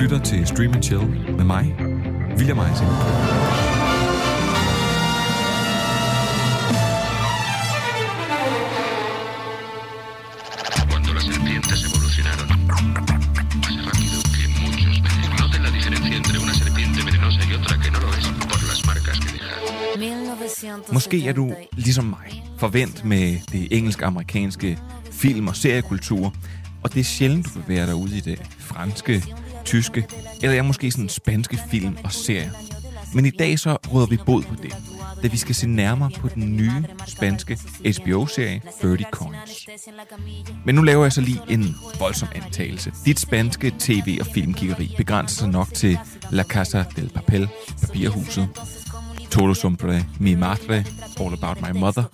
lytter 0.00 0.18
til 0.22 0.46
Stream 0.46 0.72
and 0.72 0.82
Chill 0.82 1.06
med 1.38 1.44
mig, 1.44 1.64
William 2.36 2.58
Eising. 2.58 2.90
Cuando 10.90 11.10
las 11.16 11.24
serpientes 11.32 11.78
evolucionaron, 11.88 12.48
más 13.64 13.74
rápido 13.88 14.18
que 14.34 14.44
muchos 14.62 14.94
peces. 15.04 15.28
Noten 15.40 15.60
la 15.66 15.72
diferencia 15.78 16.16
entre 16.20 16.36
una 16.44 16.54
serpiente 16.64 16.98
venenosa 17.08 17.40
y 17.50 17.52
otra 17.58 17.74
que 17.82 17.90
no 17.94 17.98
lo 18.04 18.10
es 18.18 18.26
por 18.50 18.60
las 18.70 18.80
marcas 18.90 19.16
que 19.22 19.28
deja. 19.34 19.52
Måske 20.92 21.28
er 21.28 21.32
du 21.32 21.54
ligesom 21.72 22.04
mig 22.04 22.42
forvent 22.58 23.04
med 23.04 23.36
det 23.52 23.68
engelsk-amerikanske 23.70 24.78
film- 25.12 25.48
og 25.48 25.56
seriekultur, 25.56 26.34
og 26.82 26.94
det 26.94 27.00
er 27.00 27.04
sjældent, 27.04 27.46
du 27.46 27.60
bevæger 27.60 27.86
dig 27.86 27.94
ud 27.94 28.08
i 28.08 28.20
det 28.20 28.38
franske, 28.58 29.24
tyske, 29.66 30.06
eller 30.42 30.54
jeg 30.54 30.64
måske 30.64 30.90
sådan 30.90 31.08
spanske 31.08 31.58
film 31.70 31.96
og 32.04 32.12
serier. 32.12 32.50
Men 33.14 33.26
i 33.26 33.30
dag 33.30 33.58
så 33.58 33.76
råder 33.92 34.06
vi 34.06 34.18
bod 34.26 34.42
på 34.42 34.54
det, 34.62 34.74
da 35.22 35.28
vi 35.28 35.36
skal 35.36 35.54
se 35.54 35.66
nærmere 35.66 36.10
på 36.20 36.28
den 36.28 36.56
nye 36.56 36.84
spanske 37.06 37.58
HBO-serie 38.02 38.62
30 38.80 39.04
Coins. 39.10 39.68
Men 40.64 40.74
nu 40.74 40.82
laver 40.82 41.04
jeg 41.04 41.12
så 41.12 41.20
lige 41.20 41.40
en 41.48 41.76
voldsom 41.98 42.28
antagelse. 42.34 42.92
Dit 43.04 43.20
spanske 43.20 43.72
tv- 43.78 44.16
og 44.20 44.26
filmkiggeri 44.34 44.94
begrænser 44.96 45.36
sig 45.36 45.48
nok 45.48 45.74
til 45.74 45.98
La 46.30 46.42
Casa 46.42 46.84
del 46.96 47.08
Papel, 47.08 47.48
Papirhuset, 47.80 48.48
Todo 49.30 49.54
sobre 49.54 50.04
mi 50.20 50.34
madre, 50.34 50.84
All 51.20 51.34
about 51.42 51.60
my 51.60 51.78
mother, 51.80 52.04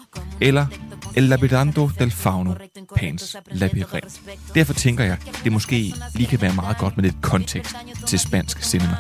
eller 0.41 0.67
El 1.17 1.23
Labirinto 1.23 1.91
del 1.99 2.11
Fauno, 2.11 2.55
Pans 2.97 3.37
Labyrint. 3.47 4.21
Derfor 4.55 4.73
tænker 4.73 5.05
jeg, 5.05 5.17
det 5.45 5.53
måske 5.53 5.95
lige 6.15 6.27
kan 6.27 6.41
være 6.41 6.55
meget 6.55 6.79
godt 6.79 6.97
med 6.97 7.05
lidt 7.05 7.23
kontekst 7.23 7.77
til 8.07 8.19
spansk 8.19 8.63
cinema. 8.63 8.97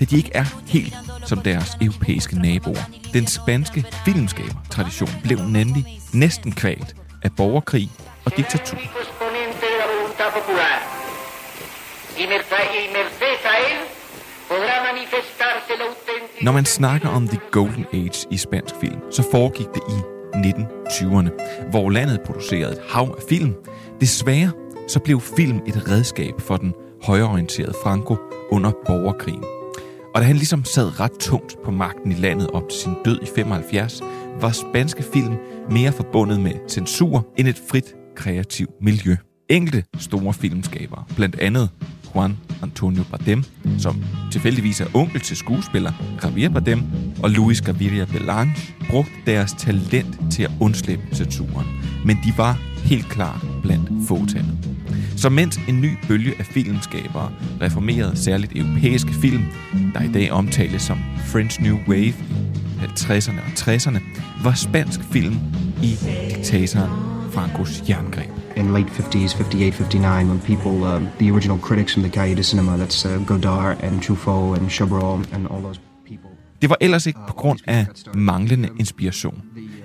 Da 0.00 0.04
de 0.04 0.16
ikke 0.16 0.30
er 0.34 0.44
helt 0.66 0.94
som 1.26 1.38
deres 1.38 1.76
europæiske 1.80 2.38
naboer. 2.38 2.82
Den 3.12 3.26
spanske 3.26 3.84
filmskaber-tradition 4.04 5.10
blev 5.22 5.38
nemlig 5.38 6.00
næsten 6.12 6.52
kvalt 6.52 6.96
af 7.22 7.32
borgerkrig 7.36 7.90
og 8.24 8.36
diktatur. 8.36 8.78
Når 16.42 16.52
man 16.52 16.64
snakker 16.64 17.08
om 17.08 17.28
The 17.28 17.40
Golden 17.50 17.86
Age 17.92 18.26
i 18.30 18.36
spansk 18.36 18.74
film, 18.80 19.00
så 19.10 19.28
foregik 19.32 19.66
det 19.74 19.82
i 19.88 20.11
1920'erne, 20.34 21.30
hvor 21.70 21.90
landet 21.90 22.20
producerede 22.26 22.72
et 22.72 22.80
hav 22.88 23.14
af 23.16 23.22
film. 23.28 23.54
Desværre 24.00 24.50
så 24.88 25.00
blev 25.00 25.20
film 25.20 25.60
et 25.66 25.88
redskab 25.88 26.40
for 26.40 26.56
den 26.56 26.74
højreorienterede 27.02 27.74
Franco 27.82 28.16
under 28.50 28.70
borgerkrigen. 28.86 29.44
Og 30.14 30.20
da 30.20 30.26
han 30.26 30.36
ligesom 30.36 30.64
sad 30.64 31.00
ret 31.00 31.12
tungt 31.20 31.56
på 31.64 31.70
magten 31.70 32.12
i 32.12 32.14
landet 32.14 32.50
op 32.50 32.68
til 32.68 32.80
sin 32.80 32.94
død 33.04 33.18
i 33.22 33.26
75, 33.34 34.00
var 34.40 34.50
spanske 34.50 35.02
film 35.02 35.34
mere 35.70 35.92
forbundet 35.92 36.40
med 36.40 36.52
censur 36.68 37.26
end 37.38 37.48
et 37.48 37.62
frit 37.70 37.94
kreativt 38.16 38.70
miljø. 38.80 39.16
Enkelte 39.48 39.84
store 39.98 40.32
filmskabere, 40.32 41.04
blandt 41.16 41.38
andet 41.38 41.70
Juan 42.14 42.38
Antonio 42.62 43.02
Bardem, 43.10 43.44
som 43.78 44.04
tilfældigvis 44.32 44.80
er 44.80 44.86
onkel 44.94 45.20
til 45.20 45.36
skuespiller 45.36 45.92
Javier 46.24 46.48
Bardem, 46.48 46.82
og 47.22 47.30
Luis 47.30 47.60
Gaviria 47.60 48.04
Belange, 48.04 48.54
brugte 48.90 49.12
deres 49.26 49.52
talent 49.52 50.20
til 50.30 50.42
at 50.42 50.50
undslippe 50.60 51.04
censuren. 51.16 51.66
Men 52.04 52.18
de 52.24 52.32
var 52.36 52.58
helt 52.84 53.08
klart 53.08 53.46
blandt 53.62 54.08
fåtallet. 54.08 54.58
Så 55.16 55.28
mens 55.28 55.60
en 55.68 55.80
ny 55.80 55.90
bølge 56.08 56.34
af 56.38 56.46
filmskabere 56.46 57.32
reformerede 57.60 58.16
særligt 58.16 58.52
europæiske 58.56 59.12
film, 59.12 59.42
der 59.94 60.02
i 60.02 60.12
dag 60.12 60.32
omtales 60.32 60.82
som 60.82 60.98
French 61.26 61.62
New 61.62 61.76
Wave 61.88 62.14
i 62.82 62.84
50'erne 62.84 63.40
og 63.40 63.74
60'erne, 63.74 64.00
var 64.42 64.54
spansk 64.54 65.00
film 65.12 65.36
i 65.82 65.96
diktatoren 66.28 66.90
Francos 67.32 67.82
jerngreb 67.88 68.41
in 68.56 68.72
late 68.72 68.90
50s, 68.90 69.34
58, 69.34 69.74
59, 69.74 70.28
when 70.28 70.40
people, 70.40 70.84
uh, 70.84 71.00
the 71.18 71.30
original 71.30 71.58
critics 71.58 71.92
from 71.94 72.02
the 72.02 72.10
Cahiers 72.10 72.36
de 72.36 72.42
Cinema, 72.42 72.76
that's 72.76 73.04
uh, 73.04 73.18
Godard 73.26 73.76
and 73.84 74.02
Truffaut 74.02 74.58
and 74.58 74.70
Chabrol 74.70 75.20
and 75.32 75.46
all 75.48 75.62
those 75.62 75.80
people. 76.04 76.30
Det 76.62 76.70
var 76.70 76.76
ellers 76.80 77.06
ikke 77.06 77.20
på 77.28 77.34
grund 77.34 77.58
af 77.66 77.86
manglende 78.14 78.68
inspiration. 78.78 79.42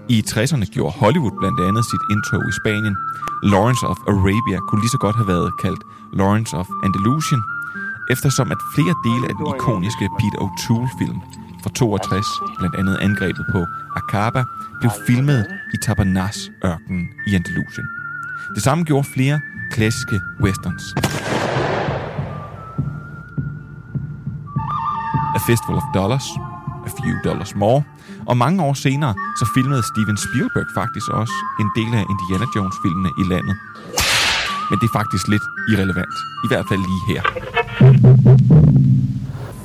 I 0.10 0.24
60'erne 0.28 0.66
gjorde 0.66 0.94
Hollywood 1.02 1.36
blandt 1.40 1.60
andet 1.68 1.84
sit 1.92 2.04
indtog 2.12 2.42
i 2.50 2.54
Spanien. 2.62 2.96
Lawrence 3.44 3.88
of 3.88 3.98
Arabia 4.08 4.58
kunne 4.68 4.82
lige 4.82 4.96
så 4.98 5.02
godt 5.06 5.16
have 5.16 5.28
været 5.28 5.52
kaldt 5.64 5.82
Lawrence 6.14 6.58
of 6.58 6.68
Andalusian, 6.86 7.42
eftersom 8.14 8.52
at 8.52 8.62
flere 8.76 8.96
dele 9.08 9.26
af 9.30 9.36
den 9.40 9.48
ikoniske 9.54 10.06
Peter 10.20 10.40
O'Toole-film 10.46 11.18
fra 11.64 11.70
62, 11.70 12.26
blandt 12.60 12.76
andet 12.76 12.98
angrebet 13.02 13.46
på 13.54 13.66
Akaba, 14.00 14.44
blev 14.80 14.92
filmet 15.08 15.46
i 15.74 15.78
Tabernas-ørkenen 15.86 17.06
i 17.28 17.36
Andalusien. 17.36 17.88
Det 18.56 18.63
samme 18.63 18.84
gjorde 18.84 19.08
flere 19.13 19.41
klassiske 19.72 20.22
westerns. 20.44 20.84
A 25.35 25.40
Fistful 25.47 25.75
of 25.75 25.84
Dollars, 25.94 26.28
A 26.86 26.90
Few 26.90 27.16
Dollars 27.24 27.56
More, 27.56 27.84
og 28.28 28.38
mange 28.38 28.63
år 28.63 28.74
senere 28.74 29.13
så 29.40 29.46
filmede 29.53 29.84
Steven 29.84 30.18
Spielberg 30.18 30.68
faktisk 30.74 31.07
også 31.09 31.34
en 31.59 31.69
del 31.75 31.94
af 32.00 32.03
Indiana 32.13 32.46
Jones-filmene 32.56 33.09
i 33.22 33.24
landet. 33.34 33.56
Men 34.69 34.80
det 34.80 34.88
er 34.88 34.97
faktisk 35.00 35.28
lidt 35.28 35.44
irrelevant, 35.72 36.16
i 36.46 36.47
hvert 36.47 36.66
fald 36.69 36.80
lige 36.80 37.03
her. 37.12 37.22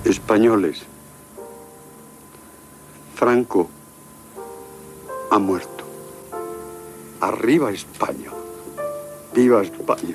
Españoles. 0.05 0.79
Franco 3.15 3.71
ha 5.33 5.39
muerto. 5.39 5.85
Arriba 7.21 7.71
España. 7.71 8.42
Viva 9.35 9.63
España. 9.63 10.15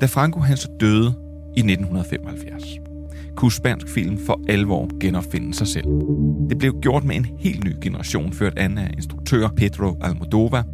Da 0.00 0.06
Franco 0.06 0.40
han 0.40 0.56
så 0.56 0.68
døde 0.80 1.14
i 1.56 1.60
1975, 1.60 2.64
kunne 3.36 3.52
spansk 3.52 3.88
film 3.88 4.18
for 4.26 4.40
alvor 4.48 4.98
genopfinde 5.00 5.54
sig 5.54 5.66
selv. 5.66 5.84
Det 6.50 6.58
blev 6.58 6.80
gjort 6.80 7.04
med 7.04 7.16
en 7.16 7.26
helt 7.38 7.64
ny 7.64 7.72
generation, 7.82 8.32
ført 8.32 8.58
an 8.58 8.78
af 8.78 8.90
instruktør 8.96 9.48
Pedro 9.48 9.96
Almodovar, 10.00 10.64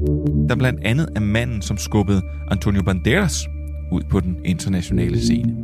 der 0.49 0.57
blandt 0.57 0.81
andet 0.85 1.09
er 1.17 1.21
manden, 1.21 1.63
som 1.63 1.77
skubbede 1.77 2.23
Antonio 2.51 2.83
Banderas 2.83 3.47
ud 3.93 4.03
på 4.11 4.21
den 4.21 4.37
internationale 4.45 5.21
scene. 5.21 5.57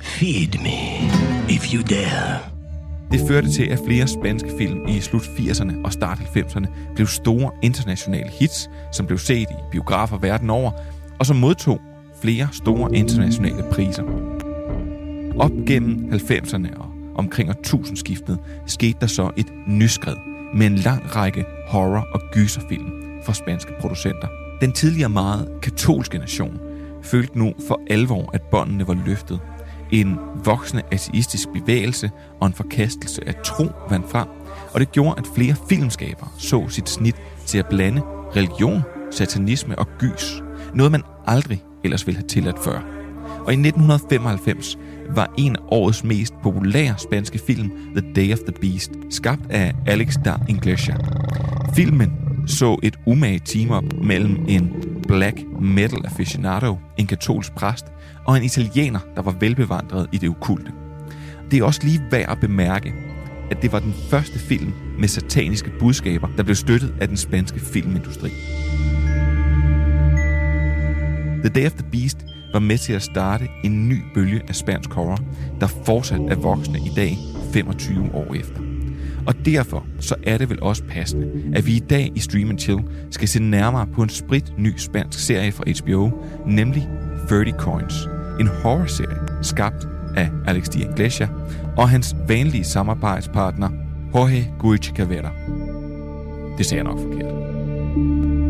Feed 0.00 0.58
me, 0.62 1.08
if 1.48 1.74
you 1.74 1.82
dare. 1.82 2.51
Det 3.12 3.20
førte 3.28 3.50
til, 3.50 3.64
at 3.64 3.80
flere 3.86 4.06
spanske 4.06 4.50
film 4.58 4.88
i 4.88 5.00
slut 5.00 5.22
80'erne 5.22 5.72
og 5.84 5.92
start 5.92 6.18
90'erne 6.18 6.66
blev 6.94 7.06
store 7.06 7.50
internationale 7.62 8.30
hits, 8.30 8.70
som 8.92 9.06
blev 9.06 9.18
set 9.18 9.50
i 9.50 9.54
biografer 9.70 10.18
verden 10.18 10.50
over, 10.50 10.70
og 11.18 11.26
som 11.26 11.36
modtog 11.36 11.80
flere 12.22 12.48
store 12.52 12.96
internationale 12.96 13.64
priser. 13.72 14.02
Op 15.38 15.50
gennem 15.66 16.12
90'erne 16.12 16.78
og 16.78 16.86
omkring 17.14 17.50
årtusindskiftet 17.50 18.38
skete 18.66 18.98
der 19.00 19.06
så 19.06 19.30
et 19.36 19.46
nyskred 19.66 20.16
med 20.54 20.66
en 20.66 20.76
lang 20.76 21.16
række 21.16 21.44
horror- 21.68 22.08
og 22.14 22.20
gyserfilm 22.32 22.90
fra 23.24 23.34
spanske 23.34 23.72
producenter. 23.80 24.28
Den 24.60 24.72
tidligere 24.72 25.08
meget 25.08 25.48
katolske 25.62 26.18
nation 26.18 26.60
følte 27.02 27.38
nu 27.38 27.52
for 27.68 27.80
alvor, 27.90 28.30
at 28.34 28.42
båndene 28.42 28.88
var 28.88 29.02
løftet. 29.06 29.40
En 29.92 30.18
voksende 30.44 30.82
ateistisk 30.90 31.48
bevægelse 31.48 32.10
og 32.40 32.46
en 32.46 32.52
forkastelse 32.52 33.28
af 33.28 33.34
tro 33.44 33.64
vandt 33.90 34.10
frem, 34.10 34.28
og 34.74 34.80
det 34.80 34.92
gjorde, 34.92 35.14
at 35.18 35.26
flere 35.34 35.54
filmskabere 35.68 36.28
så 36.38 36.68
sit 36.68 36.88
snit 36.88 37.16
til 37.46 37.58
at 37.58 37.66
blande 37.66 38.02
religion, 38.36 38.82
satanisme 39.10 39.78
og 39.78 39.86
gys. 39.98 40.42
Noget 40.74 40.92
man 40.92 41.02
aldrig 41.26 41.64
ellers 41.84 42.06
ville 42.06 42.18
have 42.18 42.28
tilladt 42.28 42.64
før. 42.64 42.80
Og 43.46 43.52
i 43.52 43.56
1995 43.56 44.78
var 45.10 45.34
en 45.38 45.56
af 45.56 45.60
årets 45.70 46.04
mest 46.04 46.34
populære 46.42 46.94
spanske 46.98 47.38
film, 47.38 47.70
The 47.96 48.12
Day 48.12 48.32
of 48.32 48.38
the 48.38 48.52
Beast, 48.60 48.90
skabt 49.10 49.50
af 49.50 49.74
Alex 49.86 50.16
da 50.24 50.34
Iglesia. 50.48 50.96
Filmen 51.74 52.12
så 52.46 52.78
et 52.82 52.98
umage 53.06 53.38
team-up 53.38 53.84
mellem 54.02 54.44
en 54.48 54.72
black 55.08 55.36
metal 55.60 56.06
aficionado, 56.06 56.76
en 56.98 57.06
katolsk 57.06 57.54
præst 57.54 57.86
og 58.24 58.36
en 58.36 58.42
italiener, 58.42 59.00
der 59.16 59.22
var 59.22 59.34
velbevandret 59.40 60.08
i 60.12 60.18
det 60.18 60.28
okulte. 60.28 60.72
Det 61.50 61.58
er 61.58 61.64
også 61.64 61.80
lige 61.84 62.00
værd 62.10 62.30
at 62.30 62.40
bemærke, 62.40 62.94
at 63.50 63.62
det 63.62 63.72
var 63.72 63.78
den 63.78 63.94
første 64.10 64.38
film 64.38 64.72
med 64.98 65.08
sataniske 65.08 65.70
budskaber, 65.78 66.28
der 66.36 66.42
blev 66.42 66.56
støttet 66.56 66.94
af 67.00 67.08
den 67.08 67.16
spanske 67.16 67.60
filmindustri. 67.60 68.30
The 71.44 71.48
Day 71.54 71.66
of 71.66 71.72
the 71.72 71.86
Beast 71.92 72.18
var 72.52 72.58
med 72.58 72.78
til 72.78 72.92
at 72.92 73.02
starte 73.02 73.48
en 73.64 73.88
ny 73.88 74.02
bølge 74.14 74.42
af 74.48 74.54
spansk 74.54 74.92
horror, 74.92 75.18
der 75.60 75.66
fortsat 75.66 76.20
er 76.20 76.34
voksende 76.34 76.78
i 76.78 76.90
dag, 76.96 77.18
25 77.52 78.14
år 78.14 78.34
efter. 78.34 78.60
Og 79.26 79.34
derfor 79.44 79.86
så 80.00 80.14
er 80.22 80.38
det 80.38 80.50
vel 80.50 80.62
også 80.62 80.84
passende, 80.84 81.30
at 81.54 81.66
vi 81.66 81.76
i 81.76 81.78
dag 81.78 82.12
i 82.14 82.20
Stream 82.20 82.58
Chill 82.58 82.80
skal 83.10 83.28
se 83.28 83.42
nærmere 83.42 83.86
på 83.86 84.02
en 84.02 84.08
sprit 84.08 84.52
ny 84.58 84.76
spansk 84.76 85.18
serie 85.18 85.52
fra 85.52 85.64
HBO, 85.82 86.10
nemlig 86.46 86.88
30 87.28 87.52
Coins, 87.58 88.08
en 88.40 88.46
horrorserie 88.46 89.16
skabt 89.42 89.88
af 90.16 90.30
Alex 90.46 90.68
de 90.68 90.80
Iglesia 90.80 91.28
og 91.76 91.88
hans 91.88 92.16
vanlige 92.28 92.64
samarbejdspartner 92.64 93.70
Jorge 94.14 94.54
Guichicavera. 94.58 95.30
Det 96.58 96.66
sagde 96.66 96.84
jeg 96.84 96.92
nok 96.92 96.98
forkert. 96.98 98.41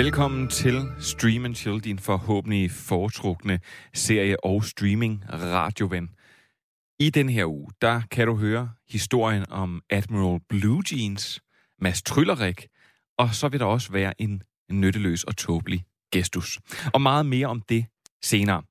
Velkommen 0.00 0.48
til 0.48 0.82
Stream 1.00 1.44
and 1.44 1.54
Chill, 1.54 1.80
din 1.80 1.98
forhåbentlig 1.98 2.70
foretrukne 2.70 3.60
serie 3.94 4.44
og 4.44 4.64
streaming 4.64 5.24
radioven. 5.32 6.10
I 7.00 7.10
den 7.10 7.28
her 7.28 7.44
uge, 7.44 7.70
der 7.80 8.02
kan 8.10 8.26
du 8.26 8.36
høre 8.36 8.70
historien 8.88 9.44
om 9.50 9.82
Admiral 9.90 10.40
Blue 10.48 10.82
Jeans, 10.92 11.40
Mads 11.78 12.02
Tryllerik, 12.02 12.66
og 13.18 13.34
så 13.34 13.48
vil 13.48 13.60
der 13.60 13.66
også 13.66 13.92
være 13.92 14.20
en 14.22 14.42
nytteløs 14.70 15.24
og 15.24 15.36
tåbelig 15.36 15.84
gestus. 16.12 16.58
Og 16.94 17.02
meget 17.02 17.26
mere 17.26 17.46
om 17.46 17.62
det 17.62 17.86
senere. 18.22 18.62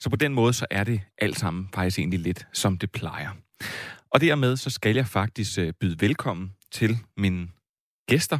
Så 0.00 0.10
på 0.10 0.16
den 0.16 0.34
måde, 0.34 0.52
så 0.52 0.66
er 0.70 0.84
det 0.84 1.00
alt 1.18 1.38
sammen 1.38 1.68
faktisk 1.74 1.98
egentlig 1.98 2.20
lidt, 2.20 2.46
som 2.52 2.78
det 2.78 2.92
plejer. 2.92 3.30
Og 4.10 4.20
dermed, 4.20 4.56
så 4.56 4.70
skal 4.70 4.96
jeg 4.96 5.06
faktisk 5.06 5.58
øh, 5.58 5.72
byde 5.80 6.00
velkommen 6.00 6.52
til 6.70 6.98
mine 7.16 7.48
gæster. 8.08 8.38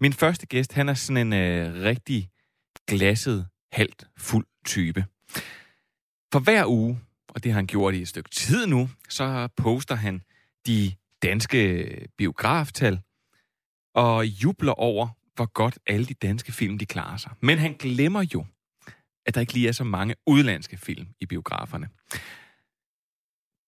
Min 0.00 0.12
første 0.12 0.46
gæst, 0.46 0.72
han 0.72 0.88
er 0.88 0.94
sådan 0.94 1.32
en 1.32 1.32
øh, 1.32 1.82
rigtig 1.82 2.30
glasset, 2.88 3.46
halvt 3.72 4.04
fuld 4.16 4.46
type. 4.66 5.04
For 6.32 6.38
hver 6.38 6.66
uge, 6.66 7.00
og 7.28 7.44
det 7.44 7.52
har 7.52 7.58
han 7.58 7.66
gjort 7.66 7.94
i 7.94 8.02
et 8.02 8.08
stykke 8.08 8.30
tid 8.30 8.66
nu, 8.66 8.90
så 9.08 9.48
poster 9.56 9.94
han 9.94 10.22
de 10.66 10.92
danske 11.22 12.08
biograftal 12.18 13.00
og 13.94 14.26
jubler 14.26 14.72
over, 14.72 15.08
hvor 15.34 15.46
godt 15.46 15.78
alle 15.86 16.06
de 16.06 16.14
danske 16.14 16.52
film 16.52 16.78
de 16.78 16.86
klarer 16.86 17.16
sig. 17.16 17.32
Men 17.40 17.58
han 17.58 17.72
glemmer 17.72 18.26
jo, 18.34 18.44
at 19.26 19.34
der 19.34 19.40
ikke 19.40 19.52
lige 19.52 19.68
er 19.68 19.72
så 19.72 19.84
mange 19.84 20.14
udlandske 20.26 20.76
film 20.76 21.06
i 21.20 21.26
biograferne. 21.26 21.88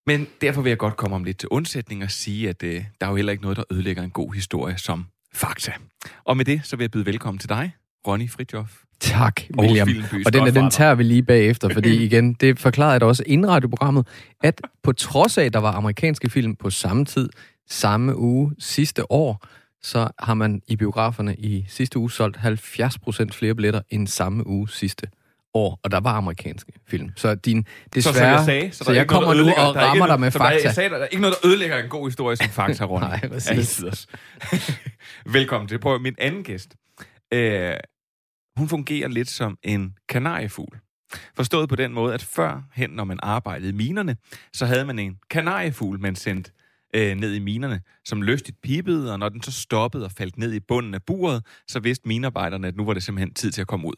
Men 0.07 0.27
derfor 0.41 0.63
vil 0.63 0.71
jeg 0.71 0.79
godt 0.79 0.97
komme 0.97 1.17
om 1.17 1.25
lidt 1.25 1.39
til 1.39 1.49
undsætning 1.49 2.03
og 2.03 2.11
sige, 2.11 2.49
at 2.49 2.63
øh, 2.63 2.85
der 3.01 3.07
er 3.07 3.11
jo 3.11 3.17
heller 3.17 3.33
ikke 3.33 3.43
noget, 3.43 3.57
der 3.57 3.65
ødelægger 3.71 4.03
en 4.03 4.11
god 4.11 4.35
historie 4.35 4.79
som 4.79 5.07
fakta. 5.35 5.73
Og 6.25 6.37
med 6.37 6.45
det, 6.45 6.61
så 6.65 6.77
vil 6.77 6.85
jeg 6.85 6.91
byde 6.91 7.07
velkommen 7.07 7.39
til 7.39 7.49
dig, 7.49 7.73
Ronny 8.07 8.31
Fridjof. 8.31 8.71
Tak, 9.01 9.41
William. 9.59 9.89
Og 10.27 10.33
den, 10.33 10.55
den 10.55 10.71
tager 10.71 10.95
vi 10.95 11.03
lige 11.03 11.23
bagefter, 11.23 11.69
fordi 11.73 11.97
igen, 12.07 12.33
det 12.35 12.59
forklarede 12.59 12.93
jeg 12.93 13.01
da 13.01 13.07
også 13.07 13.23
inden 13.27 13.51
radioprogrammet, 13.51 14.07
at 14.43 14.61
på 14.83 14.93
trods 14.93 15.39
af, 15.39 15.45
at 15.45 15.53
der 15.53 15.59
var 15.59 15.73
amerikanske 15.73 16.31
film 16.31 16.57
på 16.57 16.71
samme 16.71 17.05
tid, 17.05 17.29
samme 17.69 18.17
uge 18.17 18.53
sidste 18.59 19.13
år, 19.13 19.47
så 19.83 20.09
har 20.19 20.35
man 20.35 20.63
i 20.69 20.77
biograferne 20.77 21.35
i 21.35 21.65
sidste 21.69 21.99
uge 21.99 22.11
solgt 22.11 22.37
70% 22.37 23.27
flere 23.33 23.55
billetter 23.55 23.81
end 23.91 24.07
samme 24.09 24.47
uge 24.47 24.69
sidste 24.71 25.07
år, 25.55 25.81
og 25.83 25.91
der 25.91 26.01
var 26.01 26.13
amerikanske 26.13 26.73
film. 26.89 27.11
Så 27.17 27.35
din, 27.35 27.67
desværre, 27.95 28.15
så, 28.15 28.19
som 28.19 28.29
jeg 28.29 28.45
sagde, 28.45 28.73
så, 28.73 28.85
så 28.85 28.93
jeg 28.93 29.07
kommer 29.07 29.35
nu 29.35 29.43
og 29.43 29.77
rammer 29.77 30.07
dig 30.07 30.21
med 30.21 30.31
fakta. 30.31 30.61
Jeg 30.65 30.75
sagde, 30.75 30.91
der 30.91 30.97
er 30.97 31.07
ikke 31.07 31.23
noget, 31.23 31.37
der 31.43 31.49
ødelægger 31.49 31.83
en 31.83 31.89
god 31.89 32.07
historie 32.09 32.37
som 32.37 32.49
fakta, 32.49 32.85
Ronny. 32.85 33.07
Nej, 33.09 33.29
præcis. 33.29 33.85
Velkommen 35.27 35.69
til. 35.69 35.79
Prøv 35.79 36.01
min 36.01 36.15
anden 36.19 36.45
gæst. 36.45 36.77
Øh, 37.35 37.75
hun 38.57 38.69
fungerer 38.69 39.09
lidt 39.09 39.29
som 39.29 39.59
en 39.63 39.97
kanariefugl. 40.09 40.79
Forstået 41.37 41.69
på 41.69 41.77
den 41.77 41.93
måde, 41.93 42.15
at 42.15 42.23
før 42.23 42.63
hen, 42.75 42.91
når 42.91 43.05
man 43.05 43.19
arbejdede 43.23 43.69
i 43.69 43.73
minerne, 43.73 44.17
så 44.53 44.67
havde 44.67 44.85
man 44.85 44.99
en 44.99 45.19
kanariefugl, 45.31 46.01
man 46.01 46.17
sendte 46.17 46.53
øh, 46.95 47.15
ned 47.15 47.35
i 47.35 47.39
minerne, 47.39 47.81
som 48.05 48.23
lystigt 48.23 48.63
pipede, 48.63 49.13
og 49.13 49.19
når 49.19 49.29
den 49.29 49.43
så 49.43 49.53
stoppede 49.53 50.05
og 50.05 50.13
faldt 50.13 50.39
ned 50.39 50.53
i 50.53 50.61
bunden 50.61 50.95
af 50.95 51.03
buret, 51.03 51.47
så 51.69 51.81
vidste 51.81 52.09
minearbejderne, 52.09 52.69
at 52.69 52.77
nu 52.77 52.85
var 52.85 52.95
det 52.95 53.03
simpelthen 53.03 53.35
tid 53.35 53.51
til 53.53 53.61
at 53.61 53.67
komme 53.67 53.89
ud. 53.89 53.95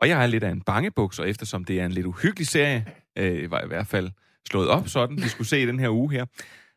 Og 0.00 0.08
jeg 0.08 0.22
er 0.22 0.26
lidt 0.26 0.44
af 0.44 0.50
en 0.50 0.60
bangebuks, 0.60 1.18
og 1.18 1.28
eftersom 1.28 1.64
det 1.64 1.80
er 1.80 1.86
en 1.86 1.92
lidt 1.92 2.06
uhyggelig 2.06 2.46
serie, 2.46 2.86
øh, 3.18 3.50
var 3.50 3.64
i 3.64 3.66
hvert 3.66 3.86
fald 3.86 4.10
slået 4.48 4.68
op 4.68 4.88
sådan, 4.88 5.16
vi 5.16 5.28
skulle 5.28 5.48
se 5.48 5.62
i 5.62 5.66
den 5.66 5.80
her 5.80 5.90
uge 5.90 6.12
her, 6.12 6.26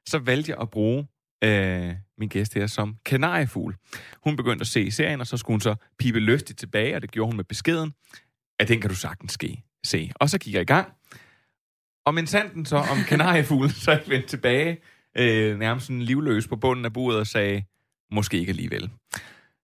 så 0.07 0.19
valgte 0.19 0.51
jeg 0.51 0.57
at 0.61 0.69
bruge 0.69 1.07
øh, 1.45 1.95
min 2.17 2.29
gæst 2.29 2.53
her 2.53 2.67
som 2.67 2.95
kanariefugl. 3.05 3.75
Hun 4.23 4.35
begyndte 4.35 4.63
at 4.63 4.67
se 4.67 4.91
serien, 4.91 5.21
og 5.21 5.27
så 5.27 5.37
skulle 5.37 5.53
hun 5.53 5.61
så 5.61 5.75
pipe 5.99 6.19
lystigt 6.19 6.59
tilbage, 6.59 6.95
og 6.95 7.01
det 7.01 7.11
gjorde 7.11 7.31
hun 7.31 7.37
med 7.37 7.45
beskeden, 7.45 7.93
at 8.59 8.67
den 8.67 8.81
kan 8.81 8.89
du 8.89 8.95
sagtens 8.95 9.31
ske, 9.31 9.63
se. 9.83 10.11
Og 10.15 10.29
så 10.29 10.37
gik 10.37 10.53
jeg 10.53 10.61
i 10.61 10.65
gang. 10.65 10.91
Og 12.05 12.13
mens 12.13 12.35
den 12.53 12.65
så 12.65 12.77
om 12.77 12.97
kanariefuglen, 13.07 13.71
så 13.85 13.99
vendte 14.07 14.27
tilbage, 14.27 14.77
øh, 15.17 15.59
nærmest 15.59 15.85
sådan 15.85 16.01
livløs 16.01 16.47
på 16.47 16.55
bunden 16.55 16.85
af 16.85 16.93
bordet 16.93 17.19
og 17.19 17.27
sagde, 17.27 17.63
måske 18.11 18.37
ikke 18.39 18.49
alligevel. 18.49 18.91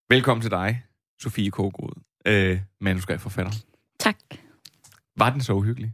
Velkommen 0.10 0.42
til 0.42 0.52
dig, 0.52 0.84
Sofie 1.20 1.52
Kogod, 1.52 2.02
øh, 2.26 2.60
manuskriptforfatter. 2.82 3.52
Tak. 4.00 4.18
Var 5.18 5.30
den 5.30 5.42
så 5.42 5.54
uhyggelig? 5.54 5.94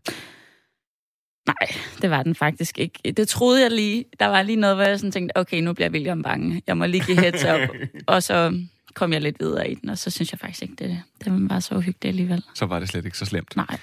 Nej, 1.47 1.75
det 2.01 2.09
var 2.09 2.23
den 2.23 2.35
faktisk 2.35 2.77
ikke. 2.79 3.11
Det 3.17 3.27
troede 3.27 3.61
jeg 3.61 3.71
lige. 3.71 4.05
Der 4.19 4.25
var 4.25 4.41
lige 4.41 4.55
noget, 4.55 4.75
hvor 4.75 4.83
jeg 4.83 4.99
sådan 4.99 5.11
tænkte, 5.11 5.38
okay, 5.38 5.61
nu 5.61 5.73
bliver 5.73 5.89
William 5.89 6.23
bange. 6.23 6.61
Jeg 6.67 6.77
må 6.77 6.85
lige 6.85 7.03
give 7.05 7.19
heads 7.21 7.44
up. 7.45 7.75
og 8.13 8.23
så 8.23 8.61
kom 8.94 9.13
jeg 9.13 9.21
lidt 9.21 9.39
videre 9.39 9.69
i 9.71 9.75
den, 9.75 9.89
og 9.89 9.97
så 9.97 10.09
synes 10.09 10.31
jeg 10.31 10.39
faktisk 10.39 10.61
ikke, 10.61 10.75
det, 10.75 11.01
det 11.23 11.49
var 11.49 11.59
så 11.59 11.75
uhyggeligt 11.75 12.05
alligevel. 12.05 12.44
Så 12.55 12.65
var 12.65 12.79
det 12.79 12.89
slet 12.89 13.05
ikke 13.05 13.17
så 13.17 13.25
slemt. 13.25 13.55
Nej. 13.55 13.77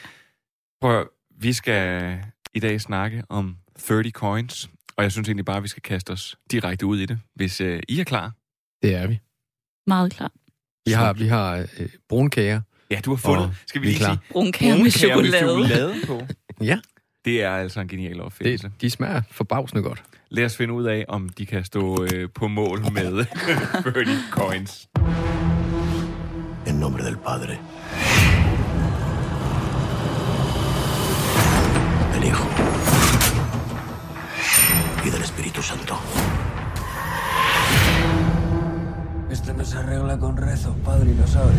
Prøv, 0.81 1.09
vi 1.41 1.53
skal 1.53 2.19
i 2.55 2.61
dag 2.61 2.81
snakke 2.81 3.23
om 3.29 3.57
30 3.79 4.11
coins, 4.11 4.71
og 4.97 5.03
jeg 5.05 5.13
synes 5.13 5.29
egentlig 5.29 5.45
bare, 5.45 5.57
at 5.57 5.63
vi 5.63 5.69
skal 5.69 5.83
kaste 5.83 6.11
os 6.11 6.37
direkte 6.51 6.87
ud 6.87 6.99
i 6.99 7.07
det, 7.07 7.19
hvis 7.35 7.61
øh, 7.61 7.81
I 7.89 8.01
er 8.01 8.05
klar. 8.05 8.33
Det 8.83 8.95
er 8.95 9.07
vi. 9.07 9.19
Meget 9.87 10.13
klar. 10.13 10.33
Vi 10.87 10.93
har, 10.93 11.13
vi 11.13 11.27
har 11.27 11.67
øh, 11.79 11.89
brunkager. 12.09 12.61
Ja, 12.91 13.01
du 13.05 13.11
har 13.11 13.17
fundet, 13.17 13.45
Og 13.47 13.55
skal 13.67 13.81
vi 13.81 13.87
vi 13.87 13.91
lige 13.93 13.99
klar. 13.99 14.13
sige, 14.15 14.33
Brunkager 14.33 14.77
med 14.83 14.91
chokolade. 14.91 15.39
chokolade 15.39 15.95
på. 16.07 16.23
Ja, 16.61 16.79
Det 17.25 17.43
er 17.43 17.51
altså 17.51 17.81
en 17.81 17.89
genial 17.89 18.21
opfindelse. 18.21 18.67
det, 18.69 18.81
de 18.81 18.91
smager 18.91 19.23
forbavsende 19.31 19.83
godt. 19.83 20.03
Lad 20.31 20.45
os 20.45 20.57
finde 20.57 20.75
ud 20.75 20.85
af, 20.85 21.05
om 21.09 21.29
de 21.29 21.47
kan 21.47 21.65
stå 21.65 22.05
øh, 22.05 22.29
på 22.35 22.49
mål 22.49 22.81
med 22.93 23.25
30 23.83 24.07
coins. 24.31 24.89
En 26.67 26.75
nombre 26.75 27.05
del 27.05 27.17
Padre. 27.17 27.57
Del 32.15 32.23
Hijo. 32.25 32.45
Y 35.07 35.11
del 35.15 35.23
Espíritu 35.23 35.63
Santo. 35.63 35.95
Esto 39.31 39.53
no 39.53 39.65
se 39.65 39.77
arregla 39.79 40.19
con 40.19 40.37
rezos, 40.37 40.75
padre, 40.85 41.11
y 41.11 41.15
lo 41.15 41.27
sabe. 41.27 41.53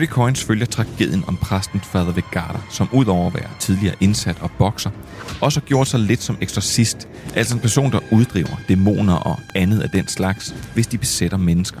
30 0.00 0.14
Coins 0.14 0.44
følger 0.44 0.66
tragedien 0.66 1.24
om 1.26 1.36
præsten 1.36 1.80
Father 1.80 2.12
Vegarda, 2.12 2.58
som 2.70 2.88
udover 2.92 3.26
at 3.26 3.34
være 3.34 3.50
tidligere 3.58 3.94
indsat 4.00 4.36
og 4.40 4.50
bokser, 4.50 4.90
også 5.40 5.60
har 5.60 5.66
gjort 5.66 5.88
sig 5.88 6.00
lidt 6.00 6.22
som 6.22 6.36
eksorcist, 6.40 7.08
altså 7.34 7.54
en 7.54 7.60
person, 7.60 7.92
der 7.92 8.00
uddriver 8.12 8.60
dæmoner 8.68 9.14
og 9.14 9.40
andet 9.54 9.80
af 9.80 9.90
den 9.90 10.08
slags, 10.08 10.54
hvis 10.74 10.86
de 10.86 10.98
besætter 10.98 11.36
mennesker. 11.38 11.80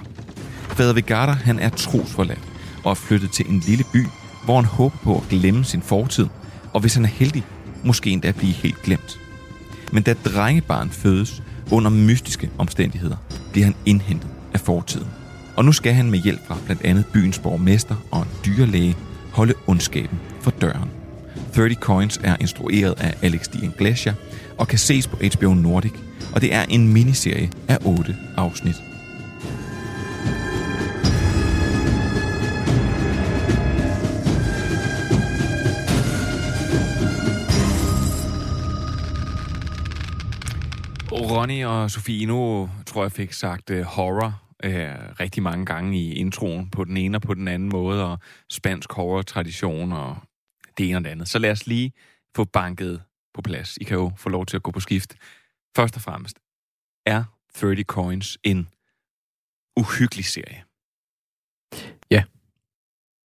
Father 0.68 0.92
Vegarda, 0.92 1.32
han 1.32 1.58
er 1.58 1.68
trosforladt 1.68 2.48
og 2.84 2.90
er 2.90 2.94
flyttet 2.94 3.30
til 3.30 3.48
en 3.48 3.62
lille 3.66 3.84
by, 3.92 4.06
hvor 4.44 4.56
han 4.56 4.64
håber 4.64 4.96
på 5.02 5.16
at 5.16 5.28
glemme 5.28 5.64
sin 5.64 5.82
fortid, 5.82 6.26
og 6.72 6.80
hvis 6.80 6.94
han 6.94 7.04
er 7.04 7.08
heldig, 7.08 7.44
måske 7.84 8.10
endda 8.10 8.32
blive 8.32 8.52
helt 8.52 8.82
glemt. 8.82 9.20
Men 9.92 10.02
da 10.02 10.14
drengebarn 10.24 10.90
fødes 10.90 11.42
under 11.70 11.90
mystiske 11.90 12.50
omstændigheder, 12.58 13.16
bliver 13.52 13.64
han 13.64 13.74
indhentet 13.86 14.28
af 14.54 14.60
fortiden. 14.60 15.19
Og 15.56 15.64
nu 15.64 15.72
skal 15.72 15.92
han 15.92 16.10
med 16.10 16.18
hjælp 16.18 16.46
fra 16.46 16.56
blandt 16.64 16.84
andet 16.84 17.06
byens 17.06 17.38
borgmester 17.38 17.96
og 18.10 18.22
en 18.22 18.28
dyrlæge 18.46 18.96
holde 19.32 19.54
ondskaben 19.66 20.18
for 20.40 20.50
døren. 20.50 20.90
30 21.54 21.74
Coins 21.74 22.20
er 22.24 22.36
instrueret 22.40 22.94
af 23.00 23.14
Alex 23.22 23.48
D. 23.48 23.54
Iglesias 23.62 24.14
og 24.58 24.68
kan 24.68 24.78
ses 24.78 25.06
på 25.06 25.16
HBO 25.16 25.54
Nordic, 25.54 25.92
og 26.34 26.40
det 26.40 26.54
er 26.54 26.62
en 26.62 26.92
miniserie 26.92 27.50
af 27.68 27.78
8 27.84 28.16
afsnit. 28.36 28.76
Ronny 41.12 41.64
og 41.64 41.90
Sofie, 41.90 42.26
nu 42.26 42.70
tror 42.86 43.02
jeg 43.02 43.12
fik 43.12 43.32
sagt 43.32 43.70
uh, 43.70 43.80
horror 43.80 44.49
uh, 44.66 45.20
rigtig 45.20 45.42
mange 45.42 45.66
gange 45.66 45.98
i 45.98 46.14
introen 46.14 46.70
på 46.70 46.84
den 46.84 46.96
ene 46.96 47.18
og 47.18 47.22
på 47.22 47.34
den 47.34 47.48
anden 47.48 47.68
måde, 47.68 48.04
og 48.04 48.18
spansk 48.50 48.92
horror-tradition 48.92 49.92
og 49.92 50.16
det 50.78 50.88
ene 50.88 50.96
og 50.96 51.04
det 51.04 51.10
andet. 51.10 51.28
Så 51.28 51.38
lad 51.38 51.50
os 51.50 51.66
lige 51.66 51.92
få 52.36 52.44
banket 52.44 53.02
på 53.34 53.42
plads. 53.42 53.76
I 53.76 53.84
kan 53.84 53.96
jo 53.96 54.12
få 54.16 54.28
lov 54.28 54.46
til 54.46 54.56
at 54.56 54.62
gå 54.62 54.70
på 54.70 54.80
skift. 54.80 55.16
Først 55.76 55.96
og 55.96 56.02
fremmest, 56.02 56.38
er 57.06 57.24
30 57.54 57.82
Coins 57.82 58.38
en 58.42 58.68
uhyggelig 59.76 60.24
serie? 60.24 60.64
Ja. 62.10 62.24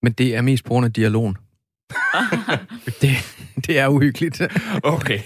Men 0.01 0.13
det 0.13 0.35
er 0.35 0.41
mest 0.41 0.63
på 0.63 0.69
grund 0.69 0.85
af 0.85 0.93
dialogen. 0.93 1.37
det, 3.01 3.09
det 3.67 3.79
er 3.79 3.87
uhyggeligt. 3.87 4.41
okay. 4.83 5.19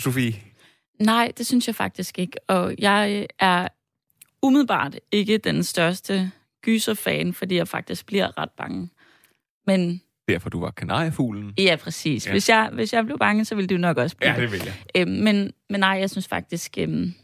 Sofie? 0.00 0.34
Nej, 1.00 1.32
det 1.38 1.46
synes 1.46 1.66
jeg 1.66 1.74
faktisk 1.74 2.18
ikke. 2.18 2.36
Og 2.48 2.74
jeg 2.78 3.26
er 3.38 3.68
umiddelbart 4.42 4.98
ikke 5.12 5.38
den 5.38 5.62
største 5.64 6.30
gyserfan, 6.62 7.32
fordi 7.32 7.56
jeg 7.56 7.68
faktisk 7.68 8.06
bliver 8.06 8.38
ret 8.38 8.50
bange. 8.50 8.90
Men 9.66 10.02
Derfor 10.28 10.50
du 10.50 10.60
var 10.60 10.70
kanariefuglen? 10.70 11.54
Ja, 11.58 11.76
præcis. 11.76 12.26
Ja. 12.26 12.32
Hvis, 12.32 12.48
jeg, 12.48 12.70
hvis 12.72 12.92
jeg 12.92 13.04
blev 13.04 13.18
bange, 13.18 13.44
så 13.44 13.54
ville 13.54 13.68
du 13.68 13.76
nok 13.76 13.96
også 13.96 14.16
blive 14.16 14.32
Ja, 14.32 14.40
det 14.40 14.52
vil 14.52 14.62
jeg. 14.64 14.74
Øhm, 14.96 15.10
men, 15.10 15.52
men 15.70 15.80
nej, 15.80 15.96
jeg 16.00 16.10
synes 16.10 16.28
faktisk... 16.28 16.78
Øhm, 16.78 17.14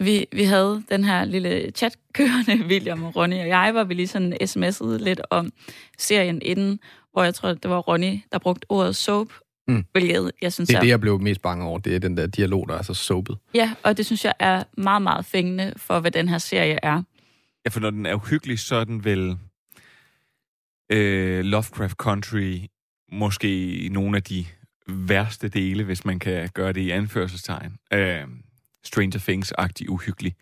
vi, 0.00 0.26
vi 0.32 0.44
havde 0.44 0.82
den 0.88 1.04
her 1.04 1.24
lille 1.24 1.70
chat 1.70 1.96
kørende, 2.14 2.64
William 2.70 3.02
og 3.02 3.16
Ronny 3.16 3.40
og 3.40 3.48
jeg, 3.48 3.72
hvor 3.72 3.84
vi 3.84 3.94
lige 3.94 4.08
sådan 4.08 4.32
sms'ede 4.32 5.04
lidt 5.04 5.20
om 5.30 5.52
serien 5.98 6.42
inden, 6.42 6.80
hvor 7.12 7.22
jeg 7.22 7.34
tror, 7.34 7.54
det 7.54 7.70
var 7.70 7.78
Ronny, 7.78 8.20
der 8.32 8.38
brugte 8.38 8.66
ordet 8.68 8.96
soap, 8.96 9.28
Mm. 9.72 9.84
hvilket 9.92 10.32
jeg 10.42 10.52
synes 10.52 10.66
Det 10.68 10.74
er 10.74 10.78
er 10.78 10.82
det, 10.82 10.88
jeg 10.88 11.00
blev 11.00 11.20
mest 11.20 11.42
bange 11.42 11.64
over. 11.64 11.78
Det 11.78 11.94
er 11.94 11.98
den 11.98 12.16
der 12.16 12.26
dialog, 12.26 12.68
der 12.68 12.74
er 12.78 12.82
så 12.82 12.94
soapet. 12.94 13.36
Ja, 13.54 13.74
og 13.82 13.96
det 13.96 14.06
synes 14.06 14.24
jeg 14.24 14.34
er 14.38 14.62
meget, 14.78 15.02
meget 15.02 15.24
fængende 15.24 15.72
for, 15.76 16.00
hvad 16.00 16.10
den 16.10 16.28
her 16.28 16.38
serie 16.38 16.78
er. 16.82 17.02
Ja, 17.64 17.70
for 17.70 17.80
når 17.80 17.90
den 17.90 18.06
er 18.06 18.14
uhyggelig, 18.14 18.58
så 18.58 18.76
er 18.76 18.84
den 18.84 19.04
vel 19.04 19.36
øh, 20.92 21.44
Lovecraft 21.44 21.96
Country 21.96 22.58
måske 23.12 23.76
i 23.76 23.88
nogle 23.88 24.16
af 24.16 24.22
de 24.22 24.46
værste 24.88 25.48
dele, 25.48 25.84
hvis 25.84 26.04
man 26.04 26.18
kan 26.18 26.48
gøre 26.54 26.72
det 26.72 26.80
i 26.80 26.90
anførselstegn. 26.90 27.76
Øh, 27.92 28.20
Stranger 28.84 29.18
Things-agtig 29.18 29.88
uhyggelig. 29.88 30.34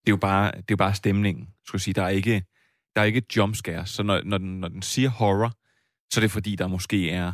Det 0.00 0.08
er 0.08 0.12
jo 0.12 0.16
bare, 0.16 0.46
det 0.46 0.58
er 0.58 0.64
jo 0.70 0.76
bare 0.76 0.94
stemningen, 0.94 1.48
skulle 1.64 1.78
jeg 1.78 1.80
sige. 1.80 1.94
Der 1.94 2.02
er 2.02 2.08
ikke, 2.08 2.42
der 2.96 3.02
er 3.02 3.06
ikke 3.06 3.22
jumpscares. 3.36 3.90
Så 3.90 4.02
når, 4.02 4.20
når, 4.24 4.38
den, 4.38 4.60
når 4.60 4.68
den 4.68 4.82
siger 4.82 5.08
horror, 5.08 5.52
så 6.12 6.20
er 6.20 6.22
det 6.22 6.30
fordi, 6.30 6.56
der 6.56 6.66
måske 6.66 7.10
er 7.10 7.32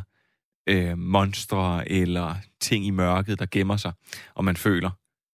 øh, 0.69 0.97
monstre 0.97 1.91
eller 1.91 2.35
ting 2.61 2.85
i 2.85 2.89
mørket, 2.89 3.39
der 3.39 3.45
gemmer 3.51 3.77
sig, 3.77 3.91
og 4.35 4.45
man 4.45 4.57
føler. 4.57 4.89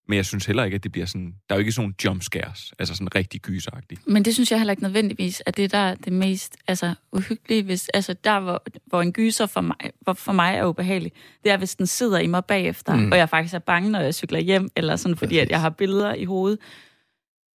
Men 0.07 0.15
jeg 0.15 0.25
synes 0.25 0.45
heller 0.45 0.63
ikke, 0.63 0.75
at 0.75 0.83
det 0.83 0.91
bliver 0.91 1.05
sådan... 1.05 1.33
Der 1.49 1.55
er 1.55 1.57
jo 1.57 1.59
ikke 1.59 1.71
sådan 1.71 1.83
nogle 1.83 1.93
jumpscares, 2.05 2.73
altså 2.79 2.95
sådan 2.95 3.15
rigtig 3.15 3.41
gyseragtigt. 3.41 4.07
Men 4.07 4.25
det 4.25 4.33
synes 4.33 4.51
jeg 4.51 4.59
heller 4.59 4.71
ikke 4.71 4.83
nødvendigvis, 4.83 5.41
at 5.45 5.57
det 5.57 5.71
der 5.71 5.77
er 5.77 5.95
det 5.95 6.13
mest 6.13 6.57
altså, 6.67 6.93
uhyggelige, 7.11 7.63
hvis, 7.63 7.89
altså 7.89 8.13
der, 8.23 8.39
hvor, 8.39 8.63
hvor 8.85 9.01
en 9.01 9.13
gyser 9.13 9.45
for 9.45 9.61
mig, 9.61 9.75
hvor 10.01 10.13
for 10.13 10.31
mig 10.33 10.55
er 10.55 10.65
ubehagelig, 10.65 11.11
det 11.43 11.51
er, 11.51 11.57
hvis 11.57 11.75
den 11.75 11.87
sidder 11.87 12.19
i 12.19 12.27
mig 12.27 12.45
bagefter, 12.45 12.95
Mm. 12.95 13.01
mm. 13.01 13.11
og 13.11 13.17
jeg 13.17 13.29
faktisk 13.29 13.53
er 13.53 13.59
bange, 13.59 13.91
når 13.91 13.99
jeg 13.99 14.15
cykler 14.15 14.39
hjem, 14.39 14.69
eller 14.75 14.95
sådan, 14.95 15.17
fordi 15.17 15.37
at 15.37 15.49
jeg 15.49 15.61
har 15.61 15.69
billeder 15.69 16.13
i 16.13 16.25
hovedet. 16.25 16.59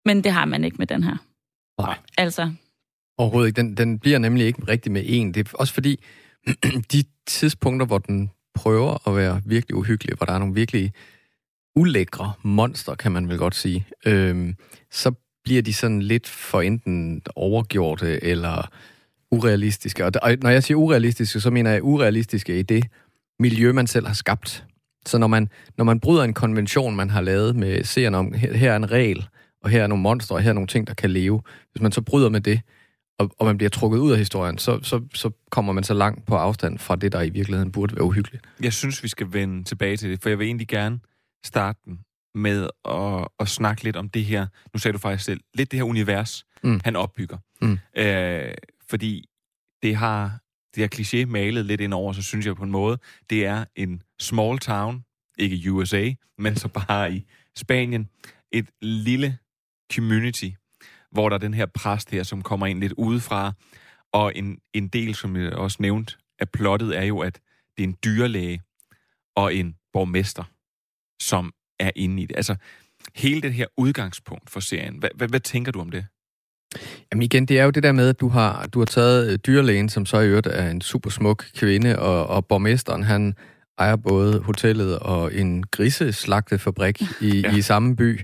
Men 0.05 0.25
det 0.25 0.33
har 0.33 0.45
man 0.45 0.65
ikke 0.65 0.77
med 0.77 0.87
den 0.87 1.03
her. 1.03 1.17
Nej. 1.83 1.99
Altså, 2.19 2.53
Overhovedet 3.19 3.49
ikke. 3.49 3.57
Den, 3.57 3.77
den 3.77 3.99
bliver 3.99 4.19
nemlig 4.19 4.47
ikke 4.47 4.63
rigtig 4.69 4.93
med 4.93 5.03
en. 5.07 5.35
Det 5.35 5.49
er 5.49 5.51
også 5.55 5.75
fordi, 5.75 6.01
de 6.93 7.05
tidspunkter, 7.27 7.87
hvor 7.87 7.99
den 7.99 8.31
prøver 8.55 9.09
at 9.09 9.17
være 9.17 9.41
virkelig 9.45 9.77
uhyggelig, 9.77 10.17
hvor 10.17 10.27
der 10.27 10.33
er 10.33 10.39
nogle 10.39 10.55
virkelig 10.55 10.93
ulækre 11.77 12.33
monster, 12.43 12.95
kan 12.95 13.13
man 13.13 13.29
vel 13.29 13.39
godt 13.39 13.55
sige, 13.55 13.87
øhm, 14.07 14.55
så 14.91 15.13
bliver 15.45 15.63
de 15.63 15.73
sådan 15.73 16.03
lidt 16.03 16.29
for 16.29 16.61
enten 16.61 17.23
overgjorte 17.37 18.25
eller 18.25 18.71
urealistiske. 19.31 20.05
Og, 20.05 20.13
og 20.23 20.37
når 20.43 20.51
jeg 20.51 20.63
siger 20.63 20.77
urealistiske, 20.77 21.41
så 21.41 21.51
mener 21.51 21.71
jeg 21.71 21.83
urealistiske 21.83 22.59
i 22.59 22.63
det 22.63 22.85
miljø, 23.39 23.73
man 23.73 23.87
selv 23.87 24.07
har 24.07 24.15
skabt. 24.15 24.65
Så 25.07 25.19
når 25.19 25.27
man, 25.27 25.49
når 25.79 25.85
man 25.85 26.01
bryder 26.01 26.25
en 26.25 26.35
konvention, 26.35 26.97
man 26.97 27.11
har 27.11 27.21
lavet 27.21 27.57
med 27.57 27.85
seerne 27.85 28.17
om, 28.17 28.33
her, 28.33 28.57
her 28.57 28.73
er 28.73 28.77
en 28.77 28.91
regel, 28.91 29.27
og 29.63 29.71
her 29.71 29.83
er 29.83 29.87
nogle 29.87 30.03
monstre, 30.03 30.37
og 30.37 30.43
her 30.43 30.51
er 30.51 30.55
nogle 30.55 30.67
ting, 30.67 30.87
der 30.87 30.95
kan 30.95 31.11
leve. 31.11 31.43
Hvis 31.73 31.83
man 31.83 31.93
så 31.93 32.01
bryder 32.01 32.29
med 32.29 32.41
det, 32.41 32.61
og, 33.19 33.35
og 33.39 33.47
man 33.47 33.57
bliver 33.57 33.71
trukket 33.71 33.99
ud 33.99 34.13
af 34.13 34.19
historien, 34.19 34.59
så, 34.59 34.83
så, 34.83 35.03
så 35.15 35.31
kommer 35.51 35.73
man 35.73 35.85
så 35.85 35.95
langt 35.95 36.27
på 36.27 36.37
afstand 36.37 36.79
fra 36.79 36.97
det, 36.97 37.13
der 37.13 37.23
i 37.23 37.31
virkeligheden 37.31 37.73
burde 37.73 37.97
være 37.97 38.05
uhyggeligt. 38.05 38.45
Jeg 38.63 38.73
synes, 38.73 39.03
vi 39.03 39.09
skal 39.09 39.33
vende 39.33 39.65
tilbage 39.65 39.97
til 39.97 40.11
det, 40.11 40.23
for 40.23 40.29
jeg 40.29 40.39
vil 40.39 40.47
egentlig 40.47 40.69
gerne 40.69 41.01
starte 41.45 41.81
den 41.85 41.99
med 42.35 42.69
at, 42.85 43.29
at 43.41 43.49
snakke 43.49 43.85
lidt 43.85 43.97
om 43.97 44.09
det 44.09 44.25
her, 44.25 44.47
nu 44.75 44.79
sagde 44.79 44.93
du 44.93 44.99
faktisk 44.99 45.25
selv, 45.25 45.41
lidt 45.55 45.71
det 45.71 45.79
her 45.79 45.85
univers, 45.85 46.45
Mm. 46.63 46.71
mm. 46.71 46.81
han 46.85 46.97
opbygger. 46.97 47.39
Mm. 47.63 47.79
Øh, 47.97 48.55
fordi 48.91 49.25
det 49.83 49.97
har 49.97 50.39
det 50.75 50.83
her 50.83 50.89
kliché 50.95 51.27
malet 51.31 51.67
lidt 51.67 51.81
ind 51.81 51.95
over, 51.95 52.13
så 52.13 52.23
synes 52.23 52.47
jeg 52.47 52.57
på 52.57 52.65
en 52.65 52.71
måde, 52.71 52.99
det 53.31 53.47
er 53.47 53.65
en 53.77 54.03
small 54.21 54.59
town, 54.59 55.05
ikke 55.39 55.73
USA, 55.73 56.11
men 56.39 56.57
så 56.57 56.69
bare 56.69 57.13
i 57.15 57.25
Spanien, 57.57 58.09
et 58.53 58.67
lille 58.83 59.39
community, 59.95 60.49
hvor 61.15 61.29
der 61.29 61.37
er 61.37 61.41
den 61.41 61.55
her 61.55 61.67
præst 61.67 62.11
her, 62.11 62.23
som 62.23 62.43
kommer 62.43 62.67
ind 62.67 62.81
lidt 62.81 62.93
udefra, 62.93 63.53
og 64.13 64.33
en, 64.37 64.59
en 64.73 64.89
del, 64.89 65.15
som 65.15 65.37
jeg 65.37 65.53
også 65.53 65.77
nævnte, 65.81 66.17
af 66.39 66.49
plottet 66.49 66.99
er 66.99 67.03
jo, 67.03 67.19
at 67.19 67.41
det 67.77 67.85
er 67.85 67.89
en 67.89 67.97
dyrlæge 68.05 68.61
og 69.37 69.55
en 69.55 69.75
borgmester, 69.93 70.45
som 71.23 71.53
er 71.81 71.91
inde 71.97 72.23
i 72.23 72.27
det. 72.27 72.37
Altså, 72.37 72.57
hele 73.15 73.43
det 73.43 73.53
her 73.53 73.67
udgangspunkt 73.77 74.51
for 74.51 74.61
serien, 74.61 74.99
hvad, 74.99 75.11
hvad, 75.15 75.29
hvad 75.29 75.41
tænker 75.41 75.73
du 75.73 75.81
om 75.81 75.91
det? 75.91 76.07
Jamen 77.13 77.23
igen, 77.23 77.47
det 77.47 77.59
er 77.59 77.65
jo 77.65 77.71
det 77.71 77.83
der 77.83 77.93
med, 77.93 78.09
at 78.09 78.21
du 78.21 78.29
har, 78.29 78.67
du 78.67 78.79
har 78.79 78.87
taget 78.87 79.33
øh, 79.33 79.39
dyrlægen, 79.39 79.89
som 79.89 80.07
så 80.07 80.21
i 80.21 80.29
øvrigt 80.29 80.47
er 80.47 80.71
en 80.71 80.81
super 80.81 81.11
smuk 81.11 81.45
kvinde, 81.57 81.99
og, 81.99 82.27
og 82.27 82.47
borgmesteren, 82.47 83.03
han 83.03 83.35
ejer 83.79 83.97
både 83.97 84.41
hotellet 84.41 84.99
og 84.99 85.35
en 85.35 85.65
griseslagtefabrik 85.67 87.03
i, 87.21 87.41
ja. 87.41 87.57
i 87.57 87.63
samme 87.63 87.97
by. 87.97 88.21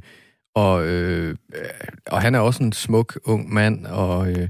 Og, 0.54 0.86
øh, 0.86 1.36
øh, 1.54 1.64
og 2.06 2.22
han 2.22 2.34
er 2.34 2.38
også 2.38 2.62
en 2.62 2.72
smuk 2.72 3.18
ung 3.24 3.52
mand, 3.52 3.86
og, 3.86 4.30
øh, 4.30 4.48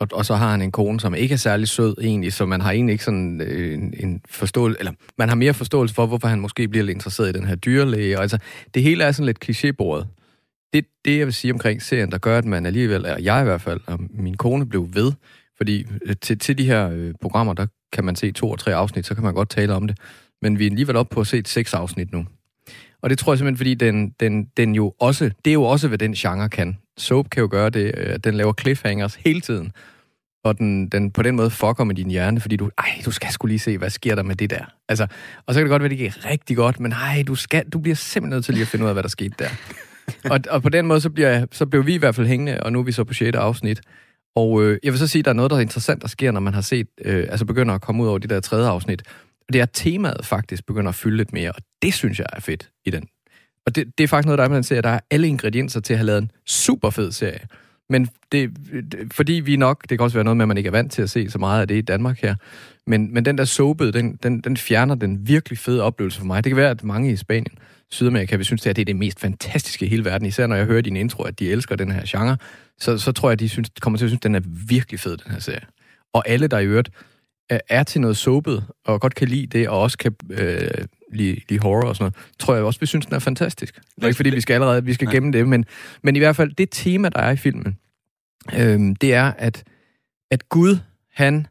og, 0.00 0.08
og 0.12 0.26
så 0.26 0.34
har 0.34 0.50
han 0.50 0.62
en 0.62 0.72
kone, 0.72 1.00
som 1.00 1.14
ikke 1.14 1.32
er 1.32 1.36
særlig 1.36 1.68
sød 1.68 1.94
egentlig, 2.02 2.32
så 2.32 2.46
man 2.46 2.60
har 2.60 2.72
egentlig 2.72 2.92
ikke 2.92 3.04
sådan 3.04 3.40
øh, 3.40 3.74
en, 3.74 3.94
en 3.96 4.20
forståelse, 4.28 4.78
eller 4.78 4.92
man 5.18 5.28
har 5.28 5.36
mere 5.36 5.54
forståelse 5.54 5.94
for, 5.94 6.06
hvorfor 6.06 6.28
han 6.28 6.40
måske 6.40 6.68
bliver 6.68 6.84
lidt 6.84 6.94
interesseret 6.94 7.28
i 7.28 7.38
den 7.38 7.46
her 7.46 7.54
dyrlæge. 7.54 8.16
Og 8.16 8.22
altså, 8.22 8.38
det 8.74 8.82
hele 8.82 9.04
er 9.04 9.12
sådan 9.12 9.26
lidt 9.26 9.44
klichébordet. 9.44 10.06
Det, 10.72 10.86
det, 11.04 11.18
jeg 11.18 11.26
vil 11.26 11.34
sige 11.34 11.52
omkring 11.52 11.82
serien, 11.82 12.10
der 12.10 12.18
gør, 12.18 12.38
at 12.38 12.44
man 12.44 12.66
alligevel, 12.66 12.96
eller 12.96 13.18
jeg 13.18 13.40
i 13.40 13.44
hvert 13.44 13.60
fald, 13.60 13.80
og 13.86 13.98
min 14.10 14.36
kone 14.36 14.66
blev 14.66 14.88
ved, 14.92 15.12
fordi 15.56 15.86
øh, 16.06 16.16
til, 16.22 16.38
til 16.38 16.58
de 16.58 16.64
her 16.64 16.90
øh, 16.90 17.14
programmer, 17.20 17.54
der 17.54 17.66
kan 17.92 18.04
man 18.04 18.16
se 18.16 18.32
to 18.32 18.50
og 18.50 18.58
tre 18.58 18.74
afsnit, 18.74 19.06
så 19.06 19.14
kan 19.14 19.24
man 19.24 19.34
godt 19.34 19.48
tale 19.48 19.74
om 19.74 19.86
det. 19.86 19.98
Men 20.42 20.58
vi 20.58 20.66
er 20.66 20.70
alligevel 20.70 20.96
oppe 20.96 21.14
på 21.14 21.20
at 21.20 21.26
se 21.26 21.42
seks 21.46 21.74
afsnit 21.74 22.12
nu. 22.12 22.26
Og 23.02 23.10
det 23.10 23.18
tror 23.18 23.32
jeg 23.32 23.38
simpelthen, 23.38 23.56
fordi 23.56 23.74
den, 23.74 24.14
den, 24.20 24.44
den 24.56 24.74
jo 24.74 24.94
også, 25.00 25.30
det 25.44 25.50
er 25.50 25.54
jo 25.54 25.62
også, 25.62 25.88
hvad 25.88 25.98
den 25.98 26.14
genre 26.14 26.48
kan. 26.48 26.78
Soap 26.98 27.30
kan 27.30 27.40
jo 27.40 27.48
gøre 27.50 27.70
det, 27.70 27.94
øh, 27.96 28.14
at 28.14 28.24
den 28.24 28.34
laver 28.34 28.52
cliffhangers 28.60 29.14
hele 29.14 29.40
tiden. 29.40 29.72
Og 30.44 30.58
den, 30.58 30.88
den 30.88 31.10
på 31.10 31.22
den 31.22 31.36
måde 31.36 31.50
fucker 31.50 31.84
med 31.84 31.94
din 31.94 32.10
hjerne, 32.10 32.40
fordi 32.40 32.56
du, 32.56 32.70
ej, 32.78 33.02
du 33.04 33.10
skal 33.10 33.32
skulle 33.32 33.50
lige 33.50 33.58
se, 33.58 33.78
hvad 33.78 33.90
sker 33.90 34.14
der 34.14 34.22
med 34.22 34.36
det 34.36 34.50
der. 34.50 34.64
Altså, 34.88 35.06
og 35.46 35.54
så 35.54 35.60
kan 35.60 35.64
det 35.64 35.70
godt 35.70 35.82
være, 35.82 35.90
det 35.90 36.06
er 36.06 36.30
rigtig 36.30 36.56
godt, 36.56 36.80
men 36.80 36.92
ej, 36.92 37.24
du, 37.26 37.34
skal, 37.34 37.68
du 37.68 37.78
bliver 37.78 37.94
simpelthen 37.94 38.36
nødt 38.36 38.44
til 38.44 38.54
lige 38.54 38.62
at 38.62 38.68
finde 38.68 38.84
ud 38.84 38.88
af, 38.88 38.94
hvad 38.94 39.02
der 39.02 39.08
skete 39.08 39.34
der. 39.38 39.48
og, 40.32 40.40
og 40.50 40.62
på 40.62 40.68
den 40.68 40.86
måde, 40.86 41.00
så, 41.00 41.10
bliver, 41.10 41.46
så 41.52 41.66
blev 41.66 41.86
vi 41.86 41.94
i 41.94 41.98
hvert 41.98 42.14
fald 42.14 42.26
hængende, 42.26 42.62
og 42.62 42.72
nu 42.72 42.78
er 42.78 42.82
vi 42.82 42.92
så 42.92 43.04
på 43.04 43.14
6. 43.14 43.36
afsnit. 43.36 43.80
Og 44.36 44.62
øh, 44.62 44.78
jeg 44.82 44.92
vil 44.92 44.98
så 44.98 45.06
sige, 45.06 45.20
at 45.20 45.24
der 45.24 45.30
er 45.30 45.34
noget, 45.34 45.50
der 45.50 45.56
er 45.56 45.60
interessant, 45.60 46.02
der 46.02 46.08
sker, 46.08 46.30
når 46.32 46.40
man 46.40 46.54
har 46.54 46.60
set, 46.60 46.86
øh, 47.04 47.26
altså 47.30 47.44
begynder 47.44 47.74
at 47.74 47.80
komme 47.80 48.02
ud 48.02 48.08
over 48.08 48.18
de 48.18 48.28
der 48.28 48.40
tredje 48.40 48.68
afsnit. 48.68 49.02
Det 49.52 49.58
er, 49.58 49.62
at 49.62 49.70
temaet 49.72 50.26
faktisk 50.26 50.66
begynder 50.66 50.88
at 50.88 50.94
fylde 50.94 51.16
lidt 51.16 51.32
mere, 51.32 51.52
og 51.52 51.62
det 51.82 51.94
synes 51.94 52.18
jeg 52.18 52.26
er 52.32 52.40
fedt 52.40 52.70
i 52.84 52.90
den. 52.90 53.08
Og 53.66 53.74
det, 53.74 53.98
det 53.98 54.04
er 54.04 54.08
faktisk 54.08 54.26
noget, 54.26 54.38
der 54.38 54.44
er 54.44 54.48
med 54.48 54.56
den 54.56 54.64
serie, 54.64 54.82
der 54.82 54.88
er 54.88 55.00
alle 55.10 55.28
ingredienser 55.28 55.80
til 55.80 55.92
at 55.92 55.98
have 55.98 56.06
lavet 56.06 56.22
en 56.22 56.30
super 56.46 56.90
fed 56.90 57.12
serie. 57.12 57.40
Men 57.88 58.08
det, 58.32 58.50
det, 58.92 59.12
fordi 59.12 59.32
vi 59.32 59.56
nok, 59.56 59.82
det 59.88 59.98
kan 59.98 60.04
også 60.04 60.16
være 60.16 60.24
noget 60.24 60.36
med, 60.36 60.44
at 60.44 60.48
man 60.48 60.56
ikke 60.56 60.68
er 60.68 60.72
vant 60.72 60.92
til 60.92 61.02
at 61.02 61.10
se 61.10 61.30
så 61.30 61.38
meget 61.38 61.60
af 61.60 61.68
det 61.68 61.74
i 61.74 61.80
Danmark 61.80 62.20
her, 62.20 62.34
men, 62.86 63.14
men 63.14 63.24
den 63.24 63.38
der 63.38 63.44
soapet, 63.44 63.94
den, 63.94 64.18
den, 64.22 64.40
den 64.40 64.56
fjerner 64.56 64.94
den 64.94 65.28
virkelig 65.28 65.58
fede 65.58 65.82
oplevelse 65.82 66.18
for 66.18 66.26
mig. 66.26 66.44
Det 66.44 66.50
kan 66.50 66.56
være, 66.56 66.70
at 66.70 66.84
mange 66.84 67.12
i 67.12 67.16
Spanien, 67.16 67.58
Sydamerika, 67.90 68.36
vi 68.36 68.44
synes, 68.44 68.66
at 68.66 68.76
det 68.76 68.82
er 68.82 68.86
det 68.86 68.96
mest 68.96 69.20
fantastiske 69.20 69.86
i 69.86 69.88
hele 69.88 70.04
verden. 70.04 70.26
Især 70.26 70.46
når 70.46 70.56
jeg 70.56 70.66
hører 70.66 70.80
din 70.80 70.96
intro, 70.96 71.22
at 71.22 71.38
de 71.38 71.50
elsker 71.50 71.76
den 71.76 71.92
her 71.92 72.02
genre, 72.06 72.36
så, 72.78 72.98
så 72.98 73.12
tror 73.12 73.28
jeg, 73.28 73.32
at 73.32 73.40
de 73.40 73.48
synes, 73.48 73.70
kommer 73.80 73.96
til 73.96 74.04
at 74.04 74.10
synes, 74.10 74.18
at 74.18 74.22
den 74.22 74.34
er 74.34 74.40
virkelig 74.68 75.00
fed, 75.00 75.16
den 75.16 75.32
her 75.32 75.40
serie. 75.40 75.66
Og 76.12 76.28
alle, 76.28 76.46
der 76.46 76.58
i 76.58 76.66
øvrigt 76.66 76.90
er- 77.68 77.82
til 77.82 78.00
noget 78.00 78.16
soapet, 78.16 78.64
og 78.84 79.00
godt 79.00 79.14
kan 79.14 79.28
lide 79.28 79.46
det, 79.46 79.68
og 79.68 79.80
også 79.80 79.98
kan 79.98 80.14
øh, 80.30 80.68
lide, 81.12 81.40
lide 81.48 81.60
horror 81.60 81.88
og 81.88 81.96
sådan 81.96 82.02
noget, 82.04 82.14
tror 82.38 82.54
jeg 82.54 82.64
også, 82.64 82.80
vi 82.80 82.86
synes, 82.86 83.06
den 83.06 83.14
er 83.14 83.18
fantastisk. 83.18 83.74
Det 83.96 84.02
er 84.02 84.06
ikke, 84.06 84.16
fordi 84.16 84.30
vi 84.30 84.40
skal 84.40 84.54
allerede 84.54 84.84
vi 84.84 84.94
skal 84.94 85.04
Nej. 85.06 85.14
gemme 85.14 85.32
det, 85.32 85.48
men, 85.48 85.64
men 86.02 86.16
i 86.16 86.18
hvert 86.18 86.36
fald, 86.36 86.52
det 86.52 86.68
tema, 86.70 87.08
der 87.08 87.20
er 87.20 87.30
i 87.30 87.36
filmen, 87.36 87.76
øhm, 88.54 88.96
det 88.96 89.14
er, 89.14 89.32
at, 89.38 89.64
at 90.30 90.48
Gud, 90.48 90.78
han, 91.14 91.46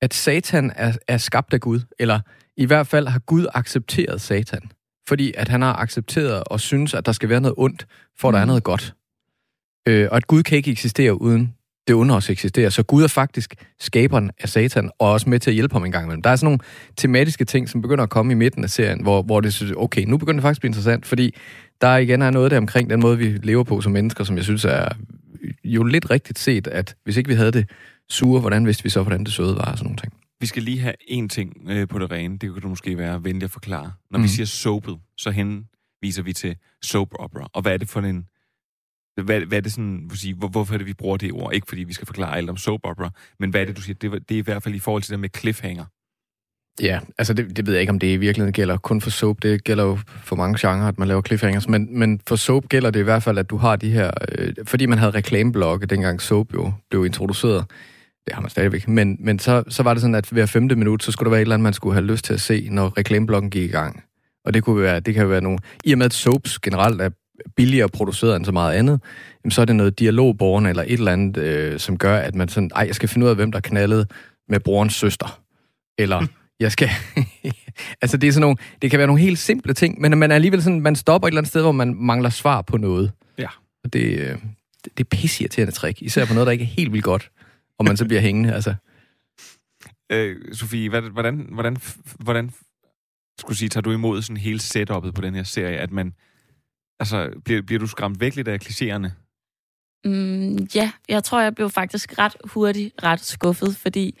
at 0.00 0.14
Satan 0.14 0.72
er, 0.76 0.92
er 1.08 1.18
skabt 1.18 1.54
af 1.54 1.60
Gud, 1.60 1.80
eller 1.98 2.20
i 2.56 2.64
hvert 2.64 2.86
fald 2.86 3.06
har 3.08 3.18
Gud 3.18 3.46
accepteret 3.54 4.20
Satan, 4.20 4.70
fordi 5.08 5.32
at 5.36 5.48
han 5.48 5.62
har 5.62 5.74
accepteret 5.76 6.44
og 6.46 6.60
synes, 6.60 6.94
at 6.94 7.06
der 7.06 7.12
skal 7.12 7.28
være 7.28 7.40
noget 7.40 7.54
ondt, 7.58 7.86
for 8.18 8.28
at 8.28 8.34
der 8.34 8.40
er 8.40 8.44
noget 8.44 8.62
godt. 8.64 8.94
Øh, 9.88 10.08
og 10.10 10.16
at 10.16 10.26
Gud 10.26 10.42
kan 10.42 10.56
ikke 10.56 10.70
eksistere 10.70 11.20
uden 11.20 11.54
det 11.88 11.94
onde 11.96 12.14
også 12.14 12.32
eksisterer. 12.32 12.70
Så 12.70 12.82
Gud 12.82 13.02
er 13.02 13.06
faktisk 13.08 13.54
skaberen 13.80 14.30
af 14.40 14.48
Satan, 14.48 14.90
og 14.98 15.10
også 15.10 15.30
med 15.30 15.38
til 15.38 15.50
at 15.50 15.54
hjælpe 15.54 15.72
ham 15.74 15.84
en 15.84 15.92
gang 15.92 16.04
imellem. 16.04 16.22
Der 16.22 16.30
er 16.30 16.36
sådan 16.36 16.46
nogle 16.46 16.58
tematiske 16.96 17.44
ting, 17.44 17.68
som 17.68 17.82
begynder 17.82 18.04
at 18.04 18.10
komme 18.10 18.32
i 18.32 18.36
midten 18.36 18.64
af 18.64 18.70
serien, 18.70 19.02
hvor, 19.02 19.22
hvor 19.22 19.40
det 19.40 19.54
synes, 19.54 19.72
okay, 19.76 20.04
nu 20.04 20.16
begynder 20.16 20.38
det 20.38 20.42
faktisk 20.42 20.58
at 20.58 20.60
blive 20.60 20.68
interessant, 20.68 21.06
fordi 21.06 21.34
der 21.80 21.96
igen 21.96 22.22
er 22.22 22.30
noget 22.30 22.50
der 22.50 22.58
omkring 22.58 22.90
den 22.90 23.00
måde, 23.00 23.18
vi 23.18 23.24
lever 23.42 23.64
på 23.64 23.80
som 23.80 23.92
mennesker, 23.92 24.24
som 24.24 24.36
jeg 24.36 24.44
synes 24.44 24.64
er 24.64 24.88
jo 25.64 25.82
lidt 25.84 26.10
rigtigt 26.10 26.38
set, 26.38 26.66
at 26.66 26.94
hvis 27.04 27.16
ikke 27.16 27.28
vi 27.28 27.34
havde 27.34 27.52
det 27.52 27.70
sure, 28.10 28.40
hvordan 28.40 28.66
vidste 28.66 28.82
vi 28.82 28.88
så, 28.90 29.02
hvordan 29.02 29.24
det 29.24 29.32
søde 29.32 29.56
var 29.56 29.64
og 29.72 29.78
sådan 29.78 29.84
nogle 29.86 29.96
ting. 29.96 30.12
Vi 30.40 30.46
skal 30.46 30.62
lige 30.62 30.80
have 30.80 30.94
én 31.10 31.28
ting 31.28 31.56
øh, 31.70 31.88
på 31.88 31.98
det 31.98 32.10
rene. 32.10 32.38
Det 32.38 32.52
kan 32.52 32.62
du 32.62 32.68
måske 32.68 32.98
være 32.98 33.24
venlig 33.24 33.42
at 33.44 33.50
forklare. 33.50 33.92
Når 34.10 34.18
Mhm. 34.18 34.24
vi 34.24 34.28
siger 34.28 34.46
soapet, 34.46 34.96
så 35.16 35.30
henviser 35.30 36.22
vi 36.22 36.32
til 36.32 36.56
soap 36.82 37.08
opera. 37.18 37.48
Og 37.54 37.62
hvad 37.62 37.72
er 37.72 37.76
det 37.76 37.88
for 37.88 38.00
en... 38.00 38.24
Hvad, 39.16 39.40
hvad 39.40 39.58
er 39.58 39.60
det 39.60 39.72
sådan, 39.72 40.06
vil 40.10 40.18
sige, 40.18 40.34
hvor, 40.34 40.48
hvorfor 40.48 40.74
er 40.74 40.78
det, 40.78 40.86
vi 40.86 40.94
bruger 40.94 41.16
det 41.16 41.32
ord? 41.32 41.54
Ikke 41.54 41.66
fordi 41.68 41.84
vi 41.84 41.92
skal 41.92 42.06
forklare 42.06 42.36
alt 42.36 42.50
om 42.50 42.56
soap 42.56 42.80
opera, 42.84 43.10
men 43.40 43.50
hvad 43.50 43.60
er 43.60 43.64
det, 43.64 43.76
du 43.76 43.82
siger? 43.82 43.94
Det, 43.94 44.28
det 44.28 44.34
er 44.34 44.38
i 44.38 44.44
hvert 44.44 44.62
fald 44.62 44.74
i 44.74 44.78
forhold 44.78 45.02
til 45.02 45.10
det 45.10 45.20
med 45.20 45.28
cliffhanger. 45.36 45.84
Ja, 46.80 47.00
altså 47.18 47.34
det, 47.34 47.56
det 47.56 47.66
ved 47.66 47.74
jeg 47.74 47.80
ikke, 47.80 47.90
om 47.90 47.98
det 47.98 48.06
i 48.06 48.16
virkeligheden 48.16 48.52
gælder 48.52 48.76
kun 48.76 49.00
for 49.00 49.10
soap. 49.10 49.42
Det 49.42 49.64
gælder 49.64 49.84
jo 49.84 49.98
for 50.06 50.36
mange 50.36 50.68
genrer, 50.68 50.88
at 50.88 50.98
man 50.98 51.08
laver 51.08 51.22
cliffhangers. 51.22 51.68
Men, 51.68 51.98
men 51.98 52.20
for 52.28 52.36
soap 52.36 52.68
gælder 52.68 52.90
det 52.90 53.00
i 53.00 53.02
hvert 53.02 53.22
fald, 53.22 53.38
at 53.38 53.50
du 53.50 53.56
har 53.56 53.76
de 53.76 53.90
her... 53.90 54.10
Øh, 54.38 54.54
fordi 54.64 54.86
man 54.86 54.98
havde 54.98 55.10
reklameblokke, 55.10 55.86
dengang 55.86 56.22
soap 56.22 56.54
jo 56.54 56.72
blev 56.90 57.06
introduceret. 57.06 57.64
Det 58.26 58.34
har 58.34 58.40
man 58.40 58.50
stadigvæk. 58.50 58.88
Men, 58.88 59.16
men 59.20 59.38
så, 59.38 59.64
så 59.68 59.82
var 59.82 59.94
det 59.94 60.00
sådan, 60.00 60.14
at 60.14 60.28
hver 60.30 60.46
femte 60.46 60.76
minut, 60.76 61.02
så 61.02 61.12
skulle 61.12 61.26
der 61.26 61.30
være 61.30 61.40
et 61.40 61.42
eller 61.42 61.54
andet, 61.54 61.62
man 61.62 61.72
skulle 61.72 61.94
have 61.94 62.06
lyst 62.06 62.24
til 62.24 62.34
at 62.34 62.40
se, 62.40 62.68
når 62.70 62.98
reklameblokken 62.98 63.50
gik 63.50 63.62
i 63.62 63.72
gang. 63.72 64.02
Og 64.44 64.54
det, 64.54 64.64
kunne 64.64 64.82
være, 64.82 65.00
det 65.00 65.14
kan 65.14 65.30
være 65.30 65.40
nogle... 65.40 65.58
I 65.84 65.92
og 65.92 65.98
med, 65.98 66.06
at 66.06 66.14
soaps 66.14 66.58
generelt 66.58 67.00
er 67.00 67.10
billigere 67.56 67.88
produceret 67.88 68.36
end 68.36 68.44
så 68.44 68.52
meget 68.52 68.74
andet, 68.74 69.00
jamen, 69.44 69.50
så 69.50 69.60
er 69.60 69.64
det 69.64 69.76
noget 69.76 69.98
dialogborgerne 69.98 70.68
eller 70.68 70.82
et 70.82 70.92
eller 70.92 71.12
andet, 71.12 71.36
øh, 71.36 71.78
som 71.78 71.98
gør, 71.98 72.16
at 72.16 72.34
man 72.34 72.48
sådan, 72.48 72.70
ej, 72.74 72.84
jeg 72.86 72.94
skal 72.94 73.08
finde 73.08 73.24
ud 73.24 73.30
af, 73.30 73.36
hvem 73.36 73.52
der 73.52 73.60
knaldede 73.60 74.06
med 74.48 74.60
brorens 74.60 74.94
søster. 74.94 75.40
Eller 75.98 76.26
jeg 76.60 76.72
skal... 76.72 76.88
altså, 78.02 78.16
det 78.16 78.28
er 78.28 78.32
sådan 78.32 78.40
nogle... 78.40 78.56
Det 78.82 78.90
kan 78.90 78.98
være 78.98 79.06
nogle 79.06 79.22
helt 79.22 79.38
simple 79.38 79.74
ting, 79.74 80.00
men 80.00 80.18
man 80.18 80.30
er 80.30 80.34
alligevel 80.34 80.62
sådan... 80.62 80.80
Man 80.80 80.96
stopper 80.96 81.28
et 81.28 81.30
eller 81.30 81.40
andet 81.40 81.50
sted, 81.50 81.62
hvor 81.62 81.72
man 81.72 81.94
mangler 81.94 82.30
svar 82.30 82.62
på 82.62 82.76
noget. 82.76 83.12
Ja. 83.38 83.48
Og 83.84 83.92
det, 83.92 84.18
øh, 84.18 84.36
det, 84.84 84.98
det 84.98 85.04
er 85.04 85.08
pissirriterende 85.10 85.72
trick. 85.72 86.02
Især 86.02 86.26
på 86.26 86.34
noget, 86.34 86.46
der 86.46 86.52
ikke 86.52 86.64
er 86.64 86.68
helt 86.68 86.92
vildt 86.92 87.04
godt. 87.04 87.30
Og 87.78 87.84
man 87.84 87.96
så 87.96 88.04
bliver 88.04 88.20
hængende, 88.20 88.54
altså. 88.54 88.74
Øh, 90.12 90.36
Sofie, 90.54 90.88
hvad, 90.88 91.02
hvordan, 91.02 91.48
hvordan, 91.52 91.76
hvordan 92.18 92.50
skulle 93.38 93.58
sige, 93.58 93.68
tager 93.68 93.82
du 93.82 93.92
imod 93.92 94.22
sådan 94.22 94.36
hele 94.36 94.60
setup'et 94.62 95.10
på 95.10 95.20
den 95.22 95.34
her 95.34 95.42
serie, 95.42 95.76
at 95.76 95.92
man... 95.92 96.14
Altså, 97.02 97.30
bliver, 97.44 97.62
bliver 97.62 97.78
du 97.78 97.86
skræmt 97.86 98.20
væk 98.20 98.36
lidt 98.36 98.48
af 98.48 98.58
klichéerne? 98.64 99.08
Mm, 100.04 100.68
ja, 100.74 100.90
jeg 101.08 101.24
tror, 101.24 101.40
jeg 101.40 101.54
blev 101.54 101.70
faktisk 101.70 102.18
ret 102.18 102.36
hurtigt 102.44 102.94
ret 103.02 103.20
skuffet, 103.20 103.76
fordi 103.76 104.20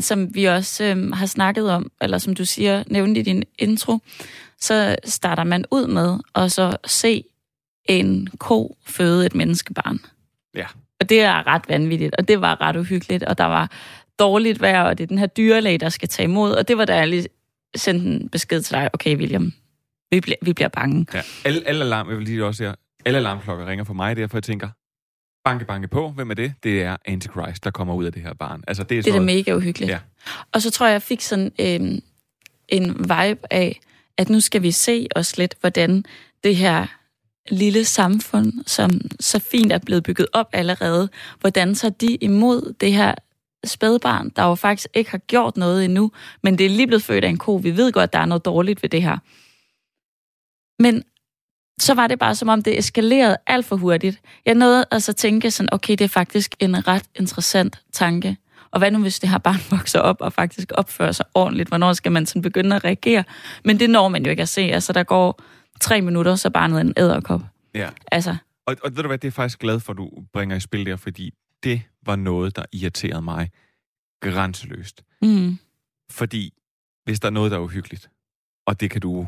som 0.00 0.34
vi 0.34 0.44
også 0.44 0.84
øhm, 0.84 1.12
har 1.12 1.26
snakket 1.26 1.70
om, 1.70 1.90
eller 2.00 2.18
som 2.18 2.34
du 2.34 2.44
siger, 2.44 2.84
nævnte 2.86 3.20
i 3.20 3.22
din 3.22 3.44
intro, 3.58 3.98
så 4.60 4.96
starter 5.04 5.44
man 5.44 5.64
ud 5.70 5.86
med 5.86 6.18
at 6.34 6.52
så 6.52 6.76
se 6.86 7.24
en 7.84 8.28
ko 8.38 8.76
føde 8.86 9.26
et 9.26 9.34
menneskebarn. 9.34 9.98
Ja. 10.54 10.66
Og 11.00 11.08
det 11.08 11.20
er 11.20 11.46
ret 11.46 11.68
vanvittigt, 11.68 12.14
og 12.14 12.28
det 12.28 12.40
var 12.40 12.60
ret 12.60 12.76
uhyggeligt, 12.76 13.22
og 13.22 13.38
der 13.38 13.44
var 13.44 13.70
dårligt 14.18 14.60
vejr, 14.60 14.82
og 14.82 14.98
det 14.98 15.04
er 15.04 15.08
den 15.08 15.18
her 15.18 15.26
dyrlæge, 15.26 15.78
der 15.78 15.88
skal 15.88 16.08
tage 16.08 16.24
imod, 16.24 16.52
og 16.52 16.68
det 16.68 16.78
var 16.78 16.84
da 16.84 16.96
jeg 16.96 17.08
lige 17.08 17.28
sendte 17.76 18.06
en 18.06 18.28
besked 18.28 18.62
til 18.62 18.74
dig, 18.74 18.90
okay 18.92 19.16
William, 19.16 19.52
vi, 20.14 20.20
bliver, 20.20 20.36
vi 20.42 20.52
bliver 20.52 20.68
bange. 20.68 21.06
Ja. 21.14 21.22
Alle, 21.44 21.68
alle 21.68 21.84
alarm, 21.84 22.08
jeg 22.08 22.16
vil 22.16 22.24
lige 22.26 22.44
også 22.44 22.58
sige, 22.58 22.74
alle 23.04 23.18
alarmklokker 23.18 23.66
ringer 23.66 23.84
for 23.84 23.94
mig, 23.94 24.16
derfor 24.16 24.36
jeg 24.36 24.42
tænker, 24.42 24.68
banke, 25.44 25.64
banke 25.64 25.88
på, 25.88 26.10
hvem 26.10 26.30
er 26.30 26.34
det? 26.34 26.54
Det 26.62 26.82
er 26.82 26.96
Antichrist, 27.04 27.64
der 27.64 27.70
kommer 27.70 27.94
ud 27.94 28.04
af 28.04 28.12
det 28.12 28.22
her 28.22 28.34
barn. 28.34 28.64
Altså, 28.68 28.82
det 28.82 28.98
er, 28.98 29.02
Det 29.02 29.10
er 29.10 29.18
da 29.18 29.24
mega 29.24 29.54
uhyggeligt. 29.54 29.90
Ja. 29.90 29.98
Og 30.52 30.62
så 30.62 30.70
tror 30.70 30.86
jeg, 30.86 30.92
jeg 30.92 31.02
fik 31.02 31.20
sådan 31.20 31.52
øhm, 31.60 32.00
en 32.68 32.98
vibe 32.98 33.52
af, 33.52 33.80
at 34.18 34.28
nu 34.28 34.40
skal 34.40 34.62
vi 34.62 34.70
se 34.70 35.08
os 35.16 35.38
lidt, 35.38 35.54
hvordan 35.60 36.04
det 36.44 36.56
her 36.56 36.86
lille 37.50 37.84
samfund, 37.84 38.52
som 38.66 38.90
så 39.20 39.38
fint 39.38 39.72
er 39.72 39.78
blevet 39.78 40.02
bygget 40.02 40.28
op 40.32 40.48
allerede, 40.52 41.08
hvordan 41.40 41.74
tager 41.74 41.92
de 41.92 42.14
imod 42.14 42.74
det 42.80 42.92
her 42.92 43.14
spædbarn, 43.64 44.28
der 44.36 44.44
jo 44.44 44.54
faktisk 44.54 44.88
ikke 44.94 45.10
har 45.10 45.18
gjort 45.18 45.56
noget 45.56 45.84
endnu, 45.84 46.10
men 46.42 46.58
det 46.58 46.66
er 46.66 46.70
lige 46.70 46.86
blevet 46.86 47.02
født 47.02 47.24
af 47.24 47.28
en 47.28 47.38
ko. 47.38 47.56
Vi 47.56 47.76
ved 47.76 47.92
godt, 47.92 48.02
at 48.02 48.12
der 48.12 48.18
er 48.18 48.26
noget 48.26 48.44
dårligt 48.44 48.82
ved 48.82 48.90
det 48.90 49.02
her. 49.02 49.18
Men 50.78 51.04
så 51.80 51.94
var 51.94 52.06
det 52.06 52.18
bare 52.18 52.34
som 52.34 52.48
om, 52.48 52.62
det 52.62 52.78
eskalerede 52.78 53.36
alt 53.46 53.66
for 53.66 53.76
hurtigt. 53.76 54.20
Jeg 54.46 54.54
nåede 54.54 54.84
altså 54.90 55.12
at 55.12 55.16
tænke 55.16 55.50
sådan, 55.50 55.68
okay, 55.72 55.92
det 55.92 56.00
er 56.00 56.08
faktisk 56.08 56.54
en 56.60 56.88
ret 56.88 57.04
interessant 57.14 57.82
tanke. 57.92 58.36
Og 58.70 58.78
hvad 58.78 58.90
nu, 58.90 58.98
hvis 59.02 59.18
det 59.20 59.28
her 59.28 59.38
barn 59.38 59.60
vokser 59.78 59.98
op 60.00 60.20
og 60.20 60.32
faktisk 60.32 60.72
opfører 60.74 61.12
sig 61.12 61.26
ordentligt? 61.34 61.68
Hvornår 61.68 61.92
skal 61.92 62.12
man 62.12 62.26
sådan 62.26 62.42
begynde 62.42 62.76
at 62.76 62.84
reagere? 62.84 63.24
Men 63.64 63.78
det 63.80 63.90
når 63.90 64.08
man 64.08 64.24
jo 64.24 64.30
ikke 64.30 64.42
at 64.42 64.48
se. 64.48 64.60
Altså, 64.60 64.92
der 64.92 65.02
går 65.02 65.42
tre 65.80 66.00
minutter, 66.00 66.34
så 66.34 66.50
barnet 66.50 66.76
er 66.76 66.80
en 66.80 66.94
æderkop. 66.96 67.40
Ja. 67.74 67.90
Altså, 68.12 68.36
Og, 68.66 68.76
og 68.84 68.96
ved 68.96 69.02
du 69.02 69.06
hvad, 69.08 69.18
det 69.18 69.28
er 69.28 69.32
faktisk 69.32 69.58
glad 69.58 69.80
for, 69.80 69.92
at 69.92 69.96
du 69.96 70.10
bringer 70.32 70.56
i 70.56 70.60
spil 70.60 70.86
der, 70.86 70.96
fordi 70.96 71.34
det 71.62 71.82
var 72.06 72.16
noget, 72.16 72.56
der 72.56 72.64
irriterede 72.72 73.22
mig 73.22 73.50
grænseløst. 74.20 75.02
mm, 75.22 75.58
Fordi 76.10 76.52
hvis 77.04 77.20
der 77.20 77.26
er 77.28 77.32
noget, 77.32 77.50
der 77.50 77.56
er 77.56 77.60
uhyggeligt, 77.62 78.10
og 78.66 78.80
det 78.80 78.90
kan 78.90 79.00
du, 79.00 79.26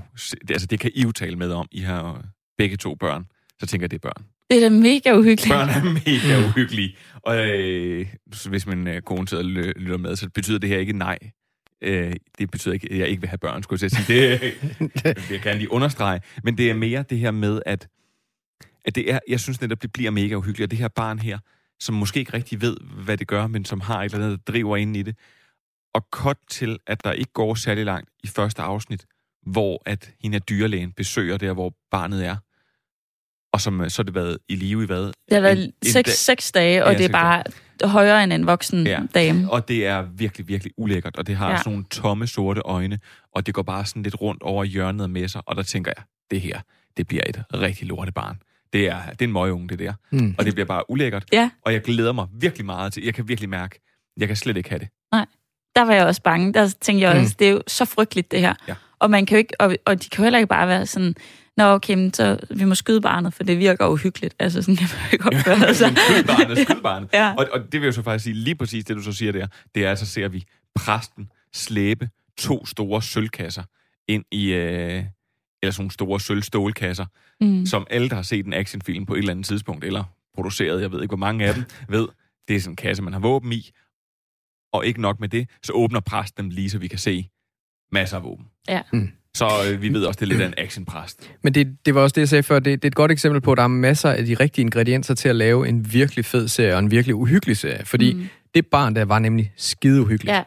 altså 0.50 0.66
det 0.66 0.80
kan 0.80 0.90
I 0.94 1.02
jo 1.02 1.12
tale 1.12 1.36
med 1.36 1.52
om, 1.52 1.68
I 1.72 1.80
har 1.80 2.24
begge 2.58 2.76
to 2.76 2.94
børn, 2.94 3.26
så 3.60 3.66
tænker 3.66 3.84
jeg, 3.84 3.90
det 3.90 3.96
er 3.96 4.08
børn. 4.08 4.26
det 4.50 4.56
er 4.56 4.68
da 4.68 4.76
mega 4.76 5.12
uhyggeligt. 5.18 5.52
Børn 5.52 5.68
er 5.68 5.84
mega 6.06 6.48
uhyggelige. 6.48 6.96
Og 7.22 7.48
øh, 7.48 8.06
så 8.32 8.48
hvis 8.48 8.66
min 8.66 8.88
øh, 8.88 9.02
kone 9.02 9.28
sidder 9.28 9.44
og 9.44 9.50
lytter 9.76 9.96
med, 9.96 10.16
så 10.16 10.28
betyder 10.34 10.58
det 10.58 10.68
her 10.68 10.78
ikke 10.78 10.92
nej. 10.92 11.18
Øh, 11.82 12.14
det 12.38 12.50
betyder 12.50 12.74
ikke, 12.74 12.92
at 12.92 12.98
jeg 12.98 13.08
ikke 13.08 13.20
vil 13.20 13.28
have 13.28 13.38
børn, 13.38 13.62
skulle 13.62 13.82
jeg 13.82 13.90
sige. 13.90 14.14
Det, 14.14 14.40
det 15.04 15.28
vil 15.28 15.34
jeg 15.34 15.42
gerne 15.42 15.58
lige 15.58 15.72
understrege. 15.72 16.20
Men 16.44 16.58
det 16.58 16.70
er 16.70 16.74
mere 16.74 17.04
det 17.10 17.18
her 17.18 17.30
med, 17.30 17.62
at, 17.66 17.88
at 18.84 18.94
det 18.94 19.12
er, 19.12 19.18
jeg 19.28 19.40
synes 19.40 19.60
netop, 19.60 19.82
det 19.82 19.92
bliver 19.92 20.10
mega 20.10 20.34
uhyggeligt. 20.34 20.66
Og 20.66 20.70
det 20.70 20.78
her 20.78 20.88
barn 20.88 21.18
her, 21.18 21.38
som 21.80 21.94
måske 21.94 22.20
ikke 22.20 22.32
rigtig 22.32 22.60
ved, 22.60 22.76
hvad 23.04 23.16
det 23.16 23.26
gør, 23.28 23.46
men 23.46 23.64
som 23.64 23.80
har 23.80 24.02
et 24.02 24.04
eller 24.04 24.24
andet, 24.24 24.46
der 24.46 24.52
driver 24.52 24.76
ind 24.76 24.96
i 24.96 25.02
det. 25.02 25.16
Og 25.94 26.10
kort 26.10 26.36
til, 26.50 26.78
at 26.86 27.04
der 27.04 27.12
ikke 27.12 27.32
går 27.32 27.54
særlig 27.54 27.84
langt 27.84 28.10
i 28.24 28.26
første 28.26 28.62
afsnit, 28.62 29.06
hvor 29.46 29.82
at 29.86 30.10
hende 30.22 30.36
er 30.36 30.40
dyrlægen 30.40 30.92
besøger 30.92 31.36
der, 31.36 31.52
hvor 31.52 31.72
barnet 31.90 32.26
er. 32.26 32.36
Og 33.52 33.60
som 33.60 33.80
øh, 33.80 33.90
så 33.90 33.98
har 33.98 34.04
det 34.04 34.14
været 34.14 34.38
i 34.48 34.54
live 34.56 34.82
i 34.82 34.86
hvad? 34.86 35.02
Det 35.04 35.12
har 35.32 35.40
været 35.40 35.58
En- 35.64 35.64
en 35.64 35.72
seks, 35.92 36.06
dag- 36.06 36.14
seks 36.14 36.52
dage, 36.52 36.84
og 36.84 36.92
Ja, 36.92 36.98
det 36.98 37.04
er 37.06 37.12
bare 37.12 37.42
højere 37.84 38.24
end 38.24 38.32
en 38.32 38.46
voksen 38.46 38.86
Ja. 38.86 39.00
dame. 39.14 39.50
Og 39.52 39.68
det 39.68 39.86
er 39.86 40.02
virkelig, 40.02 40.48
virkelig 40.48 40.72
ulækkert, 40.76 41.16
og 41.16 41.26
det 41.26 41.36
har 41.36 41.50
Ja. 41.50 41.56
sådan 41.56 41.70
nogle 41.72 41.84
tomme, 41.90 42.26
sorte 42.26 42.60
øjne, 42.64 42.98
og 43.34 43.46
det 43.46 43.54
går 43.54 43.62
bare 43.62 43.86
sådan 43.86 44.02
lidt 44.02 44.20
rundt 44.20 44.42
over 44.42 44.64
hjørnet 44.64 45.10
med 45.10 45.28
sig, 45.28 45.42
og 45.46 45.56
der 45.56 45.62
tænker 45.62 45.92
jeg, 45.96 46.04
det 46.30 46.40
her, 46.40 46.60
det 46.96 47.06
bliver 47.08 47.22
et 47.28 47.42
rigtig 47.54 47.86
lortebarn. 47.86 48.38
Det 48.72 48.88
er, 48.88 49.02
det 49.10 49.22
er 49.22 49.26
en 49.26 49.32
møgeunge, 49.32 49.68
det 49.68 49.78
der. 49.78 49.92
Mm. 50.12 50.34
Og 50.38 50.44
det 50.44 50.54
bliver 50.54 50.66
bare 50.66 50.90
ulækkert. 50.90 51.24
Ja. 51.32 51.50
Og 51.62 51.72
jeg 51.72 51.82
glæder 51.82 52.12
mig 52.12 52.26
virkelig 52.32 52.66
meget 52.66 52.92
til, 52.92 53.04
jeg 53.04 53.14
kan 53.14 53.28
virkelig 53.28 53.50
mærke, 53.50 53.80
jeg 54.16 54.28
kan 54.28 54.36
slet 54.36 54.56
ikke 54.56 54.68
have 54.68 54.78
det. 54.78 54.88
Der 55.76 55.82
var 55.84 55.94
jeg 55.94 56.06
også 56.06 56.22
bange. 56.22 56.52
Der 56.52 56.74
tænkte 56.80 57.08
jeg 57.08 57.20
også, 57.20 57.36
det 57.38 57.46
er 57.48 57.52
jo 57.52 57.62
så 57.66 57.84
frygteligt, 57.84 58.30
det 58.30 58.40
her. 58.40 58.54
Ja. 58.68 58.74
Og, 58.98 59.10
man 59.10 59.26
kan 59.26 59.36
jo 59.36 59.38
ikke, 59.38 59.60
og, 59.60 59.76
og 59.86 60.02
de 60.04 60.08
kan 60.08 60.18
jo 60.18 60.22
heller 60.24 60.38
ikke 60.38 60.48
bare 60.48 60.68
være 60.68 60.86
sådan, 60.86 61.14
Nå, 61.56 61.64
okay, 61.64 61.94
men 61.94 62.14
så 62.14 62.38
vi 62.50 62.64
må 62.64 62.74
skyde 62.74 63.00
barnet, 63.00 63.34
for 63.34 63.44
det 63.44 63.58
virker 63.58 63.86
uhyggeligt. 63.86 64.34
Altså, 64.38 64.62
sådan 64.62 64.76
kan 64.76 64.88
man 64.92 65.00
jo 65.02 65.08
ikke 65.12 65.26
opføre 65.26 65.74
sig. 65.74 65.94
skyd 66.08 66.24
barnet, 66.24 66.58
skyd 66.58 66.80
barnet. 66.82 67.08
Ja. 67.12 67.34
og, 67.38 67.46
og 67.52 67.72
det 67.72 67.80
vil 67.80 67.86
jo 67.86 67.92
så 67.92 68.02
faktisk 68.02 68.24
sige, 68.24 68.34
lige 68.34 68.54
præcis 68.54 68.84
det, 68.84 68.96
du 68.96 69.02
så 69.02 69.12
siger 69.12 69.32
der, 69.32 69.46
det 69.74 69.84
er, 69.84 69.94
så 69.94 70.06
ser 70.06 70.28
vi 70.28 70.44
præsten 70.74 71.30
slæbe 71.54 72.08
to 72.38 72.66
store 72.66 73.02
sølvkasser 73.02 73.62
ind 74.08 74.24
i, 74.32 74.52
øh, 74.52 75.04
eller 75.62 75.72
sådan 75.72 75.82
nogle 75.82 75.90
store 75.90 76.20
sølvstålkasser, 76.20 77.06
Mm. 77.40 77.66
som 77.66 77.86
alle, 77.90 78.08
der 78.08 78.14
har 78.14 78.22
set 78.22 78.46
en 78.46 78.52
actionfilm 78.52 79.06
på 79.06 79.14
et 79.14 79.18
eller 79.18 79.30
andet 79.30 79.46
tidspunkt, 79.46 79.84
eller 79.84 80.04
produceret, 80.34 80.82
jeg 80.82 80.92
ved 80.92 81.02
ikke, 81.02 81.10
hvor 81.10 81.16
mange 81.16 81.44
af 81.46 81.54
dem, 81.54 81.64
ved, 81.88 82.08
det 82.48 82.56
er 82.56 82.60
sådan 82.60 82.72
en 82.72 82.76
kasse, 82.76 83.02
man 83.02 83.12
har 83.12 83.20
våben 83.20 83.52
i. 83.52 83.70
Og 84.72 84.86
ikke 84.86 85.00
nok 85.00 85.20
med 85.20 85.28
det, 85.28 85.48
så 85.62 85.72
åbner 85.72 86.00
præsten 86.00 86.44
dem 86.44 86.50
lige, 86.50 86.70
så 86.70 86.78
vi 86.78 86.88
kan 86.88 86.98
se 86.98 87.28
masser 87.92 88.16
af 88.16 88.22
våben. 88.22 88.46
Ja. 88.68 88.80
Mm. 88.92 89.08
Så 89.34 89.48
øh, 89.70 89.82
vi 89.82 89.88
ved 89.88 90.04
også, 90.04 90.18
det 90.18 90.26
er 90.26 90.28
lidt 90.28 90.40
af 90.40 90.46
en 90.46 90.54
actionpræst. 90.58 91.30
Men 91.44 91.54
det, 91.54 91.86
det 91.86 91.94
var 91.94 92.00
også 92.00 92.14
det, 92.14 92.20
jeg 92.20 92.28
sagde 92.28 92.42
før. 92.42 92.58
Det, 92.58 92.82
det 92.82 92.84
er 92.84 92.90
et 92.90 92.94
godt 92.94 93.12
eksempel 93.12 93.40
på, 93.40 93.52
at 93.52 93.56
der 93.56 93.64
er 93.64 93.68
masser 93.68 94.10
af 94.10 94.24
de 94.24 94.34
rigtige 94.34 94.62
ingredienser 94.62 95.14
til 95.14 95.28
at 95.28 95.36
lave 95.36 95.68
en 95.68 95.92
virkelig 95.92 96.24
fed 96.24 96.48
serie, 96.48 96.74
og 96.74 96.78
en 96.78 96.90
virkelig 96.90 97.14
uhyggelig 97.14 97.56
serie. 97.56 97.84
Fordi 97.84 98.14
mm. 98.14 98.26
det 98.54 98.66
barn 98.66 98.96
der 98.96 99.04
var 99.04 99.18
nemlig 99.18 99.52
skide 99.56 100.02
uhyggeligt. 100.02 100.36
Ja. 100.36 100.42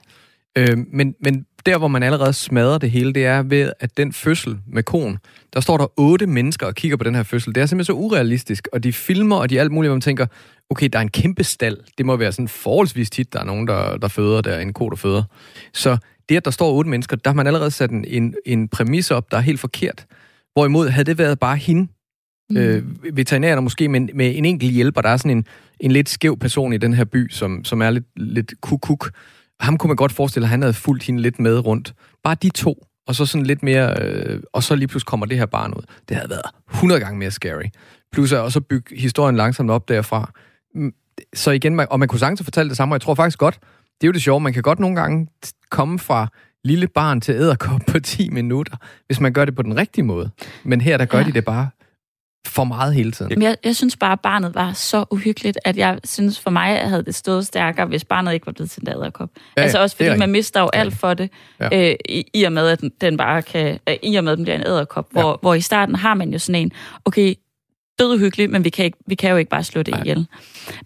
Øh, 0.57 0.77
men, 0.93 1.15
men 1.23 1.45
der, 1.65 1.77
hvor 1.77 1.87
man 1.87 2.03
allerede 2.03 2.33
smadrer 2.33 2.77
det 2.77 2.91
hele, 2.91 3.13
det 3.13 3.25
er 3.25 3.41
ved, 3.41 3.71
at 3.79 3.97
den 3.97 4.13
fødsel 4.13 4.57
med 4.67 4.83
konen, 4.83 5.17
der 5.53 5.59
står 5.59 5.77
der 5.77 5.87
otte 5.97 6.27
mennesker 6.27 6.67
og 6.67 6.75
kigger 6.75 6.97
på 6.97 7.03
den 7.03 7.15
her 7.15 7.23
fødsel. 7.23 7.55
Det 7.55 7.61
er 7.61 7.65
simpelthen 7.65 7.95
så 7.95 7.99
urealistisk, 7.99 8.67
og 8.73 8.83
de 8.83 8.93
filmer, 8.93 9.35
og 9.35 9.49
de 9.49 9.57
er 9.57 9.61
alt 9.61 9.71
muligt, 9.71 9.89
hvor 9.89 9.95
man 9.95 10.01
tænker, 10.01 10.25
okay, 10.69 10.89
der 10.93 10.99
er 10.99 11.03
en 11.03 11.09
kæmpe 11.09 11.43
stald. 11.43 11.77
Det 11.97 12.05
må 12.05 12.15
være 12.15 12.31
sådan 12.31 12.47
forholdsvis 12.47 13.09
tit, 13.09 13.33
der 13.33 13.39
er 13.39 13.45
nogen, 13.45 13.67
der, 13.67 13.97
der 13.97 14.07
føder, 14.07 14.41
der 14.41 14.51
er 14.51 14.61
en 14.61 14.73
ko, 14.73 14.89
der 14.89 14.95
føder. 14.95 15.23
Så 15.73 15.97
det, 16.29 16.37
at 16.37 16.45
der 16.45 16.51
står 16.51 16.73
otte 16.73 16.89
mennesker, 16.89 17.15
der 17.15 17.29
har 17.29 17.35
man 17.35 17.47
allerede 17.47 17.71
sat 17.71 17.91
en, 17.91 18.05
en, 18.07 18.35
en 18.45 18.67
præmis 18.67 19.11
op, 19.11 19.31
der 19.31 19.37
er 19.37 19.41
helt 19.41 19.59
forkert. 19.59 20.05
Hvorimod, 20.53 20.89
havde 20.89 21.05
det 21.05 21.17
været 21.17 21.39
bare 21.39 21.57
hende, 21.57 21.87
mm. 22.49 22.57
øh, 22.57 22.83
veterinæren 23.17 23.63
måske, 23.63 23.87
men 23.87 24.09
med 24.13 24.37
en 24.37 24.45
enkelt 24.45 24.71
hjælper, 24.71 25.01
der 25.01 25.09
er 25.09 25.17
sådan 25.17 25.37
en, 25.37 25.45
en 25.79 25.91
lidt 25.91 26.09
skæv 26.09 26.37
person 26.37 26.73
i 26.73 26.77
den 26.77 26.93
her 26.93 27.05
by, 27.05 27.29
som, 27.29 27.65
som 27.65 27.81
er 27.81 27.89
lidt, 27.89 28.05
lidt 28.15 28.53
kuk-kuk. 28.61 29.11
Ham 29.59 29.77
kunne 29.77 29.87
man 29.87 29.95
godt 29.95 30.11
forestille, 30.11 30.45
at 30.45 30.49
han 30.49 30.61
havde 30.61 30.73
fulgt 30.73 31.03
hende 31.03 31.21
lidt 31.21 31.39
med 31.39 31.65
rundt. 31.65 31.93
Bare 32.23 32.35
de 32.41 32.49
to, 32.49 32.85
og 33.07 33.15
så 33.15 33.25
sådan 33.25 33.45
lidt 33.45 33.63
mere, 33.63 33.95
øh, 34.01 34.41
og 34.53 34.63
så 34.63 34.75
lige 34.75 34.87
pludselig 34.87 35.07
kommer 35.07 35.25
det 35.25 35.37
her 35.37 35.45
barn 35.45 35.73
ud. 35.73 35.81
Det 36.09 36.17
havde 36.17 36.29
været 36.29 36.41
100 36.73 37.01
gange 37.01 37.19
mere 37.19 37.31
scary. 37.31 37.69
Plus 38.11 38.31
at 38.31 38.39
også 38.39 38.61
bygge 38.61 38.97
historien 38.97 39.35
langsomt 39.35 39.71
op 39.71 39.89
derfra. 39.89 40.31
Mm, 40.75 40.93
Så 41.33 41.51
igen, 41.51 41.75
man, 41.75 41.87
og 41.89 41.99
man 41.99 42.07
kunne 42.07 42.19
sagtens 42.19 42.43
fortælle 42.43 42.69
det 42.69 42.77
samme, 42.77 42.93
og 42.93 42.95
jeg 42.95 43.01
tror 43.01 43.15
faktisk 43.15 43.37
godt, 43.39 43.59
det 44.01 44.07
er 44.07 44.07
jo 44.07 44.11
det 44.11 44.21
sjove, 44.21 44.39
man 44.39 44.53
kan 44.53 44.61
godt 44.63 44.79
nogle 44.79 44.95
gange 44.95 45.27
komme 45.69 45.99
fra 45.99 46.27
lille 46.63 46.87
barn 46.87 47.21
til 47.21 47.35
æderkop 47.35 47.81
på 47.87 47.99
10 47.99 48.29
minutter, 48.29 48.75
hvis 49.05 49.19
man 49.19 49.33
gør 49.33 49.45
det 49.45 49.55
på 49.55 49.61
den 49.61 49.77
rigtige 49.77 50.03
måde. 50.05 50.29
Men 50.63 50.81
her, 50.81 50.97
der 50.97 51.05
gør 51.05 51.17
Ja. 51.17 51.23
ja. 51.23 51.27
de 51.29 51.33
det 51.33 51.45
bare 51.45 51.69
for 52.47 52.63
meget 52.63 52.93
hele 52.93 53.11
tiden. 53.11 53.29
Men 53.29 53.41
jeg, 53.41 53.57
jeg 53.63 53.75
synes 53.75 53.97
bare, 53.97 54.11
at 54.11 54.19
barnet 54.19 54.55
var 54.55 54.73
så 54.73 55.05
uhyggeligt, 55.11 55.59
at 55.65 55.77
jeg 55.77 55.99
synes 56.03 56.39
for 56.39 56.49
mig 56.49 56.77
havde 56.89 57.05
det 57.05 57.15
stået 57.15 57.45
stærkere, 57.45 57.85
hvis 57.85 58.05
barnet 58.05 58.33
ikke 58.33 58.45
var 58.45 58.51
blevet 58.51 58.71
til 58.71 58.81
en 58.81 58.89
æderkop. 58.89 59.29
Ja, 59.35 59.41
Ja, 59.57 59.63
altså 59.63 59.81
også 59.81 59.95
fordi 59.95 60.17
man 60.17 60.29
mister 60.31 60.61
jo 60.61 60.69
alt 60.73 60.93
for 60.97 61.13
det, 61.13 61.29
Ja. 61.59 61.67
ja. 61.71 61.89
øh, 61.89 61.95
i, 62.09 62.23
i 62.33 62.43
og 62.43 62.51
med, 62.51 62.67
at 62.67 62.81
den- 63.01 63.17
bare 63.17 63.41
kan, 63.41 63.79
øh, 63.89 63.95
i 64.03 64.15
og 64.15 64.23
med, 64.23 64.31
at 64.31 64.37
den 64.37 64.45
bliver 64.45 64.55
en 64.57 64.67
æderkop, 64.67 65.07
Ja. 65.15 65.21
hvor, 65.21 65.37
hvor 65.41 65.53
i 65.53 65.61
starten 65.61 65.95
har 65.95 66.13
man 66.13 66.29
jo 66.33 66.39
sådan 66.39 66.61
en, 66.61 66.71
okay, 67.05 67.33
død 67.99 68.15
uhyggeligt, 68.15 68.51
men 68.51 68.63
vi 68.63 68.69
kan, 68.69 68.85
ikke, 68.85 68.97
vi 69.07 69.15
kan 69.15 69.29
jo 69.31 69.37
ikke 69.37 69.49
bare 69.49 69.63
slå 69.63 69.83
det 69.83 69.91
Nej. 69.93 70.01
ihjel. 70.01 70.27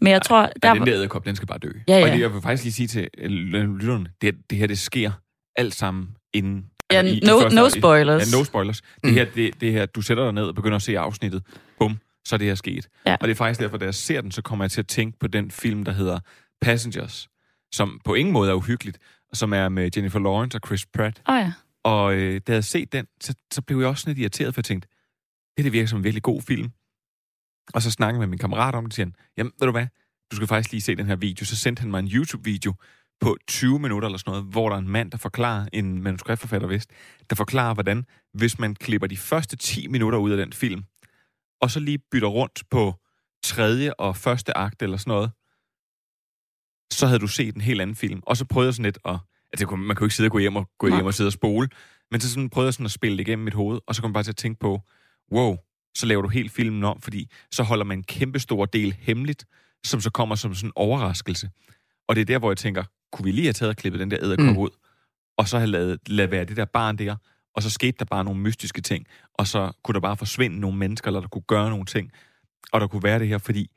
Men 0.02 0.12
jeg 0.14 0.22
tror, 0.22 0.42
Ja, 0.42 0.48
der, 0.64 0.74
den 0.74 0.88
der 0.88 0.94
æderkop, 0.96 1.26
den 1.26 1.36
skal 1.36 1.48
bare 1.48 1.58
dø. 1.60 1.70
Ja, 1.88 1.98
ja. 2.00 2.06
Og 2.06 2.12
det, 2.12 2.20
jeg 2.20 2.34
vil 2.34 2.42
faktisk 2.42 2.64
lige 2.64 2.74
sige 2.74 2.88
til 2.88 3.08
øh, 3.18 3.30
lytterne, 3.32 4.06
det, 4.22 4.36
det 4.50 4.58
her, 4.58 4.68
det 4.68 4.80
sker 4.80 5.12
alt 5.56 5.74
sammen 5.76 6.08
inden... 6.34 6.66
Ja, 6.92 6.98
altså, 6.98 7.40
no- 7.50 7.56
no 7.56 7.66
i- 7.68 7.70
spoilers. 7.70 8.34
Ja, 8.34 8.38
no 8.38 8.44
spoilers. 8.44 8.82
Det, 8.82 8.88
Mm. 9.04 9.14
her, 9.14 9.26
det, 9.36 9.62
det 9.62 9.72
her, 9.72 9.86
du 9.86 10.02
sætter 10.02 10.24
dig 10.24 10.34
ned 10.34 10.44
og 10.44 10.56
begynder 10.56 10.76
at 10.76 10.82
se 10.82 11.00
afsnittet. 11.00 11.44
Bum, 11.80 11.98
så 12.26 12.36
er 12.36 12.38
det 12.38 12.48
her 12.48 12.56
sket. 12.56 12.88
Ja. 13.06 13.14
Og 13.22 13.28
det 13.28 13.32
er 13.32 13.36
faktisk 13.36 13.60
derfor, 13.60 13.78
da 13.78 13.86
jeg 13.86 13.94
ser 13.96 14.22
den, 14.22 14.32
så 14.32 14.42
kommer 14.42 14.66
jeg 14.66 14.72
til 14.72 14.82
at 14.82 14.88
tænke 14.88 15.20
på 15.20 15.28
den 15.28 15.52
film, 15.52 15.84
der 15.84 15.92
hedder 15.92 16.20
Passengers, 16.62 17.28
som 17.74 18.00
på 18.06 18.14
ingen 18.14 18.34
måde 18.34 18.50
er 18.50 18.54
uhyggeligt, 18.54 18.98
og 19.32 19.38
som 19.38 19.54
er 19.54 19.70
med 19.70 19.90
Jennifer 19.96 20.20
Lawrence 20.20 20.58
og 20.58 20.62
Chris 20.68 20.86
Pratt. 20.86 21.22
Åh 21.30 21.36
oh, 21.36 21.40
ja. 21.42 21.52
Og 21.84 22.14
øh, 22.16 22.20
da 22.20 22.24
jeg 22.34 22.42
havde 22.48 22.62
set 22.64 22.94
den, 22.94 23.06
så, 23.22 23.34
så 23.54 23.62
blev 23.62 23.80
jeg 23.80 23.88
også 23.88 24.02
sådan 24.02 24.14
lidt 24.14 24.22
irriteret, 24.22 24.54
for 24.54 24.60
jeg 24.60 24.66
tænkte, 24.66 24.88
det, 25.58 25.66
det 25.66 25.74
virker 25.74 25.88
som 25.88 25.98
en 26.00 26.04
virkelig 26.04 26.24
god 26.24 26.42
film. 26.42 26.70
Og 27.74 27.82
så 27.82 27.92
snakkede 27.92 28.16
jeg 28.16 28.20
med 28.20 28.28
min 28.28 28.40
kammerat 28.40 28.76
om 28.76 28.84
det, 28.84 28.92
og 28.92 28.96
siger 28.96 29.06
han, 29.06 29.16
jamen, 29.38 29.52
ved 29.60 29.68
du 29.68 29.72
hvad, 29.72 29.88
du 30.32 30.36
skal 30.36 30.48
faktisk 30.48 30.72
lige 30.72 30.82
se 30.82 30.96
den 30.96 31.06
her 31.06 31.16
video. 31.16 31.46
Så 31.46 31.56
sendte 31.56 31.80
han 31.80 31.92
mig 31.92 32.00
en 32.00 32.08
YouTube-video 32.08 32.74
på 33.22 33.38
20 33.48 33.80
minutter 33.80 34.08
eller 34.08 34.18
sådan 34.18 34.32
noget, 34.32 34.46
hvor 34.46 34.70
der 34.70 34.76
er 34.76 34.80
en 34.80 34.90
mand, 34.90 35.12
der 35.12 35.18
forklarer, 35.18 35.68
en 35.74 36.04
manuskriptforfatter 36.04 36.68
vist, 36.68 36.92
der 37.30 37.36
forklarer, 37.36 37.74
hvordan, 37.74 38.06
hvis 38.34 38.60
man 38.60 38.76
klipper 38.76 39.08
de 39.08 39.18
første 39.18 39.56
10 39.56 39.88
minutter 39.88 40.20
ud 40.20 40.32
af 40.32 40.38
den 40.38 40.54
film, 40.54 40.84
og 41.62 41.72
så 41.72 41.80
lige 41.80 42.00
bytter 42.12 42.28
rundt 42.28 42.64
på 42.72 42.94
tredje 43.44 43.94
og 43.94 44.16
første 44.18 44.58
akt 44.58 44.82
eller 44.82 44.98
sådan 44.98 45.12
noget, 45.12 45.32
så 46.94 47.08
havde 47.08 47.20
du 47.20 47.28
set 47.28 47.56
en 47.56 47.62
helt 47.62 47.82
anden 47.82 47.96
film. 47.96 48.22
Og 48.24 48.38
så 48.38 48.46
prøvede 48.46 48.68
jeg 48.68 48.74
sådan 48.74 48.86
lidt 48.86 49.00
at... 49.06 49.18
Altså, 49.54 49.66
kunne- 49.66 49.86
man 49.88 49.98
jo 50.00 50.06
ikke 50.06 50.16
sidde 50.16 50.28
og 50.28 50.32
gå 50.32 50.40
hjem 50.40 50.56
og, 50.56 50.70
gå 50.80 50.88
hjem 50.88 51.06
og 51.06 51.14
sidde 51.14 51.28
og 51.28 51.34
spole, 51.34 51.70
men 52.12 52.22
så 52.22 52.30
sådan 52.30 52.50
prøvede 52.50 52.68
jeg 52.68 52.74
sådan 52.74 52.86
at 52.86 52.92
spille 52.92 53.18
det 53.18 53.28
igennem 53.28 53.46
mit 53.46 53.54
hoved, 53.54 53.80
og 53.88 53.96
så 53.96 54.02
kom 54.02 54.10
jeg 54.10 54.14
bare 54.14 54.24
til 54.24 54.32
at 54.32 54.36
tænke 54.38 54.60
på, 54.60 54.82
wow, 55.32 55.58
så 55.96 56.06
laver 56.06 56.22
du 56.22 56.28
helt 56.28 56.52
filmen 56.52 56.84
om, 56.84 57.02
fordi 57.02 57.30
så 57.52 57.64
holder 57.64 57.86
man 57.86 57.98
en 57.98 58.04
kæmpe 58.04 58.40
stor 58.40 58.66
del 58.66 58.96
hemmeligt, 59.00 59.46
som 59.86 60.02
så 60.02 60.10
kommer 60.12 60.36
som 60.36 60.56
sådan 60.56 60.68
en 60.68 60.74
overraskelse. 60.76 61.50
Og 62.08 62.16
det 62.16 62.22
er 62.22 62.26
der, 62.26 62.40
hvor 62.40 62.52
jeg 62.52 62.58
tænker, 62.58 62.84
kunne 63.12 63.24
vi 63.24 63.32
lige 63.32 63.46
have 63.46 63.54
taget 63.54 63.70
og 63.70 63.76
klippet 63.76 64.00
den 64.00 64.12
der 64.12 64.18
æderkop 64.24 64.46
Mm. 64.46 64.58
ud, 64.58 64.70
og 65.38 65.48
så 65.48 65.58
have 65.58 65.70
lavet, 65.70 66.00
lavet 66.10 66.32
være 66.32 66.46
det 66.46 66.58
der 66.58 66.66
barn 66.66 66.98
der, 66.98 67.16
og 67.56 67.64
så 67.64 67.70
skete 67.70 67.96
der 68.00 68.06
bare 68.06 68.24
nogle 68.24 68.40
mystiske 68.40 68.82
ting, 68.82 69.06
og 69.34 69.48
så 69.48 69.72
kunne 69.84 69.94
der 69.94 70.00
bare 70.00 70.18
forsvinde 70.18 70.60
nogle 70.60 70.78
mennesker, 70.78 71.08
eller 71.08 71.22
der 71.22 71.28
kunne 71.28 71.42
gøre 71.48 71.70
nogle 71.70 71.86
ting, 71.86 72.12
og 72.72 72.82
der 72.82 72.88
kunne 72.88 73.04
være 73.04 73.20
det 73.20 73.28
her, 73.28 73.38
fordi 73.38 73.72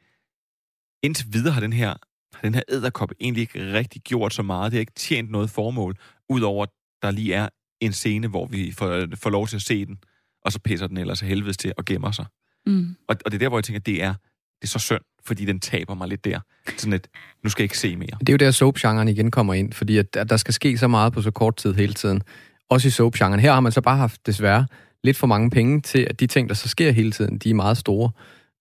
indtil 1.03 1.27
videre 1.33 1.53
har 1.53 1.61
den 1.61 1.73
her, 1.73 1.89
har 2.35 2.41
den 2.43 2.55
her 2.55 2.63
æderkop 2.69 3.13
egentlig 3.21 3.41
ikke 3.41 3.73
rigtig 3.73 4.03
gjort 4.03 4.35
så 4.35 4.43
meget. 4.43 4.73
Det 4.73 4.77
har 4.77 4.81
ikke 4.81 4.93
tjent 4.93 5.31
noget 5.31 5.51
formål, 5.51 5.97
udover 6.29 6.63
at 6.63 6.71
der 7.03 7.11
lige 7.11 7.35
er 7.35 7.49
en 7.81 7.93
scene, 7.93 8.29
hvor 8.29 8.47
vi 8.47 8.73
får, 8.73 9.07
får 9.15 9.31
lov 9.31 9.47
til 9.47 9.57
at 9.57 9.63
se 9.63 9.87
den, 9.87 9.99
og 10.47 10.53
så 10.53 10.59
pisser 10.59 10.87
den 10.87 10.97
ellers 10.97 11.23
af 11.23 11.29
helvedes 11.29 11.57
til 11.57 11.73
og 11.77 11.85
gemmer 11.85 12.11
sig. 12.11 12.27
Mm. 12.67 12.97
Og, 13.09 13.17
og 13.25 13.33
det 13.33 13.35
er 13.35 13.39
der, 13.39 13.49
hvor 13.49 13.59
jeg 13.59 13.65
tænker, 13.65 13.81
det 13.81 14.03
er, 14.03 14.15
det 14.61 14.63
er 14.63 14.67
så 14.67 14.79
synd, 14.79 15.01
fordi 15.25 15.45
den 15.45 15.61
taber 15.61 15.95
mig 15.95 16.09
lidt 16.09 16.25
der. 16.25 16.41
Sådan 16.77 16.93
et, 16.93 17.09
nu 17.45 17.51
skal 17.51 17.63
jeg 17.63 17.65
ikke 17.65 17.79
se 17.79 17.97
mere. 17.97 18.17
Det 18.21 18.29
er 18.29 18.33
jo 18.33 18.37
der, 18.37 18.51
soap-genren 18.51 19.09
igen 19.09 19.31
kommer 19.31 19.55
ind, 19.55 19.73
fordi 19.73 19.99
at, 19.99 20.17
at 20.17 20.31
der 20.31 20.37
skal 20.37 20.55
ske 20.55 20.79
så 20.79 20.89
meget 20.89 21.13
på 21.13 21.23
så 21.23 21.31
kort 21.31 21.57
tid 21.57 21.75
hele 21.75 21.95
tiden. 21.95 22.23
Også 22.71 22.89
i 22.89 22.91
soap-genren. 22.91 23.41
Her 23.41 23.53
har 23.53 23.61
man 23.61 23.73
så 23.73 23.81
bare 23.81 23.97
haft, 23.97 24.27
desværre, 24.27 24.67
lidt 25.05 25.17
for 25.17 25.27
mange 25.27 25.51
penge 25.51 25.81
til, 25.81 26.07
at 26.11 26.21
de 26.21 26.27
ting, 26.27 26.49
der 26.49 26.55
så 26.55 26.69
sker 26.69 26.91
hele 26.91 27.13
tiden, 27.13 27.39
de 27.39 27.51
er 27.51 27.55
meget 27.55 27.77
store. 27.77 28.11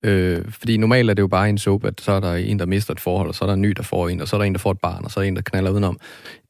Øh, 0.06 0.52
fordi 0.52 0.78
normalt 0.78 1.10
er 1.10 1.14
det 1.14 1.22
jo 1.22 1.28
bare 1.28 1.50
en 1.50 1.58
soap, 1.58 1.86
at 1.86 2.02
så 2.02 2.12
er 2.12 2.20
der 2.20 2.34
en, 2.36 2.60
der 2.60 2.66
mister 2.66 2.94
et 2.94 3.00
forhold, 3.00 3.30
og 3.30 3.36
så 3.36 3.46
er 3.46 3.48
der 3.48 3.54
en 3.54 3.62
ny, 3.62 3.70
der 3.70 3.84
får 3.84 4.10
en, 4.10 4.22
og 4.22 4.28
så 4.28 4.36
er 4.36 4.38
der 4.38 4.46
en, 4.46 4.54
der 4.54 4.60
får 4.60 4.72
et 4.72 4.80
barn, 4.80 5.06
og 5.06 5.12
så 5.12 5.20
er 5.20 5.24
der 5.24 5.28
en, 5.28 5.36
der 5.36 5.42
knaller 5.42 5.72
udenom. 5.72 6.00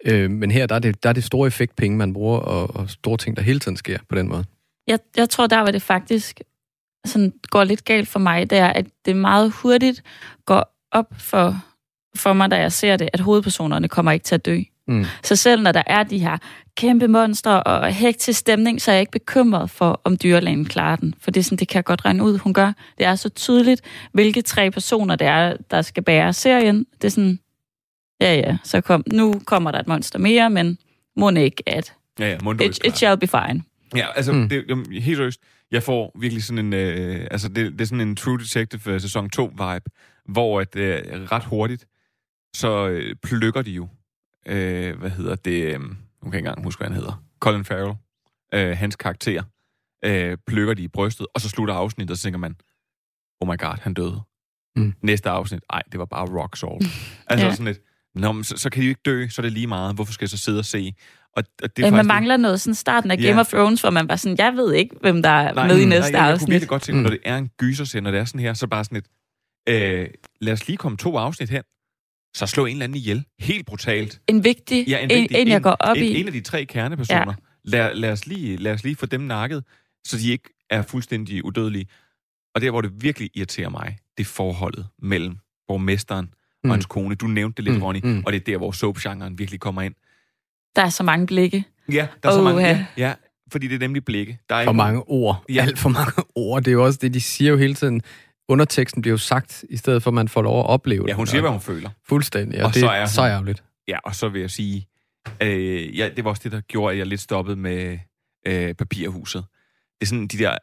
Øh, 0.06 0.32
men 0.32 0.52
her, 0.52 0.66
der 0.66 0.76
er, 0.76 0.80
det, 0.80 1.04
der 1.04 1.10
er 1.10 1.14
det 1.14 1.24
store 1.24 1.48
effektpenge, 1.48 1.98
man 1.98 2.14
bruger, 2.14 2.40
og, 2.40 2.76
og 2.76 2.90
store 2.90 3.18
ting, 3.18 3.38
der 3.38 3.44
hele 3.44 3.60
tiden 3.60 3.78
sker 3.78 3.98
på 4.10 4.16
den 4.16 4.28
måde. 4.28 4.46
Jeg, 4.88 5.00
jeg 5.18 5.30
tror, 5.30 5.48
der 5.48 5.60
var 5.60 5.72
det 5.72 5.82
faktisk 5.82 6.42
sådan, 7.06 7.34
går 7.50 7.64
lidt 7.64 7.86
galt 7.86 8.08
for 8.08 8.20
mig, 8.20 8.50
det 8.50 8.58
er, 8.58 8.68
at 8.68 8.86
det 9.06 9.16
meget 9.16 9.52
hurtigt 9.52 10.04
går 10.46 10.76
op 10.92 11.14
for, 11.18 11.64
for 12.16 12.34
mig, 12.34 12.52
da 12.52 12.56
jeg 12.56 12.72
ser 12.72 12.98
det, 12.98 13.10
at 13.14 13.20
hovedpersonerne 13.20 13.88
kommer 13.88 14.12
ikke 14.12 14.24
til 14.24 14.36
at 14.36 14.46
dø. 14.46 14.60
Mm. 14.88 15.06
Så 15.24 15.36
selv 15.36 15.62
når 15.62 15.72
der 15.72 15.84
er 15.88 16.04
de 16.04 16.20
her 16.20 16.38
kæmpe 16.78 17.08
monstre 17.08 17.64
og 17.64 17.94
hektisk 17.94 18.40
stemning, 18.40 18.82
så 18.82 18.92
er 18.92 18.96
jeg 18.96 19.00
ikke 19.00 19.12
bekymret 19.12 19.70
for, 19.70 20.02
om 20.04 20.18
dyrlægen 20.18 20.66
klarer 20.66 20.96
den. 20.96 21.16
For 21.20 21.32
det 21.32 21.40
er 21.40 21.44
sådan, 21.44 21.58
det 21.58 21.68
kan 21.68 21.76
jeg 21.76 21.86
godt 21.86 22.06
regne 22.06 22.24
ud, 22.24 22.38
hun 22.38 22.54
gør. 22.54 22.74
Det 22.98 23.06
er 23.06 23.16
så 23.16 23.30
tydeligt, 23.30 23.82
hvilke 24.12 24.42
tre 24.42 24.72
personer 24.72 25.16
det 25.16 25.28
er, 25.28 25.58
der 25.72 25.82
skal 25.82 26.04
bære 26.04 26.34
serien. 26.34 26.86
Det 27.02 27.08
er 27.08 27.12
sådan, 27.12 27.40
ja 28.22 28.36
ja, 28.36 28.58
så 28.64 28.82
kom, 28.82 29.04
nu 29.14 29.42
kommer 29.46 29.72
der 29.72 29.80
et 29.80 29.88
monster 29.88 30.20
mere, 30.20 30.50
men 30.50 30.78
må 31.16 31.30
ikke, 31.30 31.64
at 31.66 31.94
Ja, 32.20 32.30
ja, 32.30 32.38
it, 32.62 32.86
it 32.86 32.98
shall 32.98 33.18
be 33.18 33.28
fine. 33.28 33.64
Ja, 33.96 34.08
altså, 34.16 34.34
Mm. 34.34 34.50
det, 34.50 34.66
jamen, 34.70 34.92
helt 35.02 35.18
seriøst, 35.18 35.42
jeg 35.72 35.84
får 35.84 36.18
virkelig 36.20 36.44
sådan 36.44 36.66
en, 36.66 36.74
øh, 36.74 37.28
altså, 37.32 37.48
det, 37.50 37.72
det 37.72 37.82
er 37.82 37.86
sådan 37.86 38.08
en 38.08 38.16
True 38.16 38.40
Detective 38.40 38.94
øh, 38.94 39.02
sæson 39.02 39.30
2-vibe, 39.40 39.86
hvor 40.26 40.62
at, 40.62 40.76
øh, 40.76 41.02
ret 41.32 41.44
hurtigt, 41.44 41.86
så 42.56 42.88
øh, 42.88 43.16
plukker 43.24 43.62
de 43.62 43.72
jo, 43.72 43.88
øh, 44.48 45.00
hvad 45.00 45.10
hedder 45.10 45.36
det, 45.36 45.74
øh, 45.74 45.80
nu 45.80 45.88
kan 45.88 45.98
jeg 46.24 46.28
ikke 46.28 46.38
engang 46.38 46.64
huske, 46.64 46.80
hvad 46.80 46.88
han 46.88 46.96
hedder, 46.98 47.24
Colin 47.40 47.66
Farrell, 47.66 47.94
øh, 48.54 48.78
hans 48.78 48.96
karakter, 48.96 49.44
øh, 50.06 50.38
plukker 50.48 50.74
de 50.74 50.84
i 50.84 50.88
brystet, 50.88 51.28
og 51.34 51.42
så 51.42 51.50
slutter 51.50 51.74
afsnittet, 51.74 52.12
og 52.12 52.18
så 52.18 52.24
tænker 52.24 52.40
man, 52.40 52.56
oh 53.42 53.48
my 53.50 53.58
god, 53.58 53.78
han 53.82 53.94
døde. 53.94 54.22
Mm. 54.76 54.94
Næste 55.02 55.30
afsnit, 55.30 55.62
ej, 55.70 55.82
det 55.92 56.00
var 56.00 56.06
bare 56.06 56.26
rock 56.42 56.58
salt. 56.58 56.84
altså 57.28 57.46
Ja. 57.46 57.52
sådan 57.52 57.66
lidt, 57.66 57.80
Nå, 58.16 58.32
men 58.32 58.44
så, 58.44 58.58
så 58.58 58.70
kan 58.70 58.82
de 58.82 58.86
jo 58.86 58.90
ikke 58.90 59.02
dø, 59.06 59.28
så 59.28 59.42
er 59.42 59.44
det 59.44 59.52
lige 59.52 59.68
meget. 59.68 59.96
Hvorfor 59.96 60.14
skal 60.14 60.24
jeg 60.26 60.30
så 60.30 60.38
sidde 60.38 60.60
og 60.60 60.66
se? 60.66 60.94
Og, 61.36 61.44
og 61.64 61.78
det 61.78 61.84
Ja, 61.84 61.90
man 61.92 61.98
faktisk- 61.98 62.08
mangler 62.08 62.38
noget 62.38 62.62
sådan 62.62 62.76
starten 62.76 63.12
af 63.12 63.18
Ja. 63.18 63.28
Game 63.28 63.40
of 63.42 63.48
Thrones, 63.48 63.82
hvor 63.82 63.90
man 63.90 64.08
var 64.10 64.16
sådan, 64.16 64.38
jeg 64.38 64.54
ved 64.56 64.74
ikke, 64.74 64.96
hvem 65.02 65.22
der 65.22 65.30
er 65.30 65.54
Nej, 65.54 65.68
med 65.68 65.80
i 65.80 65.86
næste 65.86 65.90
nej, 65.90 66.06
jeg, 66.06 66.14
jeg 66.14 66.22
kunne 66.22 66.32
afsnit. 66.34 66.50
virkelig 66.52 66.70
godt 66.70 66.82
tænke, 66.82 66.98
Mm. 66.98 67.04
når 67.04 67.10
det 67.10 67.20
er 67.26 67.38
en 67.38 67.50
gyserserie, 67.58 68.02
når 68.02 68.12
det 68.12 68.20
er 68.20 68.26
sådan 68.26 68.42
her, 68.42 68.54
så 68.54 68.68
bare 68.68 68.84
sådan 68.84 68.98
et, 68.98 69.06
øh, 69.70 70.08
lad 70.42 70.54
os 70.54 70.68
lige 70.68 70.78
komme 70.78 70.98
to 70.98 71.18
afsnit 71.18 71.50
hen, 71.50 71.64
så 72.36 72.46
slå 72.46 72.66
en 72.66 72.72
eller 72.72 72.84
anden 72.84 72.98
ihjel. 72.98 73.26
Helt 73.40 73.66
brutalt. 73.66 74.22
En 74.28 74.44
vigtig, 74.44 74.88
Ja, 74.88 74.98
en, 75.00 75.12
en, 75.12 75.22
vigtig- 75.22 75.38
en, 75.38 75.48
jeg 75.48 75.62
går 75.62 75.72
op 75.80 75.98
en, 75.98 76.04
i. 76.04 76.20
En 76.20 76.28
af 76.28 76.34
de 76.34 76.42
tre 76.42 76.66
kernepersoner. 76.66 77.22
Ja. 77.28 77.34
Lad, 77.64 77.96
lad, 77.96 78.12
os 78.12 78.28
lige, 78.28 78.58
lad 78.58 78.74
os 78.74 78.84
lige 78.84 78.96
få 78.96 79.06
dem 79.06 79.22
nakket, 79.22 79.64
så 80.08 80.18
de 80.18 80.32
ikke 80.32 80.50
er 80.70 80.82
fuldstændig 80.82 81.46
udødelige. 81.46 81.86
Og 82.56 82.62
der, 82.62 82.72
hvor 82.72 82.82
det 82.82 82.92
virkelig 83.04 83.30
irriterer 83.36 83.70
mig, 83.70 83.98
det 84.18 84.24
er 84.24 84.28
forholdet 84.28 84.88
mellem 85.02 85.38
borgmesteren 85.68 86.26
Mm. 86.64 86.70
og 86.70 86.76
hans 86.76 86.86
kone. 86.86 87.16
Du 87.16 87.28
nævnte 87.28 87.58
det 87.58 87.64
lidt, 87.64 87.76
Mm, 87.78 87.84
Ronny, 87.84 88.00
mm. 88.04 88.24
og 88.26 88.34
det 88.34 88.40
er 88.42 88.46
der, 88.46 88.58
hvor 88.58 88.72
soap-genren 88.72 89.40
virkelig 89.40 89.60
kommer 89.60 89.82
ind. 89.82 89.94
Der 90.76 90.82
er 90.82 90.90
så 90.90 91.04
mange 91.04 91.28
blikke. 91.28 91.64
Ja, 91.92 92.08
der 92.24 92.30
er 92.30 92.34
så 92.34 92.38
Åh, 92.40 92.44
mange. 92.44 92.62
ja. 92.68 92.86
Ja, 92.98 93.14
fordi 93.52 93.68
det 93.68 93.76
er 93.76 93.80
nemlig 93.80 94.06
blikke. 94.06 94.40
Der 94.50 94.56
er 94.56 94.64
For 94.64 94.72
ikke- 94.72 94.78
mange 94.78 95.04
ord. 95.08 95.44
Ja. 95.50 95.62
Alt 95.62 95.80
for 95.80 95.90
mange 95.90 96.24
ord. 96.36 96.62
Det 96.64 96.68
er 96.68 96.72
jo 96.74 96.86
også 96.86 97.00
det, 97.02 97.14
de 97.14 97.22
siger 97.22 97.52
jo 97.52 97.58
hele 97.58 97.74
tiden. 97.76 98.02
Underteksten 98.50 99.02
bliver 99.02 99.14
jo 99.14 99.18
sagt, 99.18 99.64
i 99.70 99.78
stedet 99.78 100.04
for, 100.04 100.10
at 100.10 100.14
man 100.14 100.28
får 100.28 100.42
lov 100.42 100.60
at 100.60 100.66
opleve 100.66 101.04
det. 101.04 101.10
Ja, 101.10 101.14
hun 101.14 101.28
siger, 101.28 101.42
hvad 101.42 101.52
hun 101.52 101.62
føler. 101.62 101.90
Fuldstændig, 102.08 102.60
og, 102.60 102.66
Og 102.68 102.74
det 102.74 102.80
så 102.80 102.88
er 102.88 102.92
er 102.92 103.00
hun- 103.00 103.08
så 103.08 103.22
ærgerligt. 103.26 103.64
Ja, 103.88 103.98
og 104.04 104.16
så 104.16 104.30
vil 104.30 104.42
jeg 104.42 104.52
sige, 104.52 104.88
øh, 105.42 105.98
ja, 105.98 106.10
det 106.16 106.24
var 106.24 106.30
også 106.30 106.42
det, 106.44 106.52
der 106.52 106.62
gjorde, 106.62 106.92
at 106.94 106.98
jeg 107.00 107.08
lidt 107.08 107.22
stoppede 107.22 107.56
med 107.56 108.00
øh, 108.48 108.74
papirhuset. 108.74 109.46
Det 110.00 110.02
er 110.02 110.06
sådan 110.06 110.28
de 110.28 110.38
der, 110.38 110.58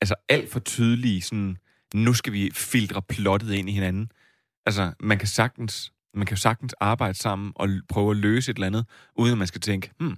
altså 0.00 0.14
alt 0.28 0.52
for 0.52 0.60
tydelige, 0.60 1.22
sådan, 1.22 1.56
nu 1.94 2.14
skal 2.14 2.32
vi 2.32 2.50
filtre 2.54 3.02
plottet 3.02 3.52
ind 3.52 3.68
i 3.68 3.72
hinanden. 3.72 4.12
Altså, 4.66 4.92
man 5.00 5.18
kan 5.18 5.28
sagtens 5.28 5.92
Man 6.14 6.26
kan 6.26 6.34
jo 6.36 6.40
sagtens 6.40 6.74
arbejde 6.80 7.14
sammen 7.18 7.52
og 7.56 7.66
l- 7.68 7.80
prøve 7.88 8.10
at 8.10 8.16
løse 8.16 8.50
et 8.50 8.54
eller 8.54 8.66
andet, 8.66 8.86
uden 9.16 9.32
at 9.32 9.38
man 9.38 9.46
skal 9.46 9.60
tænke, 9.60 9.90
hmm, 10.00 10.16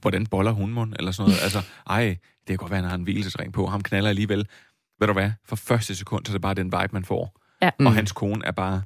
hvordan 0.00 0.26
boller 0.26 0.50
hun 0.52 0.72
mund, 0.72 0.94
eller 0.98 1.12
sådan 1.12 1.28
noget. 1.30 1.42
Altså, 1.42 1.62
ej, 1.86 2.04
det 2.40 2.46
kan 2.46 2.56
godt 2.56 2.70
være, 2.70 2.78
at 2.78 2.84
han 2.84 2.90
har 2.90 2.96
en 2.98 3.02
hvilesesring 3.02 3.52
på, 3.52 3.66
ham 3.66 3.82
knaller 3.82 4.10
alligevel. 4.10 4.46
Ved 5.00 5.06
du 5.06 5.12
hvad, 5.12 5.32
for 5.44 5.56
første 5.56 5.94
sekund, 5.94 6.26
så 6.26 6.32
er 6.32 6.34
det 6.34 6.42
bare 6.42 6.54
den 6.54 6.66
vibe, 6.66 6.88
man 6.92 7.04
får. 7.04 7.40
Ja. 7.62 7.70
Og 7.78 7.94
hans 7.94 8.12
kone 8.12 8.44
er 8.46 8.50
bare, 8.50 8.82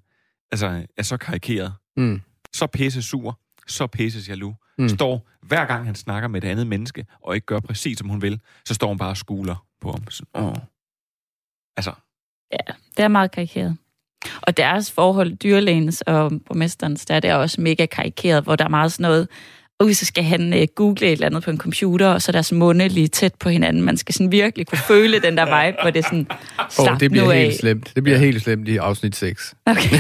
altså, 0.53 0.87
er 0.97 1.03
så 1.03 1.17
karikeret. 1.17 1.75
Mm. 1.97 2.21
Så 2.53 2.67
pisse 2.67 3.03
sur, 3.03 3.41
så 3.67 3.87
pisse 3.87 4.31
jaloux. 4.31 4.55
Mm. 4.79 4.83
Mm. 4.85 4.89
Står, 4.89 5.29
hver 5.43 5.65
gang 5.65 5.87
han 5.87 5.95
snakker 5.95 6.29
med 6.29 6.45
et 6.45 6.49
andet 6.49 6.67
menneske, 6.67 7.07
og 7.23 7.35
ikke 7.35 7.47
gør 7.47 7.61
præcis, 7.61 7.99
som 7.99 8.09
hun 8.09 8.23
vil, 8.23 8.41
så 8.65 8.75
står 8.75 8.89
hun 8.89 8.99
bare 8.99 9.09
og 9.11 9.17
skuler 9.17 9.67
på 9.81 9.91
ham. 9.93 10.11
Sådan, 10.11 10.45
Åh. 10.45 10.55
Altså, 11.77 11.93
Ja, 12.53 12.73
det 12.97 13.03
er 13.03 13.09
meget 13.09 13.31
karikeret. 13.31 13.77
Og 14.43 14.57
deres 14.57 14.91
forhold, 14.91 15.37
dyrlægens 15.37 16.01
og 16.01 16.33
borgmesterens, 16.47 17.05
der 17.05 17.15
er 17.15 17.21
det 17.21 17.33
også 17.33 17.61
mega 17.61 17.87
karikeret, 17.87 18.45
hvor 18.45 18.57
der 18.57 18.65
er 18.65 18.69
meget 18.69 18.93
sådan 18.93 19.03
noget, 19.03 19.29
og 19.79 19.95
så 19.95 20.05
skal 20.07 20.25
han 20.25 20.53
uh, 20.53 20.63
google 20.75 21.07
et 21.07 21.13
eller 21.13 21.27
andet 21.27 21.43
på 21.43 21.51
en 21.51 21.59
computer, 21.59 22.07
og 22.07 22.23
så 22.23 22.31
er 22.31 22.33
deres 22.33 22.53
munde 22.53 22.89
lige 22.89 23.09
tæt 23.09 23.35
på 23.35 23.49
hinanden. 23.49 23.83
Man 23.83 23.97
skal 23.97 24.15
sådan 24.15 24.33
virkelig 24.33 24.67
kunne 24.67 24.79
føle 24.79 25.21
den 25.21 25.37
der 25.37 25.45
vibe, 25.45 25.77
hvor 25.83 25.91
det 25.91 25.99
er 25.99 26.03
sådan, 26.03 26.27
slap 26.71 26.93
oh, 26.93 27.01
det 27.01 27.11
bliver 27.11 27.25
nu 27.25 27.31
helt 27.31 27.53
af. 27.53 27.59
slemt. 27.59 27.93
Det 27.95 28.03
bliver 28.03 28.19
helt 28.19 28.43
slemt 28.43 28.69
i 28.69 28.77
afsnit 28.77 29.17
6. 29.17 29.55
Okay. 29.67 29.91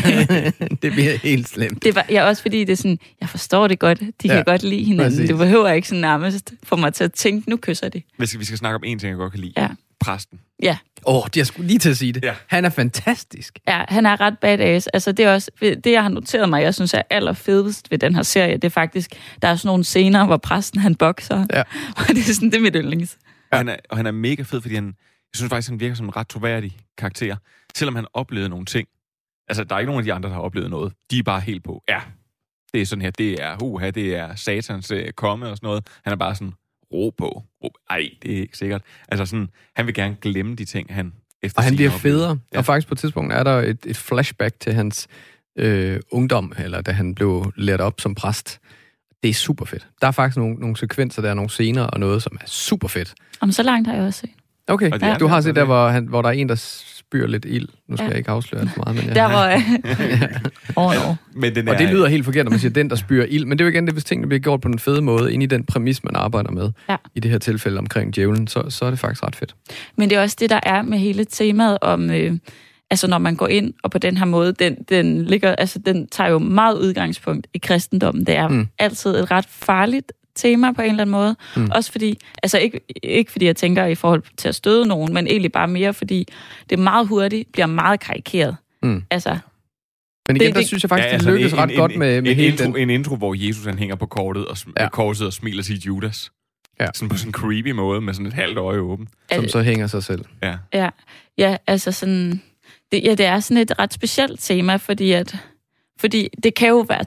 det 0.82 0.92
bliver 0.92 1.18
helt 1.18 1.48
slemt. 1.48 1.84
Det 1.84 1.94
var 1.94 2.06
ja, 2.10 2.24
også 2.24 2.42
fordi, 2.42 2.64
det 2.64 2.72
er 2.72 2.76
sådan, 2.76 2.98
jeg 3.20 3.28
forstår 3.28 3.68
det 3.68 3.78
godt, 3.78 4.00
de 4.00 4.06
ja, 4.24 4.34
kan 4.34 4.44
godt 4.44 4.62
lide 4.62 4.84
hinanden. 4.84 5.12
præcis. 5.12 5.28
Det 5.28 5.38
behøver 5.38 5.72
ikke 5.72 5.88
sådan 5.88 6.00
nærmest 6.00 6.52
få 6.62 6.76
mig 6.76 6.94
til 6.94 7.04
at 7.04 7.12
tænke, 7.12 7.50
nu 7.50 7.56
kysser 7.56 7.88
de. 7.88 8.02
vi 8.18 8.26
skal, 8.26 8.40
vi 8.40 8.44
skal 8.44 8.58
snakke 8.58 8.76
om 8.76 8.84
en 8.84 8.98
ting, 8.98 9.10
jeg 9.10 9.16
godt 9.16 9.32
kan 9.32 9.40
lide. 9.40 9.52
Ja. 9.56 9.68
Præsten. 10.00 10.38
Ja. 10.64 10.78
Åh, 11.06 11.16
oh, 11.16 11.28
jeg 11.36 11.46
skulle 11.46 11.66
lige 11.66 11.78
til 11.78 11.90
at 11.90 11.96
sige 11.96 12.12
det. 12.12 12.24
Ja. 12.24 12.34
Han 12.46 12.64
er 12.64 12.68
fantastisk. 12.68 13.58
Ja, 13.68 13.84
han 13.88 14.06
er 14.06 14.20
ret 14.20 14.38
badass. 14.38 14.86
Altså, 14.86 15.12
det 15.12 15.24
er 15.24 15.34
også 15.34 15.50
det, 15.60 15.86
jeg 15.86 16.02
har 16.02 16.08
noteret 16.08 16.48
mig, 16.48 16.62
jeg 16.62 16.74
synes 16.74 16.94
er 16.94 17.02
allerfedest 17.10 17.90
ved 17.90 17.98
den 17.98 18.14
her 18.14 18.22
serie, 18.22 18.52
det 18.52 18.64
er 18.64 18.68
faktisk, 18.68 19.10
der 19.42 19.48
er 19.48 19.56
sådan 19.56 19.68
nogle 19.68 19.84
scener, 19.84 20.26
hvor 20.26 20.36
præsten 20.36 20.80
han 20.80 20.94
bokser. 20.94 21.46
Ja. 21.52 21.62
Og 21.98 22.08
det 22.08 22.18
er 22.18 22.34
sådan, 22.34 22.50
det 22.50 22.56
er 22.56 22.62
mit 22.62 22.76
yndlings. 22.76 23.18
Og 23.52 23.58
han, 23.58 23.68
er, 23.68 23.76
og 23.90 23.96
han 23.96 24.06
er 24.06 24.10
mega 24.10 24.42
fed, 24.42 24.60
fordi 24.60 24.74
han, 24.74 24.86
jeg 24.86 25.34
synes 25.34 25.50
faktisk, 25.50 25.68
han 25.68 25.80
virker 25.80 25.94
som 25.94 26.06
en 26.06 26.16
ret 26.16 26.28
troværdig 26.28 26.76
karakter. 26.98 27.36
Selvom 27.74 27.94
han 27.96 28.06
oplevede 28.14 28.48
nogle 28.48 28.66
ting. 28.66 28.88
Altså, 29.48 29.64
der 29.64 29.74
er 29.74 29.78
ikke 29.78 29.90
nogen 29.90 30.00
af 30.00 30.04
de 30.04 30.12
andre, 30.12 30.28
der 30.28 30.34
har 30.34 30.42
oplevet 30.42 30.70
noget. 30.70 30.92
De 31.10 31.18
er 31.18 31.22
bare 31.22 31.40
helt 31.40 31.64
på, 31.64 31.82
ja, 31.88 32.00
det 32.74 32.82
er 32.82 32.86
sådan 32.86 33.02
her, 33.02 33.10
det 33.10 33.42
er 33.42 33.56
huha, 33.60 33.90
det 33.90 34.16
er 34.16 34.34
satans 34.34 34.90
øh, 34.90 35.12
komme 35.12 35.48
og 35.48 35.56
sådan 35.56 35.66
noget. 35.66 35.86
Han 36.04 36.12
er 36.12 36.16
bare 36.16 36.34
sådan, 36.34 36.52
ro 36.94 37.14
på. 37.18 37.42
Ro. 37.64 37.72
Ej, 37.90 38.10
det 38.22 38.32
er 38.32 38.40
ikke 38.40 38.58
sikkert. 38.58 38.82
Altså 39.08 39.26
sådan, 39.26 39.48
han 39.76 39.86
vil 39.86 39.94
gerne 39.94 40.16
glemme 40.20 40.54
de 40.54 40.64
ting, 40.64 40.94
han 40.94 41.12
efter 41.42 41.58
Og 41.58 41.64
han 41.64 41.76
bliver 41.76 41.90
federe. 41.90 42.38
Ja. 42.52 42.58
Og 42.58 42.64
faktisk 42.64 42.88
på 42.88 42.94
et 42.94 42.98
tidspunkt 42.98 43.32
er 43.32 43.42
der 43.42 43.58
et, 43.58 43.78
et 43.86 43.96
flashback 43.96 44.60
til 44.60 44.72
hans 44.72 45.08
øh, 45.58 46.00
ungdom, 46.10 46.52
eller 46.58 46.80
da 46.80 46.92
han 46.92 47.14
blev 47.14 47.52
lært 47.56 47.80
op 47.80 48.00
som 48.00 48.14
præst. 48.14 48.60
Det 49.22 49.28
er 49.28 49.34
super 49.34 49.64
fedt. 49.64 49.88
Der 50.00 50.06
er 50.06 50.10
faktisk 50.12 50.36
nogle, 50.36 50.54
nogle 50.54 50.76
sekvenser, 50.76 51.22
der 51.22 51.30
er 51.30 51.34
nogle 51.34 51.50
scener 51.50 51.82
og 51.82 52.00
noget, 52.00 52.22
som 52.22 52.38
er 52.40 52.46
super 52.46 52.88
fedt. 52.88 53.14
Om 53.40 53.52
så 53.52 53.62
langt 53.62 53.88
har 53.88 53.94
jeg 53.94 54.04
også 54.04 54.20
set. 54.20 54.30
Okay, 54.66 54.90
Og 54.92 54.98
er 55.02 55.18
du 55.18 55.26
har 55.26 55.40
set 55.40 55.56
der, 55.56 55.64
hvor, 55.64 55.88
han, 55.88 56.06
hvor 56.06 56.22
der 56.22 56.28
er 56.28 56.32
en, 56.32 56.48
der 56.48 56.54
spyr 57.14 57.26
lidt 57.26 57.44
ild. 57.48 57.68
Nu 57.88 57.96
skal 57.96 58.04
Ja. 58.04 58.08
jeg 58.10 58.18
ikke 58.18 58.30
afsløre 58.30 58.62
alt 58.62 58.70
for 58.70 58.82
meget, 58.86 58.96
men 58.96 59.04
ja. 59.16 59.22
Der. 59.22 59.60
Åh, 60.76 60.86
oh, 60.86 60.94
no. 60.94 61.14
Men 61.34 61.54
den 61.54 61.68
Og 61.68 61.78
det 61.78 61.86
er- 61.86 61.92
lyder 61.92 62.06
helt 62.06 62.24
forkert, 62.24 62.44
når 62.44 62.50
man 62.50 62.58
siger, 62.60 62.72
den, 62.72 62.90
der 62.90 62.96
spyrer 62.96 63.26
ild. 63.28 63.44
Men 63.44 63.58
det 63.58 63.64
er 63.64 63.68
jo 63.68 63.72
igen, 63.72 63.86
det, 63.86 63.94
hvis 63.94 64.04
tingene 64.04 64.28
bliver 64.28 64.40
gjort 64.40 64.60
på 64.60 64.68
den 64.68 64.78
fede 64.78 65.02
måde, 65.02 65.32
ind 65.34 65.42
i 65.42 65.46
den 65.46 65.64
præmis, 65.64 66.04
man 66.04 66.16
arbejder 66.16 66.50
med. 66.50 66.70
Ja. 66.88 66.96
I 67.14 67.20
det 67.20 67.30
her 67.30 67.38
tilfælde 67.38 67.78
omkring 67.78 68.14
djævlen, 68.16 68.46
så, 68.46 68.62
så 68.70 68.84
er 68.84 68.90
det 68.90 68.98
faktisk 68.98 69.22
ret 69.22 69.36
fedt. 69.36 69.54
Men 69.98 70.10
det 70.10 70.18
er 70.18 70.22
også 70.22 70.36
det, 70.40 70.50
der 70.50 70.60
er 70.62 70.82
med 70.82 70.98
hele 70.98 71.24
temaet 71.24 71.78
om... 71.82 72.10
Øh, 72.10 72.32
altså, 72.90 73.06
når 73.06 73.18
man 73.18 73.36
går 73.36 73.48
ind, 73.48 73.72
og 73.82 73.90
på 73.90 73.98
den 73.98 74.16
her 74.16 74.24
måde, 74.24 74.52
den, 74.52 74.76
den, 74.88 75.24
ligger, 75.24 75.54
altså, 75.56 75.78
den 75.78 76.06
tager 76.08 76.30
jo 76.30 76.38
meget 76.38 76.78
udgangspunkt 76.78 77.46
i 77.54 77.58
kristendommen. 77.58 78.26
Det 78.26 78.36
er 78.36 78.48
mm. 78.48 78.66
altid 78.78 79.10
et 79.16 79.30
ret 79.30 79.46
farligt 79.48 80.12
tema 80.36 80.72
på 80.72 80.82
en 80.82 80.90
eller 80.90 81.02
anden 81.02 81.10
måde. 81.12 81.36
Mm. 81.56 81.70
Også 81.74 81.92
fordi, 81.92 82.18
altså 82.42 82.58
ikke, 82.58 82.80
ikke 83.02 83.32
fordi 83.32 83.46
jeg 83.46 83.56
tænker 83.56 83.84
i 83.86 83.94
forhold 83.94 84.22
til 84.36 84.48
at 84.48 84.54
støde 84.54 84.86
nogen, 84.86 85.14
men 85.14 85.26
egentlig 85.26 85.52
bare 85.52 85.68
mere 85.68 85.94
fordi, 85.94 86.28
det 86.70 86.78
meget 86.78 87.06
hurtigt 87.08 87.52
bliver 87.52 87.66
meget 87.66 88.00
karikeret. 88.00 88.56
Mm. 88.82 89.02
Altså, 89.10 89.38
Men 90.28 90.36
igen, 90.36 90.46
Det- 90.46 90.54
der 90.54 90.60
det- 90.60 90.68
synes 90.68 90.82
jeg 90.82 90.88
faktisk, 90.88 91.06
ja, 91.06 91.12
altså, 91.12 91.30
det 91.30 91.34
lykkes 91.38 91.52
en- 91.52 91.58
ret 91.58 91.70
en, 91.70 91.76
godt 91.76 91.96
med, 91.96 92.22
med 92.22 92.30
en, 92.30 92.36
hele 92.36 92.48
intro, 92.52 92.64
den... 92.64 92.76
En 92.76 92.90
intro, 92.90 93.16
hvor 93.16 93.34
Jesus 93.46 93.64
han 93.66 93.78
hænger 93.78 93.96
på 93.96 94.06
kortet 94.06 94.46
og, 94.46 94.56
Ja. 94.76 94.82
ja. 94.82 94.88
korset 94.88 95.26
og 95.26 95.32
smiler 95.32 95.62
til 95.62 95.80
Judas. 95.80 96.30
Ja. 96.80 96.86
Sådan 96.94 97.08
på 97.08 97.16
sådan 97.16 97.28
en 97.28 97.32
creepy 97.32 97.70
måde, 97.70 98.00
med 98.00 98.14
sådan 98.14 98.26
et 98.26 98.32
halvt 98.32 98.58
øje 98.58 98.78
åbent. 98.78 99.08
Som 99.34 99.48
så 99.48 99.62
hænger 99.62 99.86
sig 99.86 100.04
selv. 100.04 100.24
Ja. 100.42 100.54
Ja, 100.72 100.88
ja 101.38 101.56
altså 101.66 101.92
sådan... 101.92 102.42
Det, 102.92 103.02
ja, 103.04 103.10
det 103.14 103.26
er 103.26 103.40
sådan 103.40 103.56
et 103.62 103.78
ret 103.78 103.92
specielt 103.92 104.40
tema, 104.40 104.76
fordi 104.76 105.12
at... 105.12 105.36
Fordi 106.00 106.28
det 106.42 106.54
kan 106.54 106.68
jo 106.68 106.80
være 106.88 107.04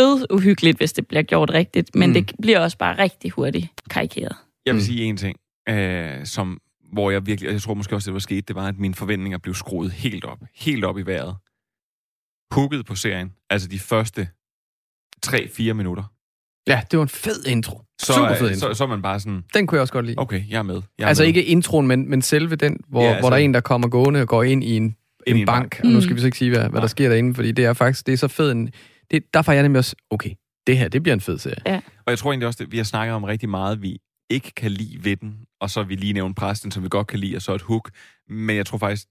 død 0.00 0.26
uhyggeligt, 0.30 0.76
hvis 0.76 0.92
det 0.92 1.06
bliver 1.06 1.22
gjort 1.22 1.50
rigtigt, 1.50 1.94
men 1.94 2.10
Mm. 2.10 2.16
mm. 2.16 2.24
det 2.26 2.34
bliver 2.42 2.60
også 2.60 2.78
bare 2.78 2.98
rigtig 2.98 3.30
hurtigt 3.30 3.66
karikeret. 3.90 4.36
Jeg 4.66 4.74
vil 4.74 4.80
Mm. 4.80 4.84
sige 4.86 5.02
en 5.04 5.16
ting, 5.16 5.36
øh, 5.68 6.26
som, 6.26 6.60
hvor 6.92 7.10
jeg 7.10 7.26
virkelig, 7.26 7.48
og 7.48 7.52
jeg 7.54 7.62
tror 7.62 7.74
måske 7.74 7.94
også, 7.94 8.06
det 8.06 8.12
var 8.12 8.18
sket, 8.20 8.48
det 8.48 8.56
var, 8.56 8.66
at 8.68 8.78
mine 8.78 8.94
forventninger 8.94 9.38
blev 9.38 9.54
skruet 9.54 9.90
helt 9.92 10.24
op. 10.24 10.38
Helt 10.54 10.84
op 10.84 10.98
i 10.98 11.02
vejret. 11.02 11.36
Hugget 12.54 12.86
på 12.86 12.94
serien. 12.94 13.32
Altså 13.50 13.68
de 13.68 13.78
første 13.78 14.28
3-4 15.26 15.72
minutter. 15.72 16.02
Ja, 16.68 16.80
det 16.90 16.98
var 16.98 17.02
en 17.02 17.08
fed 17.08 17.46
intro. 17.46 17.82
Så, 18.00 18.12
Super 18.12 18.30
øh, 18.30 18.36
fed 18.38 18.50
intro. 18.50 18.68
så, 18.68 18.74
så 18.74 18.84
er 18.84 18.88
man 18.88 19.02
bare 19.02 19.20
sådan, 19.20 19.44
Den 19.54 19.66
kunne 19.66 19.76
jeg 19.76 19.80
også 19.80 19.92
godt 19.92 20.06
lide. 20.06 20.18
okay, 20.18 20.42
jeg 20.50 20.58
er 20.58 20.62
med. 20.62 20.82
Jeg 20.98 21.04
er 21.04 21.08
Altså 21.08 21.22
med. 21.22 21.28
ikke 21.28 21.44
introen, 21.44 21.86
men, 21.86 22.10
men 22.10 22.22
selve 22.22 22.56
den, 22.56 22.76
hvor, 22.88 23.02
Ja, 23.02 23.08
altså- 23.08 23.20
hvor 23.22 23.30
der 23.30 23.36
er 23.36 23.40
en, 23.40 23.54
der 23.54 23.60
kommer 23.60 23.88
gående 23.88 24.20
og 24.20 24.28
går 24.28 24.42
ind 24.42 24.64
i 24.64 24.76
en, 24.76 24.82
Ind 24.82 24.94
en, 25.26 25.36
i 25.36 25.40
en 25.40 25.46
bank. 25.46 25.70
bank. 25.76 25.84
Og 25.84 25.90
nu 25.90 25.94
Mm. 25.96 26.00
skal 26.02 26.16
vi 26.16 26.20
så 26.20 26.26
ikke 26.26 26.38
sige, 26.38 26.50
hvad, 26.50 26.68
hvad 26.68 26.80
der 26.80 26.86
sker 26.86 27.08
derinde, 27.08 27.34
fordi 27.34 27.52
det 27.52 27.64
er 27.64 27.72
faktisk 27.72 28.06
det 28.06 28.12
er 28.12 28.16
så 28.16 28.28
fed 28.28 28.52
en... 28.52 28.70
Det, 29.10 29.34
derfor 29.34 29.52
er 29.52 29.56
jeg 29.56 29.62
nemlig 29.62 29.78
også, 29.78 29.96
okay, 30.10 30.34
det 30.66 30.78
her, 30.78 30.88
det 30.88 31.02
bliver 31.02 31.14
en 31.14 31.20
fed 31.20 31.38
serie. 31.38 31.82
Og 32.06 32.10
jeg 32.10 32.18
tror 32.18 32.32
egentlig 32.32 32.46
også, 32.46 32.64
at 32.64 32.72
vi 32.72 32.76
har 32.76 32.84
snakket 32.84 33.14
om 33.14 33.24
rigtig 33.24 33.48
meget, 33.48 33.82
vi 33.82 33.98
ikke 34.30 34.50
kan 34.50 34.70
lide 34.70 35.04
ved 35.04 35.16
den, 35.16 35.46
og 35.60 35.70
så 35.70 35.82
vi 35.82 35.94
lige 35.94 36.12
nævnt 36.12 36.36
præsten, 36.36 36.70
som 36.70 36.82
vi 36.82 36.88
godt 36.88 37.06
kan 37.06 37.18
lide, 37.18 37.36
og 37.36 37.42
så 37.42 37.54
et 37.54 37.62
hook. 37.62 37.90
Men 38.28 38.56
jeg 38.56 38.66
tror 38.66 38.78
faktisk, 38.78 39.06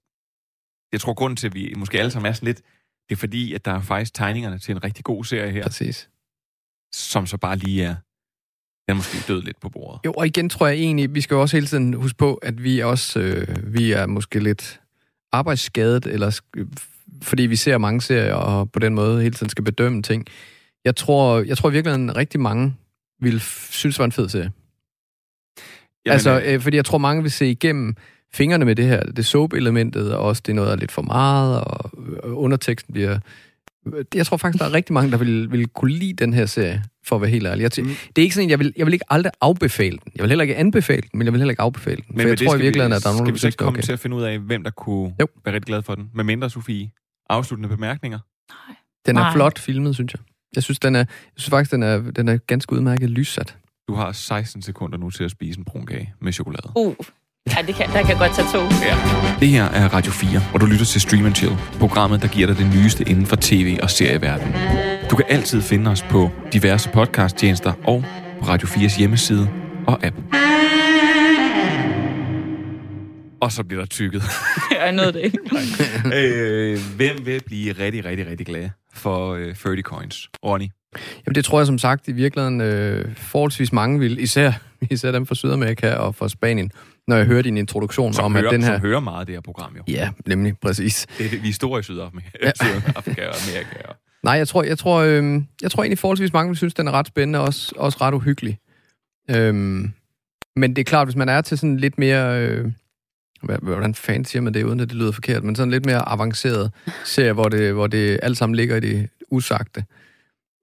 jeg 0.92 1.00
tror 1.00 1.14
grunden 1.14 1.36
til, 1.36 1.46
at 1.46 1.54
vi 1.54 1.74
måske 1.76 1.98
alle 1.98 2.10
sammen 2.10 2.28
er 2.28 2.32
sådan 2.32 2.46
lidt, 2.46 2.62
det 3.08 3.14
er 3.14 3.16
fordi, 3.16 3.54
at 3.54 3.64
der 3.64 3.72
er 3.72 3.80
faktisk 3.80 4.14
tegningerne 4.14 4.58
til 4.58 4.72
en 4.72 4.84
rigtig 4.84 5.04
god 5.04 5.24
serie 5.24 5.50
her, 5.50 5.62
Præcis. 5.62 6.10
som 6.94 7.26
så 7.26 7.36
bare 7.36 7.56
lige 7.56 7.82
er, 7.84 7.94
den 8.88 8.88
er 8.88 8.94
måske 8.94 9.32
død 9.32 9.42
lidt 9.42 9.60
på 9.60 9.68
bordet. 9.68 10.00
Jo, 10.04 10.12
og 10.12 10.26
igen 10.26 10.48
tror 10.48 10.66
jeg 10.66 10.76
egentlig, 10.76 11.14
vi 11.14 11.20
skal 11.20 11.34
jo 11.34 11.40
også 11.40 11.56
hele 11.56 11.66
tiden 11.66 11.94
huske 11.94 12.18
på, 12.18 12.34
at 12.34 12.62
vi 12.62 12.78
også, 12.78 13.20
øh, 13.20 13.74
vi 13.74 13.92
er 13.92 14.06
måske 14.06 14.40
lidt 14.40 14.80
arbejdsskadet, 15.32 16.06
eller 16.06 16.40
fordi 17.22 17.42
vi 17.42 17.56
ser 17.56 17.78
mange 17.78 18.00
serier, 18.00 18.34
og 18.34 18.72
på 18.72 18.78
den 18.78 18.94
måde 18.94 19.22
hele 19.22 19.34
tiden 19.34 19.50
skal 19.50 19.64
bedømme 19.64 20.02
ting. 20.02 20.26
Jeg 20.84 20.96
tror, 20.96 21.40
jeg 21.40 21.58
tror 21.58 21.70
i 21.70 21.72
virkeligheden, 21.72 22.16
rigtig 22.16 22.40
mange 22.40 22.74
vil 23.20 23.40
synes, 23.40 23.94
det 23.94 23.98
var 23.98 24.04
en 24.04 24.12
fed 24.12 24.28
serie. 24.28 24.52
Jamen, 26.06 26.12
altså, 26.12 26.40
øh, 26.40 26.54
øh, 26.54 26.60
fordi 26.60 26.76
jeg 26.76 26.84
tror, 26.84 26.98
mange 26.98 27.22
vil 27.22 27.30
se 27.30 27.50
igennem 27.50 27.94
fingrene 28.34 28.64
med 28.64 28.76
det 28.76 28.84
her, 28.84 29.02
det 29.02 29.26
soap-elementet, 29.26 30.14
og 30.14 30.22
også 30.22 30.42
det 30.46 30.52
er 30.52 30.54
noget, 30.54 30.68
der 30.68 30.74
er 30.74 30.78
lidt 30.78 30.92
for 30.92 31.02
meget, 31.02 31.64
og 31.64 31.90
øh, 31.98 32.38
underteksten 32.38 32.92
bliver... 32.92 33.18
Jeg 34.14 34.26
tror 34.26 34.36
faktisk, 34.36 34.62
der 34.62 34.68
er 34.68 34.72
rigtig 34.72 34.92
mange, 34.92 35.10
der 35.10 35.16
vil, 35.16 35.52
vil 35.52 35.68
kunne 35.68 35.92
lide 35.92 36.12
den 36.12 36.32
her 36.32 36.46
serie, 36.46 36.82
for 37.06 37.16
at 37.16 37.22
være 37.22 37.30
helt 37.30 37.46
ærlig. 37.46 37.62
Jeg 37.62 37.70
tæ- 37.78 37.82
Mm. 37.82 37.88
Det 38.16 38.22
er 38.22 38.22
ikke 38.22 38.34
sådan, 38.34 38.50
jeg 38.50 38.58
vil, 38.58 38.72
jeg 38.76 38.86
vil 38.86 38.92
ikke 38.92 39.04
aldrig 39.10 39.32
afbefale 39.40 39.90
den. 40.04 40.12
Jeg 40.16 40.22
vil 40.22 40.30
heller 40.30 40.42
ikke 40.42 40.56
anbefale 40.56 41.00
den, 41.02 41.10
men 41.18 41.24
jeg 41.24 41.32
vil 41.32 41.40
heller 41.40 41.52
ikke 41.52 41.62
afbefale 41.62 41.96
den. 41.96 42.04
men 42.08 42.20
for 42.20 42.28
jeg 42.28 42.38
det 42.38 42.46
tror 42.46 42.54
i 42.54 42.58
skal 42.58 42.64
virkeligheden, 42.64 42.90
vi, 42.92 42.96
at 42.96 43.02
der 43.02 43.08
er 43.08 43.12
nogen, 43.12 43.18
skal 43.18 43.26
der 43.26 43.30
vi 43.30 43.32
vil 43.32 43.40
så 43.40 43.46
ikke 43.46 43.56
komme 43.56 43.78
okay. 43.78 43.82
til 43.82 43.92
at 43.92 43.98
finde 44.00 44.16
ud 44.16 44.22
af, 44.22 44.38
hvem 44.38 44.62
der 44.64 44.70
kunne 44.70 45.14
Jo. 45.20 45.26
være 45.44 45.54
rigtig 45.54 45.66
glad 45.66 45.82
for 45.82 45.94
den. 45.94 46.10
Med 46.14 46.24
mindre, 46.24 46.50
Sofie, 46.50 46.90
afsluttende 47.30 47.68
bemærkninger. 47.68 48.18
Den 49.06 49.16
er 49.16 49.20
Nej. 49.20 49.32
flot 49.32 49.58
filmet, 49.58 49.94
synes 49.94 50.12
jeg. 50.12 50.20
Jeg 50.54 50.62
synes, 50.62 50.78
den 50.78 50.94
er, 50.94 50.98
jeg 50.98 51.06
synes 51.36 51.50
faktisk, 51.50 51.72
den 51.72 51.82
er, 51.82 51.98
den 51.98 52.28
er 52.28 52.36
ganske 52.36 52.72
udmærket 52.72 53.10
lyssat. 53.10 53.56
Du 53.88 53.94
har 53.94 54.12
16 54.12 54.62
sekunder 54.62 54.98
nu 54.98 55.10
til 55.10 55.24
at 55.24 55.30
spise 55.30 55.58
en 55.58 55.64
brun 55.64 55.86
kage 55.86 56.14
med 56.20 56.32
chokolade. 56.32 56.72
Uh, 56.76 56.94
ja, 57.56 57.62
det 57.66 57.74
kan, 57.74 57.86
der 57.92 58.02
kan 58.06 58.16
godt 58.18 58.32
tage 58.34 58.48
to. 58.52 58.62
Det 59.40 59.48
her 59.48 59.64
er 59.64 59.88
Radio 59.88 60.12
4, 60.12 60.42
og 60.54 60.60
du 60.60 60.66
lytter 60.66 60.84
til 60.84 61.00
Stream 61.00 61.26
and 61.26 61.34
Chill, 61.34 61.54
programmet, 61.78 62.22
der 62.22 62.28
giver 62.28 62.46
dig 62.46 62.56
det 62.58 62.66
nyeste 62.74 63.04
inden 63.10 63.26
for 63.26 63.36
tv- 63.40 63.78
og 63.82 63.90
serieverdenen. 63.90 64.54
Du 65.10 65.16
kan 65.16 65.24
altid 65.28 65.62
finde 65.62 65.90
os 65.90 66.02
på 66.02 66.30
diverse 66.52 66.90
podcasttjenester 66.90 67.72
og 67.84 68.04
på 68.40 68.44
Radio 68.46 68.68
4's 68.68 68.98
hjemmeside 68.98 69.50
og 69.86 70.04
app. 70.04 70.16
Og 73.40 73.52
så 73.52 73.64
bliver 73.64 73.80
der 73.82 73.86
tykket. 73.86 74.22
Jeg 74.80 74.92
nåede 74.92 75.12
det 75.12 75.20
ikke. 75.20 75.38
øh, 76.16 76.78
hvem 76.96 77.26
vil 77.26 77.42
blive 77.46 77.72
rigtig, 77.72 78.04
rigtig, 78.04 78.26
rigtig 78.26 78.46
glad 78.46 78.70
for 78.94 79.34
øh, 79.34 79.54
30 79.54 79.82
coins? 79.82 80.28
Ronny? 80.44 80.68
Jamen, 81.26 81.34
det 81.34 81.44
tror 81.44 81.58
jeg 81.58 81.66
som 81.66 81.78
sagt 81.78 82.08
i 82.08 82.12
virkeligheden 82.12 82.60
øh, 82.60 83.16
forholdsvis 83.16 83.72
mange 83.72 83.98
vil, 83.98 84.18
især, 84.18 84.52
især 84.90 85.10
dem 85.12 85.26
fra 85.26 85.34
Sydamerika 85.34 85.92
og 85.92 86.14
fra 86.14 86.28
Spanien, 86.28 86.70
når 87.08 87.16
jeg 87.16 87.26
hører 87.26 87.42
din 87.42 87.56
introduktion 87.56 88.12
Som, 88.12 88.24
om, 88.24 88.34
hører, 88.34 88.46
at 88.48 88.52
den 88.52 88.62
her... 88.62 88.72
som 88.72 88.80
hører 88.80 89.00
meget 89.00 89.20
af 89.20 89.26
det 89.26 89.34
her 89.34 89.40
program, 89.40 89.76
jo. 89.76 89.82
Ja, 89.88 90.10
nemlig, 90.26 90.54
præcis. 90.62 91.06
Det 91.18 91.26
er 91.26 91.40
vi 91.40 91.48
er 91.48 91.52
store 91.52 91.80
i 91.80 91.82
Sydafrika, 91.82 92.28
Ja. 92.42 92.50
Sydafrika 92.54 93.26
og 93.26 93.34
Amerika. 93.48 93.76
Og 93.88 93.94
Nej, 94.22 94.34
jeg 94.34 94.48
tror, 94.48 94.62
jeg 94.62 94.78
tror, 94.78 94.98
øh, 95.00 95.42
jeg 95.62 95.70
tror 95.70 95.82
egentlig 95.82 95.98
forholdsvis 95.98 96.32
mange 96.32 96.48
vil 96.50 96.56
synes, 96.56 96.74
den 96.74 96.88
er 96.88 96.92
ret 96.92 97.06
spændende 97.06 97.38
og 97.38 97.44
også, 97.44 97.74
også 97.76 97.98
ret 98.00 98.14
uhyggelig. 98.14 98.58
Øhm, 99.30 99.92
men 100.56 100.76
det 100.76 100.78
er 100.78 100.84
klart, 100.84 101.06
hvis 101.06 101.16
man 101.16 101.28
er 101.28 101.40
til 101.40 101.58
sådan 101.58 101.76
lidt 101.76 101.98
mere... 101.98 102.42
Øh, 102.48 102.72
hvad- 103.42 103.58
hvordan 103.58 103.94
fanden 103.94 104.24
siger 104.24 104.42
man 104.42 104.54
det, 104.54 104.64
uden 104.64 104.80
at 104.80 104.88
det 104.88 104.96
lyder 104.96 105.12
forkert, 105.12 105.44
men 105.44 105.56
sådan 105.56 105.70
lidt 105.70 105.86
mere 105.86 106.08
avanceret 106.08 106.72
serie, 107.04 107.32
hvor 107.32 107.48
det, 107.48 107.72
hvor 107.72 107.86
det 107.86 108.20
alt 108.22 108.36
sammen 108.36 108.56
ligger 108.56 108.76
i 108.76 108.80
det 108.80 109.08
usagte, 109.30 109.84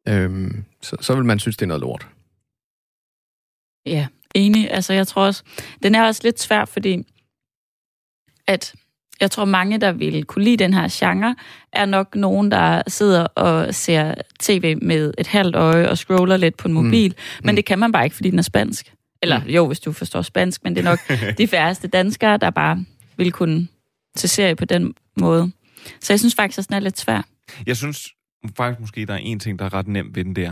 øhm, 0.07 0.63
så, 0.81 0.95
så 1.01 1.15
vil 1.15 1.25
man 1.25 1.39
synes, 1.39 1.57
det 1.57 1.65
er 1.65 1.67
noget 1.67 1.81
lort. 1.81 2.07
Ja, 3.85 4.07
enig. 4.35 4.71
Altså, 4.71 4.93
jeg 4.93 5.07
tror 5.07 5.25
også, 5.25 5.43
den 5.83 5.95
er 5.95 6.03
også 6.05 6.21
lidt 6.23 6.39
svær, 6.39 6.65
fordi 6.65 7.03
at 8.47 8.75
jeg 9.21 9.31
tror, 9.31 9.45
mange, 9.45 9.77
der 9.77 9.91
vil 9.91 10.23
kunne 10.25 10.43
lide 10.43 10.57
den 10.57 10.73
her 10.73 10.87
genre, 10.91 11.35
er 11.73 11.85
nok 11.85 12.15
nogen, 12.15 12.51
der 12.51 12.81
sidder 12.87 13.23
og 13.25 13.75
ser 13.75 14.15
tv 14.39 14.77
med 14.81 15.13
et 15.17 15.27
halvt 15.27 15.55
øje 15.55 15.89
og 15.89 15.97
scroller 15.97 16.37
lidt 16.37 16.57
på 16.57 16.67
en 16.67 16.73
mobil. 16.73 17.09
Mm. 17.17 17.45
Men 17.45 17.53
Mm. 17.53 17.55
det 17.55 17.65
kan 17.65 17.79
man 17.79 17.91
bare 17.91 18.03
ikke, 18.03 18.15
fordi 18.15 18.29
den 18.29 18.39
er 18.39 18.43
spansk. 18.43 18.93
Eller 19.21 19.39
Mm. 19.43 19.49
jo, 19.49 19.67
hvis 19.67 19.79
du 19.79 19.91
forstår 19.91 20.21
spansk, 20.21 20.63
men 20.63 20.75
det 20.75 20.85
er 20.85 20.89
nok 20.89 20.99
de 21.37 21.47
færreste 21.47 21.87
danskere, 21.87 22.37
der 22.37 22.49
bare 22.49 22.85
vil 23.17 23.31
kunne 23.31 23.67
se 24.15 24.27
serie 24.27 24.55
på 24.55 24.65
den 24.65 24.93
måde. 25.19 25.51
Så 26.01 26.13
jeg 26.13 26.19
synes 26.19 26.35
faktisk, 26.35 26.59
at 26.59 26.67
den 26.67 26.75
er 26.75 26.79
lidt 26.79 26.99
svær. 26.99 27.21
Jeg 27.65 27.77
synes 27.77 28.09
faktisk 28.57 28.79
måske, 28.79 29.05
der 29.05 29.13
er 29.13 29.17
en 29.17 29.39
ting, 29.39 29.59
der 29.59 29.65
er 29.65 29.73
ret 29.73 29.87
nemt 29.87 30.15
ved 30.15 30.23
den 30.25 30.35
der. 30.35 30.51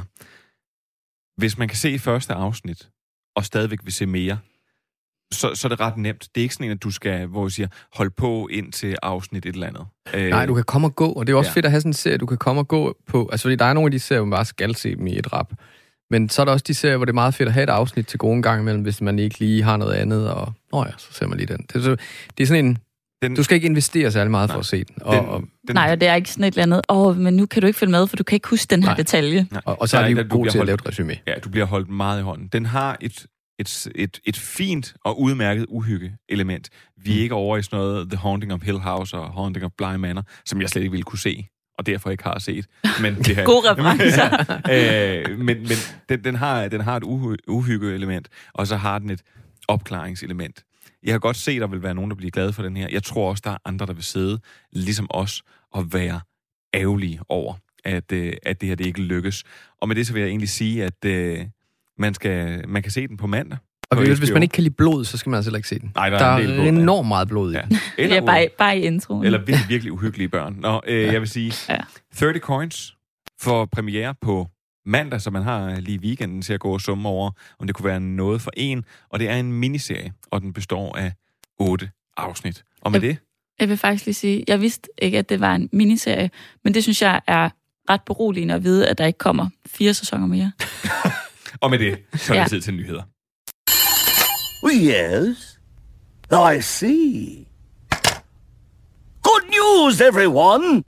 Hvis 1.38 1.58
man 1.58 1.68
kan 1.68 1.78
se 1.78 2.00
første 2.00 2.34
afsnit, 2.34 2.90
og 3.36 3.46
stadigvæk 3.46 3.80
vil 3.84 3.94
se 3.94 4.06
mere, 4.06 4.38
så, 5.36 5.56
så 5.56 5.68
er 5.68 5.70
det 5.70 5.80
ret 5.80 5.98
nemt. 5.98 6.22
Det 6.36 6.42
er 6.42 6.44
ikke 6.44 6.54
sådan 6.54 6.66
en, 6.66 6.72
at 6.72 6.84
du 6.84 6.92
skal, 6.92 7.26
hvor 7.26 7.46
jeg 7.46 7.52
siger, 7.52 7.68
hold 7.94 8.10
på 8.10 8.48
ind 8.52 8.72
til 8.72 8.96
afsnit 9.04 9.46
et 9.46 9.54
eller 9.54 9.68
andet. 9.68 9.86
Øh, 10.14 10.30
Nej, 10.30 10.46
du 10.46 10.54
kan 10.54 10.64
komme 10.64 10.88
og 10.88 10.96
gå, 10.96 11.08
og 11.12 11.28
det 11.28 11.34
er 11.34 11.38
også 11.38 11.50
ja. 11.52 11.56
fedt 11.56 11.66
at 11.66 11.72
have 11.72 11.82
sådan 11.82 11.90
en 11.90 11.94
serie, 11.94 12.18
du 12.18 12.26
kan 12.26 12.38
komme 12.38 12.62
og 12.62 12.68
gå 12.68 12.98
på. 13.08 13.30
Altså, 13.32 13.44
fordi 13.44 13.56
der 13.56 13.66
er 13.66 13.74
nogle 13.74 13.88
af 13.88 13.92
de 13.92 14.00
serier, 14.00 14.20
hvor 14.22 14.26
man 14.26 14.38
bare 14.38 14.46
skal 14.46 14.76
se 14.76 14.96
dem 14.96 15.08
i 15.08 15.18
et 15.20 15.34
rap. 15.34 15.54
Men 16.12 16.30
så 16.30 16.42
er 16.42 16.46
der 16.46 16.52
også 16.52 16.66
de 16.68 16.74
serier, 16.74 16.98
hvor 16.98 17.06
det 17.06 17.12
er 17.12 17.14
meget 17.14 17.34
fedt 17.34 17.48
at 17.48 17.54
have 17.54 17.64
et 17.64 17.70
afsnit 17.70 18.08
til 18.08 18.20
gode 18.20 18.42
gang 18.42 18.62
imellem, 18.62 18.84
hvis 18.84 19.02
man 19.02 19.20
ikke 19.20 19.40
lige 19.40 19.64
har 19.64 19.78
noget 19.78 19.94
andet, 19.94 20.30
og 20.32 20.54
nå 20.72 20.86
ja, 20.86 20.92
så 20.98 21.08
ser 21.14 21.28
man 21.28 21.38
lige 21.38 21.48
den. 21.54 21.58
Det 21.68 21.76
er, 21.76 21.82
så, 21.82 21.96
det 22.38 22.44
er 22.44 22.48
sådan 22.48 22.66
en... 22.66 22.78
Den- 23.22 23.36
du 23.36 23.44
skal 23.44 23.56
ikke 23.56 23.66
investere 23.68 24.12
særlig 24.12 24.32
meget 24.32 24.50
for 24.50 24.56
Nej. 24.56 24.60
at 24.60 24.66
se 24.66 24.84
den. 24.84 24.96
Og, 25.02 25.16
Den- 25.16 25.26
og, 25.26 25.42
den, 25.68 25.76
Nej, 25.76 25.92
og 25.92 26.02
det 26.02 26.08
er 26.08 26.16
ikke 26.16 26.30
sådan 26.30 26.44
et 26.44 26.52
eller 26.52 26.64
andet, 26.64 26.82
åh, 26.90 27.08
oh, 27.08 27.18
men 27.18 27.34
nu 27.36 27.46
kan 27.46 27.62
du 27.62 27.68
ikke 27.68 27.80
følge 27.80 27.92
med, 27.92 28.08
for 28.08 28.16
du 28.16 28.24
kan 28.24 28.36
ikke 28.36 28.48
huske 28.50 28.70
den 28.70 28.84
her 28.84 28.90
Nej. 28.90 28.98
detalje. 28.98 29.48
Nej, 29.52 29.62
og, 29.66 29.82
og 29.82 29.90
så 29.90 29.98
er 29.98 30.02
de 30.02 30.10
ikke, 30.10 30.20
jo 30.20 30.24
at 30.24 30.30
bliver 30.30 30.44
til 30.52 30.58
at 30.58 30.60
holdt- 30.60 30.66
lave 30.68 30.74
et 30.76 30.88
resume. 30.88 31.14
Ja, 31.28 31.34
du 31.44 31.50
bliver 31.50 31.66
holdt 31.66 31.90
meget 31.90 32.20
i 32.20 32.24
hånden. 32.24 32.48
Den 32.48 32.66
har 32.66 32.98
et, 33.02 33.26
et, 33.60 33.88
et, 33.96 34.20
et 34.26 34.38
fint 34.38 34.94
og 35.06 35.22
udmærket 35.22 35.66
uhygge-element. 35.70 36.70
Vi 36.98 37.12
er 37.12 37.16
Mm. 37.16 37.22
ikke 37.22 37.36
over 37.36 37.58
i 37.58 37.64
sådan 37.64 37.80
noget 37.80 38.10
The 38.10 38.18
Haunting 38.18 38.54
of 38.54 38.62
Hill 38.64 38.78
House 38.80 39.18
og 39.18 39.34
Haunting 39.34 39.66
of 39.66 39.72
Bly 39.78 39.96
Manor, 39.96 40.24
som 40.46 40.62
jeg 40.62 40.70
slet 40.70 40.82
ikke 40.82 40.92
ville 40.92 41.04
kunne 41.04 41.20
se, 41.20 41.48
og 41.78 41.86
derfor 41.86 42.10
ikke 42.10 42.24
har 42.24 42.40
set. 42.40 42.66
Men 43.02 43.16
det 43.26 43.36
her, 43.36 43.46
Gode 43.46 43.72
referencer. 43.72 45.30
øh, 45.32 45.40
men 45.40 45.46
men 45.46 45.78
den, 46.10 46.24
den, 46.24 46.36
har, 46.36 46.68
den 46.68 46.82
har 46.82 46.98
et 46.98 47.04
uhy- 47.04 47.44
uhygge-element, 47.48 48.28
og 48.54 48.68
så 48.68 48.76
har 48.78 49.00
den 49.00 49.10
et 49.10 49.22
opklaringselement. 49.68 50.64
Jeg 51.04 51.12
kan 51.14 51.20
godt 51.20 51.38
se, 51.38 51.52
at 51.52 51.62
der 51.62 51.68
vil 51.68 51.84
være 51.84 51.94
nogen, 51.96 52.10
der 52.12 52.16
bliver 52.18 52.32
glade 52.32 52.54
for 52.54 52.64
den 52.64 52.78
her. 52.78 52.88
Jeg 52.92 53.04
tror 53.04 53.30
også, 53.30 53.42
der 53.46 53.52
er 53.52 53.58
andre, 53.66 53.86
der 53.86 53.94
vil 53.94 54.04
sidde, 54.04 54.40
ligesom 54.72 55.08
os, 55.10 55.44
og 55.72 55.94
være 55.94 56.22
ærgerlige 56.74 57.20
over, 57.30 57.54
at, 57.84 58.12
øh, 58.12 58.34
at 58.44 58.62
det 58.62 58.70
her 58.70 58.76
det 58.76 58.86
ikke 58.86 59.02
lykkes. 59.02 59.44
Og 59.82 59.88
med 59.88 59.96
det 59.96 60.08
så 60.08 60.14
vil 60.14 60.20
jeg 60.20 60.30
egentlig 60.30 60.50
sige, 60.50 60.84
at 60.86 61.06
øh, 61.06 61.46
man, 62.00 62.14
skal, 62.14 62.64
man 62.70 62.84
kan 62.84 62.92
se 62.92 63.08
den 63.08 63.18
på 63.18 63.28
mandag. 63.28 63.58
Og 63.92 63.98
på 63.98 64.04
hvis, 64.04 64.32
man 64.32 64.44
ikke 64.44 64.54
kan 64.54 64.64
lide 64.64 64.74
blod, 64.74 65.06
så 65.06 65.18
skal 65.18 65.30
man 65.30 65.38
altså 65.38 65.50
heller 65.50 65.58
ikke 65.58 65.68
se 65.70 65.80
den. 65.80 65.92
Nej, 65.96 66.10
der 66.10 66.18
der 66.18 66.26
er 66.26 66.30
er, 66.32 66.38
en 66.38 66.42
del 66.44 66.54
blod, 66.54 66.66
ja. 66.66 66.70
enormt 66.72 67.08
meget 67.08 67.28
blod 67.28 67.52
i 67.54 67.56
Ja. 67.56 67.62
den. 67.62 67.78
Det 67.98 68.18
er 68.18 68.22
bare, 68.26 68.48
bare 68.58 68.78
i 68.78 68.82
introen. 68.82 69.26
Eller 69.26 69.38
virkelig, 69.40 69.70
virkelig 69.74 69.92
uhyggelige 69.94 70.30
børn. 70.30 70.56
Nå, 70.60 70.82
øh, 70.88 71.04
jeg 71.04 71.22
vil 71.22 71.30
sige, 71.30 71.54
Ja. 71.70 71.78
30 72.16 72.40
Coins 72.40 72.96
for 73.42 73.66
premiere 73.66 74.16
på 74.22 74.48
mandag, 74.86 75.22
så 75.22 75.32
man 75.32 75.44
har 75.44 75.80
lige 75.80 76.00
weekenden 76.00 76.42
til 76.42 76.54
at 76.54 76.60
gå 76.60 76.74
og 76.74 76.82
summe 76.82 77.10
over, 77.10 77.32
om 77.60 77.68
det 77.68 77.76
kunne 77.76 77.86
være 77.86 78.00
noget 78.00 78.42
for 78.42 78.52
en. 78.58 78.84
Og 79.10 79.20
det 79.20 79.30
er 79.30 79.36
en 79.36 79.54
miniserie, 79.54 80.14
og 80.32 80.42
den 80.42 80.54
består 80.54 80.96
af 80.98 81.14
otte 81.60 81.90
afsnit. 82.18 82.64
Og 82.82 82.92
med 82.92 83.00
det, 83.00 83.18
Jeg 83.60 83.70
vil 83.70 83.78
faktisk 83.78 84.06
lige 84.06 84.14
sige, 84.14 84.44
jeg 84.48 84.62
vidste 84.62 84.90
ikke, 85.02 85.18
at 85.18 85.30
det 85.30 85.40
var 85.40 85.56
en 85.56 85.70
miniserie, 85.74 86.30
men 86.64 86.74
det 86.74 86.84
synes 86.84 87.02
jeg 87.02 87.22
er 87.28 87.50
ret 87.90 88.02
beroligende 88.06 88.54
at 88.54 88.64
vide, 88.64 88.88
at 88.88 88.98
der 88.98 89.06
ikke 89.06 89.18
kommer 89.20 89.50
fire 89.68 89.94
sæsoner 89.94 90.28
mere. 90.28 90.52
og 91.62 91.70
med 91.70 91.80
det, 91.80 92.00
så 92.14 92.34
er 92.34 92.38
det 92.38 92.42
Ja. 92.44 92.48
tid 92.48 92.62
til 92.62 92.74
nyheder. 92.74 93.04
Yes. 94.74 95.60
I 96.58 96.62
see. 96.62 97.46
Good 99.24 99.42
news, 99.50 100.02
everyone! 100.02 100.84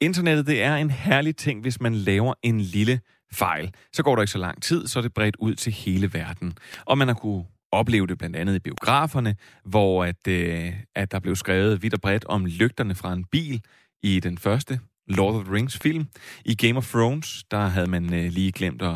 Internettet, 0.00 0.46
det 0.46 0.62
er 0.62 0.76
en 0.76 0.90
herlig 0.90 1.36
ting, 1.36 1.60
hvis 1.60 1.80
man 1.80 1.94
laver 1.94 2.34
en 2.42 2.60
lille 2.60 3.00
fejl. 3.32 3.74
Så 3.92 4.02
går 4.02 4.14
der 4.14 4.22
ikke 4.22 4.32
så 4.32 4.38
lang 4.38 4.62
tid, 4.62 4.86
så 4.86 4.98
er 4.98 5.02
det 5.02 5.14
bredt 5.14 5.36
ud 5.38 5.54
til 5.54 5.72
hele 5.72 6.14
verden. 6.14 6.52
Og 6.84 6.98
man 6.98 7.08
har 7.08 7.14
kunne 7.14 7.44
opleve 7.72 8.06
det 8.06 8.18
blandt 8.18 8.36
andet 8.36 8.54
i 8.54 8.58
biograferne, 8.58 9.36
hvor 9.64 10.04
at, 10.04 10.26
øh, 10.28 10.72
at 10.96 11.12
der 11.12 11.18
blev 11.20 11.36
skrevet 11.36 11.82
vidt 11.82 11.94
og 11.94 12.00
bredt 12.00 12.24
om 12.24 12.46
lygterne 12.46 12.94
fra 12.94 13.12
en 13.12 13.24
bil 13.24 13.60
i 14.02 14.20
den 14.20 14.38
første 14.38 14.80
Lord 15.08 15.34
of 15.34 15.44
the 15.44 15.54
Rings 15.54 15.78
film. 15.78 16.06
I 16.44 16.54
Game 16.54 16.76
of 16.78 16.90
Thrones, 16.90 17.44
der 17.50 17.66
havde 17.66 17.90
man 17.90 18.14
øh, 18.14 18.32
lige 18.32 18.52
glemt 18.52 18.82
at 18.82 18.94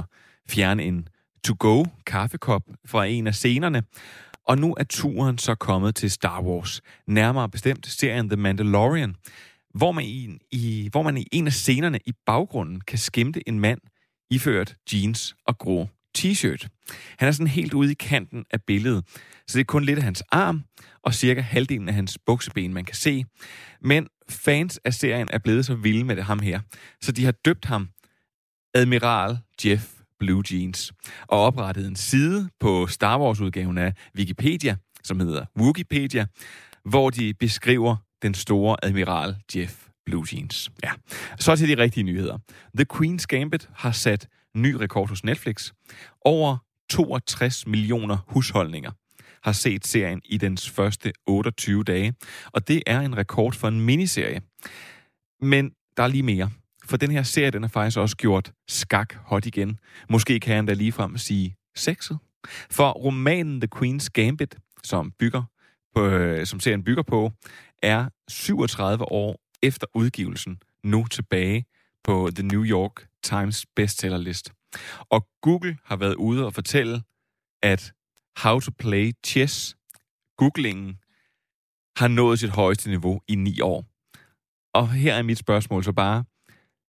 fjerne 0.49 0.83
en 0.83 1.09
to-go 1.45 1.85
kaffekop 2.07 2.63
fra 2.87 3.05
en 3.05 3.27
af 3.27 3.35
scenerne. 3.35 3.83
Og 4.47 4.59
nu 4.59 4.75
er 4.79 4.85
turen 4.85 5.39
så 5.39 5.55
kommet 5.55 5.95
til 5.95 6.11
Star 6.11 6.43
Wars, 6.43 6.81
nærmere 7.07 7.49
bestemt 7.49 7.87
serien 7.87 8.29
The 8.29 8.37
Mandalorian, 8.37 9.15
hvor 9.75 9.93
man 9.93 10.05
i, 10.05 10.39
i, 10.51 10.89
hvor 10.93 11.03
man 11.03 11.17
i 11.17 11.27
en 11.33 11.47
af 11.47 11.53
scenerne 11.53 11.99
i 12.07 12.13
baggrunden 12.27 12.81
kan 12.81 12.99
skimte 12.99 13.49
en 13.49 13.61
mand 13.61 13.81
iført 14.31 14.77
jeans 14.93 15.35
og 15.47 15.59
grå 15.59 15.89
t-shirt. 16.19 16.67
Han 17.19 17.29
er 17.29 17.33
sådan 17.33 17.47
helt 17.47 17.75
ude 17.75 17.91
i 17.91 17.95
kanten 17.95 18.45
af 18.51 18.63
billedet, 18.63 19.05
så 19.47 19.59
det 19.59 19.61
er 19.61 19.65
kun 19.65 19.85
lidt 19.85 19.99
af 19.99 20.05
hans 20.05 20.23
arm 20.33 20.65
og 21.03 21.15
cirka 21.15 21.41
halvdelen 21.41 21.89
af 21.89 21.95
hans 21.95 22.19
bukseben, 22.27 22.73
man 22.73 22.85
kan 22.85 22.97
se. 22.97 23.25
Men 23.81 24.07
fans 24.29 24.81
af 24.85 24.95
serien 24.95 25.29
er 25.33 25.39
blevet 25.39 25.67
så 25.67 25.75
vilde 25.75 26.05
med 26.05 26.17
det 26.17 26.25
ham 26.25 26.39
her, 26.39 26.61
så 27.01 27.13
de 27.13 27.25
har 27.25 27.33
døbt 27.33 27.65
ham 27.65 27.89
Admiral 28.75 29.39
Jeff 29.65 30.02
Blue 30.23 30.43
Jeans 30.53 30.93
og 31.29 31.41
oprettet 31.41 31.87
en 31.87 31.97
side 31.97 32.51
på 32.61 32.87
Star 32.87 33.19
Wars-udgaven 33.19 33.79
af 33.79 33.93
Wikipedia, 34.19 34.77
som 35.05 35.21
hedder 35.21 35.45
Wikipedia, 35.61 36.27
hvor 36.85 37.11
de 37.11 37.35
beskriver 37.35 37.97
den 38.23 38.35
store 38.35 38.77
admiral 38.83 39.37
Jeff 39.57 39.75
Blue 40.07 40.25
Jeans. 40.33 40.71
Ja. 40.85 40.91
Så 41.39 41.57
til 41.57 41.69
de 41.69 41.83
rigtige 41.83 42.05
nyheder. 42.05 42.39
The 42.77 42.87
Queen's 42.93 43.25
Gambit 43.29 43.69
har 43.75 43.93
sat 43.93 44.29
ny 44.55 44.75
rekord 44.75 45.09
hos 45.09 45.25
Netflix. 45.25 45.73
Over 46.25 46.57
62 46.91 47.67
millioner 47.67 48.17
husholdninger 48.27 48.91
har 49.45 49.53
set 49.53 49.87
serien 49.87 50.21
i 50.25 50.37
dens 50.37 50.71
første 50.71 51.13
28 51.27 51.85
dage, 51.85 52.15
og 52.47 52.69
det 52.69 52.83
er 52.87 53.01
en 53.01 53.17
rekord 53.17 53.53
for 53.53 53.69
en 53.69 53.81
miniserie. 53.81 54.41
Men 55.41 55.71
der 55.97 56.03
er 56.03 56.09
lige 56.09 56.23
mere. 56.23 56.51
For 56.93 56.97
den 56.97 57.11
her 57.11 57.23
serie, 57.23 57.51
den 57.51 57.63
har 57.63 57.69
faktisk 57.69 57.99
også 57.99 58.17
gjort 58.17 58.53
skak 58.69 59.15
hot 59.15 59.47
igen. 59.47 59.79
Måske 60.11 60.41
kan 60.41 60.57
han 60.57 60.67
da 60.67 60.73
ligefrem 60.73 61.19
sige 61.19 61.57
sexet. 61.75 62.19
For 62.71 62.91
romanen 62.91 63.61
The 63.61 63.69
Queen's 63.77 64.09
Gambit, 64.13 64.57
som 64.85 65.13
bygger 65.19 65.43
på, 65.95 66.07
øh, 66.07 66.47
som 66.47 66.61
serien 66.61 66.85
bygger 66.85 67.03
på, 67.03 67.33
er 67.83 68.09
37 68.29 69.13
år 69.13 69.41
efter 69.63 69.87
udgivelsen 69.95 70.59
nu 70.85 71.07
tilbage 71.11 71.65
på 72.05 72.31
The 72.35 72.47
New 72.47 72.65
York 72.65 73.07
Times 73.23 73.67
bestsellerlist. 73.77 74.53
Og 75.11 75.27
Google 75.43 75.79
har 75.85 75.97
været 75.97 76.15
ude 76.15 76.47
og 76.47 76.55
fortælle, 76.55 77.03
at 77.63 77.93
How 78.43 78.61
to 78.61 78.71
Play 78.79 79.13
Chess, 79.27 79.77
googlingen, 80.37 80.99
har 81.97 82.09
nået 82.09 82.39
sit 82.39 82.51
højeste 82.51 82.91
niveau 82.91 83.21
i 83.29 83.35
ni 83.35 83.61
år. 83.61 83.85
Og 84.75 84.93
her 84.93 85.15
er 85.15 85.23
mit 85.23 85.39
spørgsmål 85.39 85.85
så 85.85 85.93
bare, 85.93 86.25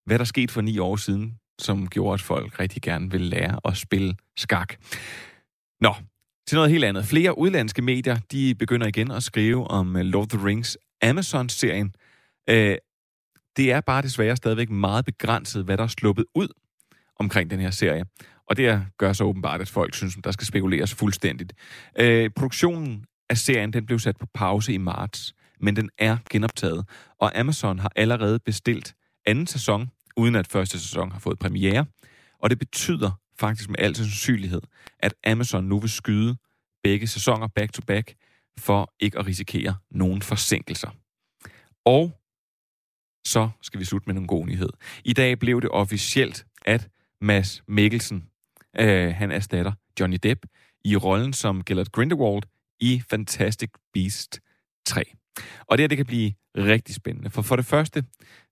hvad 0.06 0.20
der 0.20 0.26
skete 0.26 0.54
for 0.54 0.62
ni 0.62 0.78
år 0.78 0.96
siden, 0.96 1.38
som 1.60 1.88
gjorde, 1.88 2.14
at 2.14 2.22
folk 2.22 2.60
rigtig 2.60 2.82
gerne 2.82 3.12
ville 3.12 3.28
lære 3.28 3.60
at 3.66 3.78
spille 3.78 4.16
skak. 4.38 4.76
Nå, 5.82 5.94
til 6.48 6.56
noget 6.56 6.72
helt 6.72 6.84
andet. 6.84 7.06
Flere 7.06 7.38
udlandske 7.38 7.82
medier, 7.82 8.18
de 8.32 8.56
begynder 8.56 8.88
igen 8.88 9.12
at 9.12 9.24
skrive 9.24 9.68
om 9.68 9.96
øh, 9.96 10.02
Lord 10.02 10.24
of 10.24 10.40
the 10.40 10.48
Rings 10.48 10.78
Amazon-serien. 11.02 11.96
Øh, 12.50 12.78
det 13.58 13.72
er 13.72 13.82
bare 13.82 14.02
desværre 14.02 14.36
stadigvæk 14.36 14.70
meget 14.70 15.06
begrænset, 15.06 15.66
hvad 15.66 15.78
der 15.78 15.84
er 15.84 15.88
sluppet 15.88 16.26
ud 16.36 16.48
omkring 17.20 17.50
den 17.50 17.60
her 17.60 17.72
serie. 17.72 18.06
Og 18.50 18.58
det 18.58 18.86
gør 18.98 19.14
så 19.14 19.24
åbenbart, 19.24 19.62
at 19.62 19.70
folk 19.70 19.96
synes, 19.96 20.18
at 20.18 20.24
der 20.24 20.32
skal 20.32 20.48
spekuleres 20.48 20.94
fuldstændigt. 20.94 21.54
Øh, 22.00 22.30
produktionen 22.36 23.06
af 23.30 23.38
serien 23.38 23.74
den 23.74 23.86
blev 23.86 24.00
sat 24.00 24.18
på 24.18 24.26
pause 24.34 24.74
i 24.74 24.78
marts, 24.78 25.34
men 25.60 25.76
den 25.76 25.90
er 25.98 26.18
genoptaget. 26.30 26.86
Og 27.20 27.40
Amazon 27.40 27.80
har 27.80 27.92
allerede 27.96 28.40
bestilt 28.40 28.96
anden 29.26 29.48
sæson, 29.48 29.92
uden 30.18 30.36
at 30.36 30.48
første 30.48 30.80
sæson 30.80 31.12
har 31.12 31.20
fået 31.20 31.40
premiere. 31.40 31.86
Og 32.40 32.50
det 32.50 32.60
betyder 32.60 33.12
faktisk 33.40 33.70
med 33.70 33.80
al 33.80 33.96
sandsynlighed, 33.96 34.62
at 35.00 35.14
Amazon 35.28 35.64
nu 35.64 35.80
vil 35.80 35.90
skyde 35.90 36.38
begge 36.84 37.08
sæsoner 37.08 37.48
back-to-back, 37.48 38.14
for 38.60 38.94
ikke 39.00 39.20
at 39.20 39.26
risikere 39.26 39.76
nogen 39.92 40.22
forsinkelser. 40.22 40.90
Og 41.86 42.12
så 43.26 43.50
skal 43.62 43.80
vi 43.80 43.86
slutte 43.86 44.10
med 44.10 44.22
en 44.22 44.28
god 44.28 44.46
nyhed. 44.46 44.70
I 45.06 45.14
dag 45.14 45.40
blev 45.40 45.62
det 45.62 45.70
officielt, 45.70 46.46
at 46.66 46.90
Mads 47.22 47.64
Mikkelsen, 47.68 48.30
øh, 48.80 49.14
han 49.16 49.32
erstatter 49.32 49.72
Johnny 50.00 50.18
Depp 50.24 50.46
i 50.86 50.96
rollen 50.96 51.34
som 51.34 51.64
Gellert 51.64 51.92
Grindelwald 51.92 52.44
i 52.80 53.04
Fantastic 53.10 53.70
Beast 53.94 54.40
3. 54.86 55.04
Og 55.68 55.78
det 55.78 55.84
her, 55.84 55.88
det 55.88 55.98
kan 55.98 56.06
blive 56.06 56.34
rigtig 56.58 56.96
spændende, 56.96 57.30
for 57.30 57.42
for 57.42 57.56
det 57.56 57.66
første, 57.66 58.04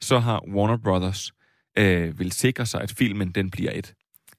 så 0.01 0.19
har 0.19 0.43
Warner 0.55 0.77
Brothers 0.77 1.31
øh, 1.77 2.19
vil 2.19 2.31
sikre 2.31 2.65
sig, 2.65 2.81
at 2.81 2.91
filmen 2.91 3.31
den 3.31 3.49
bliver 3.49 3.71
et, 3.73 3.93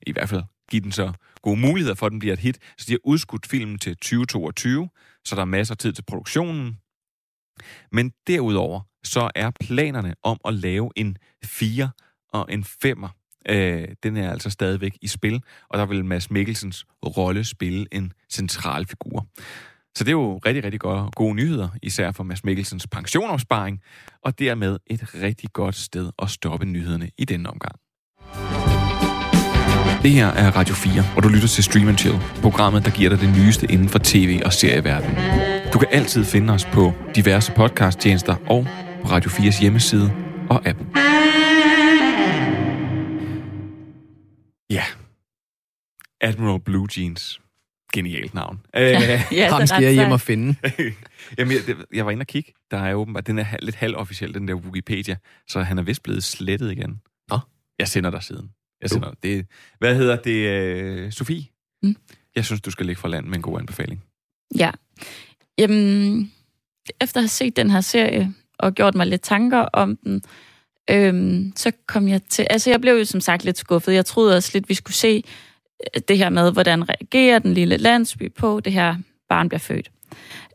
i 0.06 0.12
hvert 0.12 0.28
fald 0.28 0.42
give 0.70 0.82
den 0.82 0.92
så 0.92 1.12
gode 1.42 1.60
muligheder 1.60 1.94
for, 1.94 2.06
at 2.06 2.12
den 2.12 2.18
bliver 2.18 2.32
et 2.32 2.38
hit. 2.38 2.58
Så 2.78 2.84
de 2.88 2.92
har 2.92 2.98
udskudt 3.04 3.46
filmen 3.46 3.78
til 3.78 3.96
2022, 3.96 4.88
så 5.24 5.34
der 5.34 5.40
er 5.40 5.46
masser 5.46 5.74
af 5.74 5.78
tid 5.78 5.92
til 5.92 6.04
produktionen. 6.04 6.78
Men 7.92 8.12
derudover, 8.26 8.80
så 9.04 9.30
er 9.34 9.50
planerne 9.60 10.14
om 10.22 10.40
at 10.44 10.54
lave 10.54 10.90
en 10.96 11.16
4 11.44 11.90
og 12.28 12.46
en 12.50 12.64
5'er, 12.84 13.08
øh, 13.48 13.88
den 14.02 14.16
er 14.16 14.30
altså 14.30 14.50
stadigvæk 14.50 14.98
i 15.02 15.06
spil, 15.06 15.42
og 15.68 15.78
der 15.78 15.86
vil 15.86 16.04
Mads 16.04 16.30
Mikkelsens 16.30 16.86
rolle 17.02 17.44
spille 17.44 17.86
en 17.92 18.12
central 18.30 18.86
figur. 18.86 19.26
Så 19.96 20.04
det 20.04 20.08
er 20.08 20.12
jo 20.12 20.38
rigtig, 20.46 20.64
rigtig 20.64 20.80
gode, 20.80 21.10
gode 21.16 21.34
nyheder, 21.34 21.68
især 21.82 22.12
for 22.12 22.24
Mads 22.24 22.44
Mikkelsens 22.44 22.86
pensionopsparing, 22.86 23.80
og 24.24 24.38
dermed 24.38 24.78
et 24.86 25.14
rigtig 25.14 25.50
godt 25.52 25.74
sted 25.74 26.10
at 26.22 26.30
stoppe 26.30 26.66
nyhederne 26.66 27.10
i 27.18 27.24
denne 27.24 27.48
omgang. 27.50 27.74
Det 30.02 30.10
her 30.10 30.26
er 30.26 30.50
Radio 30.50 30.74
4, 30.74 31.04
og 31.16 31.22
du 31.22 31.28
lytter 31.28 31.48
til 31.48 31.64
Stream 31.64 31.96
Chill, 31.96 32.18
programmet, 32.42 32.84
der 32.84 32.90
giver 32.90 33.10
dig 33.10 33.20
det 33.20 33.28
nyeste 33.38 33.66
inden 33.72 33.88
for 33.88 33.98
tv- 33.98 34.40
og 34.44 34.52
serieverdenen. 34.52 35.16
Du 35.72 35.78
kan 35.78 35.88
altid 35.90 36.24
finde 36.24 36.52
os 36.52 36.64
på 36.64 36.92
diverse 37.16 37.52
podcasttjenester 37.52 38.36
og 38.46 38.66
på 39.02 39.08
Radio 39.08 39.30
4's 39.30 39.60
hjemmeside 39.60 40.12
og 40.50 40.66
app. 40.66 40.78
Ja. 44.70 44.84
Admiral 46.20 46.60
Blue 46.60 46.88
Jeans. 46.96 47.41
Genialt 47.92 48.34
navn. 48.34 48.60
Øh, 48.76 48.82
ja, 49.32 49.48
Ham 49.50 49.66
skal 49.66 49.82
jeg 49.82 49.92
hjem 49.92 50.10
og 50.10 50.20
finde. 50.20 50.56
Jamen, 51.38 51.54
jeg, 51.68 51.76
jeg 51.94 52.06
var 52.06 52.12
inde 52.12 52.22
og 52.22 52.26
kigge. 52.26 52.52
Der 52.70 52.78
er 52.78 52.94
åbenbart, 52.94 53.26
den 53.26 53.38
er 53.38 53.46
lidt 53.62 53.76
halvofficiel, 53.76 54.34
den 54.34 54.48
der 54.48 54.54
Wikipedia, 54.54 55.16
så 55.48 55.62
han 55.62 55.78
er 55.78 55.82
vist 55.82 56.02
blevet 56.02 56.24
slettet 56.24 56.72
igen. 56.72 57.00
Nå. 57.30 57.38
Jeg 57.78 57.88
sender 57.88 58.10
dig 58.10 58.22
siden. 58.22 58.50
Jeg 58.82 58.90
sender 58.90 59.10
dig. 59.10 59.22
det. 59.22 59.46
Hvad 59.78 59.96
hedder 59.96 60.16
det, 60.16 60.48
øh, 60.48 61.12
Sofie? 61.12 61.44
Mm. 61.82 61.96
Jeg 62.36 62.44
synes, 62.44 62.60
du 62.60 62.70
skal 62.70 62.86
ligge 62.86 63.00
for 63.00 63.08
land 63.08 63.26
med 63.26 63.36
en 63.36 63.42
god 63.42 63.58
anbefaling. 63.60 64.04
Ja. 64.58 64.70
Jamen, 65.58 66.32
efter 67.00 67.20
at 67.20 67.22
have 67.22 67.28
set 67.28 67.56
den 67.56 67.70
her 67.70 67.80
serie 67.80 68.34
og 68.58 68.72
gjort 68.72 68.94
mig 68.94 69.06
lidt 69.06 69.22
tanker 69.22 69.58
om 69.58 69.96
den, 69.96 70.22
øhm, 70.90 71.52
så 71.56 71.72
kom 71.86 72.08
jeg 72.08 72.22
til... 72.22 72.46
Altså, 72.50 72.70
jeg 72.70 72.80
blev 72.80 72.94
jo 72.94 73.04
som 73.04 73.20
sagt 73.20 73.44
lidt 73.44 73.58
skuffet. 73.58 73.94
Jeg 73.94 74.06
troede 74.06 74.36
også 74.36 74.50
lidt, 74.54 74.68
vi 74.68 74.74
skulle 74.74 74.94
se 74.94 75.24
det 76.08 76.18
her 76.18 76.28
med, 76.28 76.52
hvordan 76.52 76.88
reagerer 76.88 77.38
den 77.38 77.54
lille 77.54 77.76
landsby 77.76 78.32
på, 78.32 78.60
det 78.60 78.72
her 78.72 78.96
barn 79.28 79.48
bliver 79.48 79.58
født. 79.58 79.90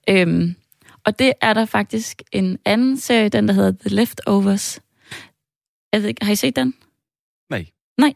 Øhm, 0.10 0.56
og 1.04 1.20
det 1.20 1.34
er 1.42 1.54
der 1.54 1.66
faktisk 1.66 2.22
en 2.32 2.60
anden 2.66 2.98
serie, 2.98 3.30
den 3.30 3.48
der 3.48 3.54
hedder 3.54 3.72
The 3.72 3.96
Leftovers. 3.96 4.80
Jeg 5.94 6.02
ved 6.02 6.10
ikke, 6.10 6.26
har 6.26 6.32
I 6.32 6.36
set 6.36 6.56
den? 6.56 6.74
Nej. 7.50 7.66
Nej. 7.98 8.14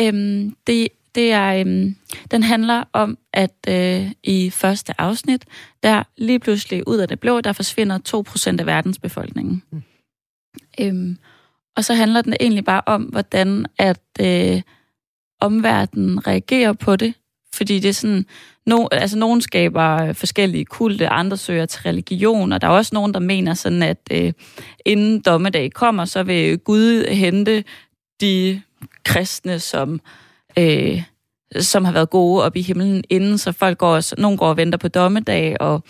Øhm, 0.00 0.56
det, 0.66 0.88
det 1.14 1.32
er, 1.32 1.60
øhm, 1.60 1.96
den 2.30 2.42
handler 2.42 2.84
om, 2.92 3.18
at 3.32 3.56
øh, 3.68 4.10
i 4.22 4.50
første 4.50 5.00
afsnit, 5.00 5.44
der 5.82 6.02
lige 6.16 6.38
pludselig 6.38 6.88
ud 6.88 6.98
af 6.98 7.08
det 7.08 7.20
blå, 7.20 7.40
der 7.40 7.52
forsvinder 7.52 7.98
2% 8.54 8.60
af 8.60 8.66
verdens 8.66 8.98
befolkningen. 8.98 9.62
Mm. 9.70 9.82
Øhm, 10.80 11.18
og 11.76 11.84
så 11.84 11.94
handler 11.94 12.22
den 12.22 12.34
egentlig 12.40 12.64
bare 12.64 12.82
om, 12.86 13.02
hvordan 13.02 13.66
at 13.78 14.00
øh, 14.20 14.62
omverdenen 15.42 16.26
reagerer 16.26 16.72
på 16.72 16.96
det. 16.96 17.14
Fordi 17.54 17.78
det 17.78 17.88
er 17.88 17.92
sådan, 17.92 18.26
no, 18.66 18.86
altså 18.92 19.18
nogen 19.18 19.40
skaber 19.40 20.12
forskellige 20.12 20.64
kulte, 20.64 21.08
andre 21.08 21.36
søger 21.36 21.66
til 21.66 21.82
religion, 21.82 22.52
og 22.52 22.60
der 22.60 22.66
er 22.66 22.70
også 22.72 22.90
nogen, 22.94 23.14
der 23.14 23.20
mener 23.20 23.54
sådan, 23.54 23.82
at 23.82 23.98
øh, 24.10 24.32
inden 24.84 25.20
dommedag 25.20 25.72
kommer, 25.72 26.04
så 26.04 26.22
vil 26.22 26.58
Gud 26.58 27.06
hente 27.08 27.64
de 28.20 28.62
kristne, 29.04 29.58
som, 29.58 30.00
øh, 30.58 31.02
som 31.60 31.84
har 31.84 31.92
været 31.92 32.10
gode 32.10 32.42
op 32.44 32.56
i 32.56 32.62
himlen 32.62 33.04
inden, 33.10 33.38
så 33.38 33.52
folk 33.52 33.78
går, 33.78 33.94
også- 33.94 34.14
nogen 34.18 34.38
går 34.38 34.48
og 34.48 34.56
venter 34.56 34.78
på 34.78 34.88
dommedag, 34.88 35.60
og, 35.60 35.82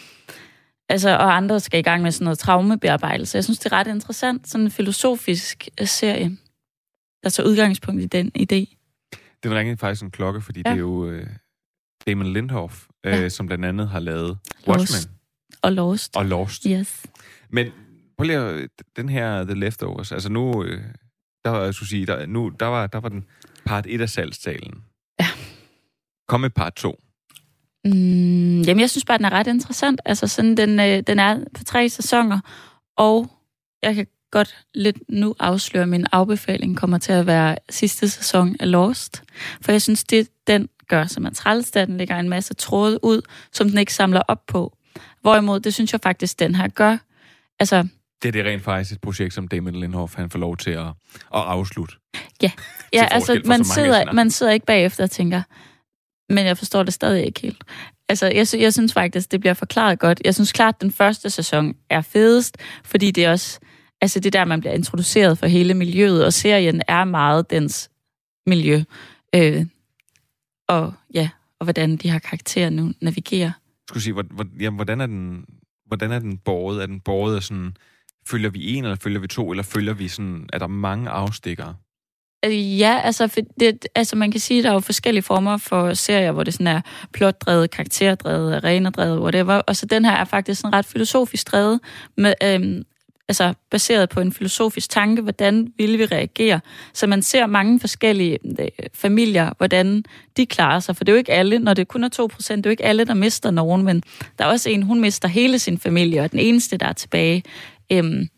altså, 0.88 1.10
og 1.10 1.36
andre 1.36 1.60
skal 1.60 1.80
i 1.80 1.82
gang 1.82 2.02
med 2.02 2.12
sådan 2.12 2.24
noget 2.24 2.38
traumebearbejdelse. 2.38 3.36
Jeg 3.36 3.44
synes, 3.44 3.58
det 3.58 3.72
er 3.72 3.76
ret 3.76 3.86
interessant, 3.86 4.48
sådan 4.48 4.64
en 4.64 4.70
filosofisk 4.70 5.68
øh, 5.80 5.86
serie, 5.86 6.36
der 7.22 7.30
tager 7.30 7.48
udgangspunkt 7.48 8.02
i 8.02 8.06
den 8.06 8.30
idé. 8.38 8.81
Den 9.44 9.54
ringede 9.54 9.76
faktisk 9.76 10.02
en 10.02 10.10
klokke, 10.10 10.40
fordi 10.40 10.62
Ja. 10.66 10.70
det 10.70 10.76
er 10.76 10.80
jo 10.80 11.08
øh, 11.08 11.26
Damon 12.06 12.26
Lindhoff, 12.32 12.86
øh, 13.06 13.12
Ja. 13.12 13.28
som 13.28 13.46
blandt 13.46 13.64
andet 13.64 13.88
har 13.88 14.00
lavet 14.00 14.38
Lost. 14.66 14.68
Watchmen 14.68 15.14
Og 15.62 15.72
Lost. 15.72 16.16
og 16.16 16.26
Lost. 16.26 16.64
Yes. 16.70 17.06
Men 17.50 17.66
prøv 18.18 18.24
lige 18.24 18.38
at, 18.38 18.70
den 18.96 19.08
her 19.08 19.44
The 19.44 19.54
Leftovers, 19.54 20.12
altså 20.12 20.28
nu, 20.28 20.64
øh, 20.64 20.82
der 21.44 21.60
jeg 21.62 21.74
skulle 21.74 21.88
sige, 21.88 22.06
der, 22.06 22.26
nu, 22.26 22.48
der 22.60 22.66
var, 22.66 22.86
der 22.86 22.98
var 23.00 23.08
den 23.08 23.24
part 23.64 23.86
1 23.88 24.00
af 24.00 24.08
salgstalen. 24.08 24.84
Ja. 25.20 25.26
Kom 26.28 26.40
med 26.40 26.50
part 26.50 26.74
2. 26.74 26.98
Mm, 27.84 28.60
jamen, 28.62 28.80
jeg 28.80 28.90
synes 28.90 29.04
bare, 29.04 29.18
den 29.18 29.24
er 29.24 29.30
ret 29.32 29.46
interessant. 29.46 30.00
Altså, 30.04 30.26
sådan, 30.26 30.56
den, 30.56 30.80
øh, 30.80 31.02
den 31.06 31.18
er 31.18 31.44
på 31.54 31.64
tre 31.64 31.88
sæsoner, 31.88 32.40
og 32.96 33.30
jeg 33.82 33.94
kan 33.94 34.06
godt 34.32 34.56
lidt 34.74 34.96
nu 35.08 35.34
afsløre, 35.38 35.82
at 35.82 35.88
min 35.88 36.06
afbefaling 36.12 36.76
kommer 36.76 36.98
til 36.98 37.12
at 37.12 37.26
være 37.26 37.56
sidste 37.70 38.08
sæson 38.08 38.56
af 38.60 38.70
Lost. 38.70 39.22
For 39.60 39.72
jeg 39.72 39.82
synes, 39.82 40.04
det 40.04 40.28
den 40.46 40.68
gør, 40.88 41.06
som 41.06 41.26
er 41.26 41.30
træls, 41.30 41.76
at 41.76 41.88
den 41.88 41.96
lægger 41.96 42.16
en 42.16 42.28
masse 42.28 42.54
tråde 42.54 43.04
ud, 43.04 43.22
som 43.52 43.68
den 43.68 43.78
ikke 43.78 43.94
samler 43.94 44.22
op 44.28 44.46
på. 44.46 44.76
Hvorimod, 45.20 45.60
det 45.60 45.74
synes 45.74 45.92
jeg 45.92 46.00
faktisk, 46.00 46.38
den 46.38 46.54
her 46.54 46.68
gør. 46.68 46.96
Altså, 47.60 47.88
Det 48.22 48.28
er 48.28 48.32
det 48.32 48.44
rent 48.44 48.62
faktisk 48.62 48.92
et 48.92 49.00
projekt, 49.00 49.34
som 49.34 49.48
Damon 49.48 49.74
Lindhoff 49.74 50.14
han 50.14 50.30
får 50.30 50.38
lov 50.38 50.56
til 50.56 50.70
at, 50.70 50.86
at 50.86 50.94
afslutte. 51.30 51.94
Ja, 52.42 52.50
ja 52.92 53.08
altså 53.10 53.40
man 53.44 53.64
sidder, 53.64 54.12
man 54.12 54.30
sidder 54.30 54.52
ikke 54.52 54.66
bagefter 54.66 55.04
og 55.04 55.10
tænker, 55.10 55.42
men 56.32 56.46
jeg 56.46 56.58
forstår 56.58 56.82
det 56.82 56.94
stadig 56.94 57.26
ikke 57.26 57.40
helt. 57.40 57.64
Altså, 58.08 58.26
jeg, 58.26 58.48
sy- 58.48 58.56
jeg 58.56 58.72
synes 58.72 58.92
faktisk, 58.92 59.32
det 59.32 59.40
bliver 59.40 59.54
forklaret 59.54 59.98
godt. 59.98 60.20
Jeg 60.24 60.34
synes 60.34 60.52
klart, 60.52 60.74
at 60.74 60.80
den 60.80 60.92
første 60.92 61.30
sæson 61.30 61.74
er 61.90 62.00
fedest, 62.00 62.56
fordi 62.84 63.10
det 63.10 63.28
også, 63.28 63.58
altså 64.02 64.20
det 64.20 64.34
er 64.34 64.38
der, 64.38 64.44
man 64.44 64.60
bliver 64.60 64.72
introduceret 64.72 65.38
for 65.38 65.46
hele 65.46 65.74
miljøet, 65.74 66.24
og 66.24 66.32
serien 66.32 66.82
er 66.88 67.04
meget 67.04 67.50
dens 67.50 67.90
miljø. 68.46 68.82
Øh, 69.34 69.66
og 70.68 70.94
ja, 71.14 71.28
og 71.58 71.64
hvordan 71.64 71.96
de 71.96 72.10
her 72.10 72.18
karakterer 72.18 72.70
nu 72.70 72.92
navigerer. 73.00 73.52
Skulle 73.88 74.02
sige, 74.02 74.12
hvor, 74.12 74.24
hvor, 74.30 74.46
jamen, 74.60 74.76
hvordan 74.76 75.00
er 75.00 75.06
den, 75.06 75.44
hvordan 75.86 76.12
er 76.12 76.18
den 76.18 76.38
båret? 76.38 76.82
Er 76.82 76.86
den 76.86 77.00
båret 77.00 77.36
af 77.36 77.42
sådan, 77.42 77.76
følger 78.28 78.50
vi 78.50 78.76
en, 78.76 78.84
eller 78.84 78.96
følger 78.96 79.20
vi 79.20 79.26
to, 79.26 79.50
eller 79.50 79.62
følger 79.62 79.94
vi 79.94 80.08
sådan, 80.08 80.48
er 80.52 80.58
der 80.58 80.66
mange 80.66 81.10
afstikkere? 81.10 81.74
Øh, 82.44 82.80
Ja, 82.80 83.00
altså, 83.04 83.28
for 83.28 83.40
det, 83.60 83.86
altså 83.94 84.16
man 84.16 84.30
kan 84.30 84.40
sige, 84.40 84.58
at 84.58 84.64
der 84.64 84.70
er 84.70 84.74
jo 84.74 84.80
forskellige 84.80 85.22
former 85.22 85.56
for 85.56 85.94
serier, 85.94 86.32
hvor 86.32 86.42
det 86.42 86.54
sådan 86.54 86.66
er 86.66 86.80
plotdrevet, 87.12 87.70
karakterdrevet, 87.70 88.54
arenadrevet, 88.54 89.20
whatever. 89.20 89.54
Og 89.54 89.76
så 89.76 89.86
den 89.86 90.04
her 90.04 90.12
er 90.12 90.24
faktisk 90.24 90.60
sådan 90.60 90.72
ret 90.72 90.86
filosofisk 90.86 91.52
drevet, 91.52 91.80
med, 92.16 92.34
øhm, 92.42 92.82
altså 93.32 93.54
baseret 93.70 94.08
på 94.08 94.20
en 94.20 94.32
filosofisk 94.32 94.90
tanke, 94.90 95.22
hvordan 95.22 95.72
ville 95.78 95.98
vi 95.98 96.04
reagere. 96.04 96.60
Så 96.92 97.06
man 97.06 97.22
ser 97.22 97.46
mange 97.46 97.80
forskellige 97.80 98.38
øh, 98.60 98.68
familier, 98.94 99.52
hvordan 99.56 100.04
de 100.36 100.46
klarer 100.46 100.80
sig, 100.80 100.96
for 100.96 101.04
det 101.04 101.12
er 101.12 101.14
jo 101.14 101.18
ikke 101.18 101.32
alle, 101.32 101.58
når 101.58 101.74
det 101.74 101.88
kun 101.88 102.04
er 102.04 102.08
2 102.08 102.26
procent, 102.26 102.64
det 102.64 102.68
er 102.68 102.70
jo 102.70 102.72
ikke 102.72 102.84
alle, 102.84 103.04
der 103.04 103.14
mister 103.14 103.50
nogen, 103.50 103.82
men 103.82 104.02
der 104.38 104.44
er 104.44 104.48
også 104.48 104.70
en, 104.70 104.82
hun 104.82 105.00
mister 105.00 105.28
hele 105.28 105.58
sin 105.58 105.78
familie, 105.78 106.20
og 106.20 106.32
den 106.32 106.38
eneste, 106.38 106.76
der 106.76 106.86
er 106.86 106.92
tilbage. 106.92 107.42
Øhm, 107.92 108.28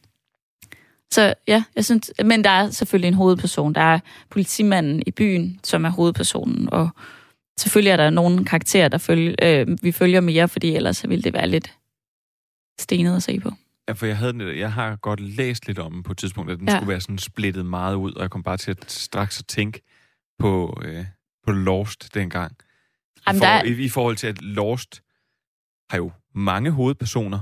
så 1.10 1.34
ja, 1.48 1.64
jeg 1.76 1.84
synes, 1.84 2.12
men 2.24 2.44
der 2.44 2.50
er 2.50 2.70
selvfølgelig 2.70 3.08
en 3.08 3.14
hovedperson. 3.14 3.74
Der 3.74 3.80
er 3.80 3.98
politimanden 4.30 5.02
i 5.06 5.10
byen, 5.10 5.60
som 5.64 5.84
er 5.84 5.90
hovedpersonen, 5.90 6.68
og 6.72 6.88
selvfølgelig 7.58 7.90
er 7.90 7.96
der 7.96 8.10
nogle 8.10 8.44
karakterer, 8.44 8.88
der 8.88 8.98
følge, 8.98 9.44
øh, 9.44 9.66
vi 9.82 9.92
følger 9.92 10.20
mere, 10.20 10.48
fordi 10.48 10.76
ellers 10.76 10.96
så 10.96 11.08
ville 11.08 11.22
det 11.22 11.32
være 11.32 11.48
lidt 11.48 11.72
stenet 12.80 13.16
at 13.16 13.22
se 13.22 13.40
på. 13.40 13.52
Ja, 13.88 13.92
for 13.92 14.06
jeg, 14.06 14.16
havde, 14.18 14.58
jeg 14.58 14.72
har 14.72 14.96
godt 14.96 15.20
læst 15.20 15.66
lidt 15.66 15.78
om 15.78 15.92
den 15.92 16.02
på 16.02 16.12
et 16.12 16.18
tidspunkt, 16.18 16.50
at 16.50 16.58
den 16.58 16.68
Ja. 16.68 16.76
skulle 16.76 16.88
være 16.88 17.00
sådan 17.00 17.18
splittet 17.18 17.66
meget 17.66 17.94
ud, 17.94 18.12
og 18.12 18.22
jeg 18.22 18.30
kom 18.30 18.42
bare 18.42 18.56
til 18.56 18.70
at 18.70 18.90
straks 18.90 19.38
at 19.40 19.46
tænke 19.46 19.80
på, 20.38 20.80
øh, 20.84 21.04
på 21.46 21.52
Lost 21.52 22.14
dengang. 22.14 22.52
I, 23.16 23.20
Jamen, 23.26 23.38
for, 23.38 23.46
der 23.46 23.52
er- 23.52 23.64
i, 23.64 23.84
I 23.84 23.88
forhold 23.88 24.16
til, 24.16 24.26
at 24.26 24.42
Lost 24.42 25.02
har 25.90 25.96
jo 25.98 26.12
mange 26.34 26.70
hovedpersoner, 26.70 27.40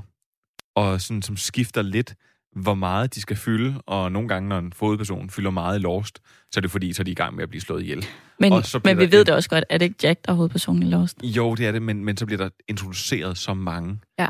og 0.75 1.01
sådan, 1.01 1.23
som 1.23 1.37
skifter 1.37 1.83
lidt, 1.83 2.15
hvor 2.57 2.75
meget 2.75 3.15
de 3.15 3.21
skal 3.21 3.37
fylde, 3.37 3.83
og 3.87 4.13
nogle 4.13 4.29
gange, 4.29 4.49
når 4.49 4.59
en 4.59 4.73
hovedperson 4.81 5.31
fylder 5.31 5.51
meget 5.51 5.79
i 5.79 5.83
Lost, 5.83 6.19
så 6.51 6.61
er 6.61 6.63
det 6.63 6.71
fordi, 6.71 6.93
så 6.93 7.03
er 7.03 7.05
de 7.05 7.11
i 7.11 7.15
gang 7.15 7.35
med 7.37 7.43
at 7.43 7.49
blive 7.49 7.61
slået 7.61 7.83
ihjel. 7.83 8.07
Men, 8.39 8.53
Og 8.53 8.67
så 8.67 8.81
men 8.85 8.99
vi 8.99 9.11
ved 9.13 9.21
en- 9.21 9.27
det 9.27 9.35
også 9.35 9.49
godt, 9.49 9.65
er 9.71 9.79
det 9.79 9.85
ikke 9.85 9.97
Jack, 10.03 10.25
der 10.25 10.33
er 10.33 10.37
hovedpersonen 10.37 10.83
i 10.83 10.87
Lost? 10.87 11.23
Jo, 11.23 11.55
det 11.55 11.67
er 11.67 11.73
det, 11.73 11.83
men, 11.83 12.05
men 12.05 12.17
så 12.17 12.27
bliver 12.27 12.39
der 12.39 12.49
introduceret 12.69 13.39
så 13.39 13.55
mange. 13.55 14.01
Ja. 14.19 14.29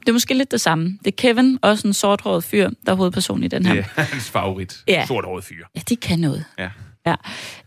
Det 0.00 0.08
er 0.08 0.12
måske 0.12 0.34
lidt 0.34 0.50
det 0.50 0.60
samme. 0.60 0.98
Det 1.04 1.06
er 1.06 1.16
Kevin, 1.16 1.58
også 1.62 1.88
en 1.88 1.94
sorthåret 1.94 2.44
fyr, 2.44 2.70
der 2.86 2.92
er 2.92 2.96
hovedperson 2.96 3.42
i 3.44 3.48
den 3.48 3.66
her. 3.66 3.74
Det 3.74 3.84
er 3.96 4.02
hans 4.12 4.30
favorit. 4.30 4.84
Ja. 4.88 5.06
Sorthåret 5.06 5.44
fyr. 5.44 5.64
Ja, 5.76 5.80
de 5.88 5.96
kan 5.96 6.18
noget. 6.18 6.44
Ja. 6.58 6.70
Ja, 7.06 7.14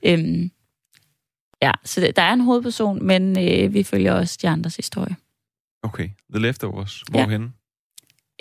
øhm, 0.03 0.51
ja 1.61 1.71
så 1.83 2.01
det, 2.01 2.15
der 2.15 2.21
er 2.21 2.33
en 2.33 2.41
hovedperson, 2.41 3.05
men 3.05 3.39
øh, 3.39 3.73
vi 3.73 3.83
følger 3.83 4.13
også 4.13 4.39
de 4.41 4.49
andres 4.49 4.75
historie. 4.75 5.15
Okay. 5.83 6.09
The 6.33 6.39
Leftovers. 6.41 7.03
Ja. 7.13 7.19
Hvorhen? 7.25 7.53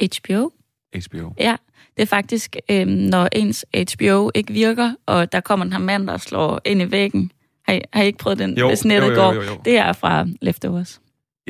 HBO. 0.02 0.50
HBO. 0.94 1.34
Ja, 1.38 1.56
det 1.96 2.02
er 2.02 2.06
faktisk, 2.06 2.56
øhm, 2.70 2.88
når 2.90 3.28
ens 3.32 3.64
HBO 3.94 4.30
ikke 4.34 4.52
virker, 4.52 4.94
og 5.06 5.32
der 5.32 5.40
kommer 5.40 5.64
den 5.64 5.72
her 5.72 5.80
mand, 5.80 6.06
der 6.06 6.16
slår 6.16 6.60
ind 6.64 6.82
i 6.82 6.90
væggen. 6.90 7.32
Har 7.66 7.74
I, 7.74 7.80
har 7.92 8.02
I 8.02 8.06
ikke 8.06 8.18
prøvet 8.18 8.38
den, 8.38 8.58
Jo, 8.58 8.68
hvis 8.68 8.84
nettet 8.84 9.08
jo, 9.08 9.14
jo, 9.14 9.20
går? 9.20 9.32
jo, 9.32 9.42
jo. 9.42 9.60
Det 9.64 9.76
er 9.78 9.92
fra 9.92 10.26
Leftovers. 10.40 11.00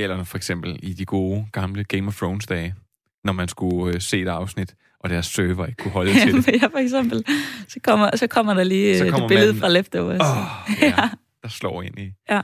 Eller 0.02 0.24
for 0.24 0.36
eksempel 0.36 0.80
i 0.82 0.92
de 0.92 1.04
gode, 1.04 1.46
gamle 1.52 1.84
Game 1.84 2.06
of 2.08 2.16
Thrones-dage, 2.16 2.74
når 3.24 3.32
man 3.32 3.48
skulle 3.48 3.94
øh, 3.94 4.00
se 4.00 4.20
et 4.22 4.28
afsnit, 4.28 4.74
og 5.00 5.10
deres 5.10 5.26
server 5.26 5.66
ikke 5.66 5.82
kunne 5.82 5.92
holde 5.92 6.12
til 6.12 6.34
det. 6.34 6.46
ja, 6.62 6.66
for 6.66 6.78
eksempel. 6.78 7.24
Så 7.68 7.80
kommer, 7.84 8.16
så 8.16 8.26
kommer 8.26 8.54
der 8.54 8.64
lige 8.64 8.98
Så 8.98 9.04
så 9.04 9.10
kommer 9.10 9.28
det 9.28 9.28
billede 9.28 9.52
manden- 9.52 9.60
fra 9.60 9.68
Leftovers. 9.68 10.20
Åh, 10.20 10.82
ja, 10.88 11.08
der 11.42 11.48
slår 11.48 11.82
ind 11.82 11.98
i. 11.98 12.12
Ja. 12.30 12.40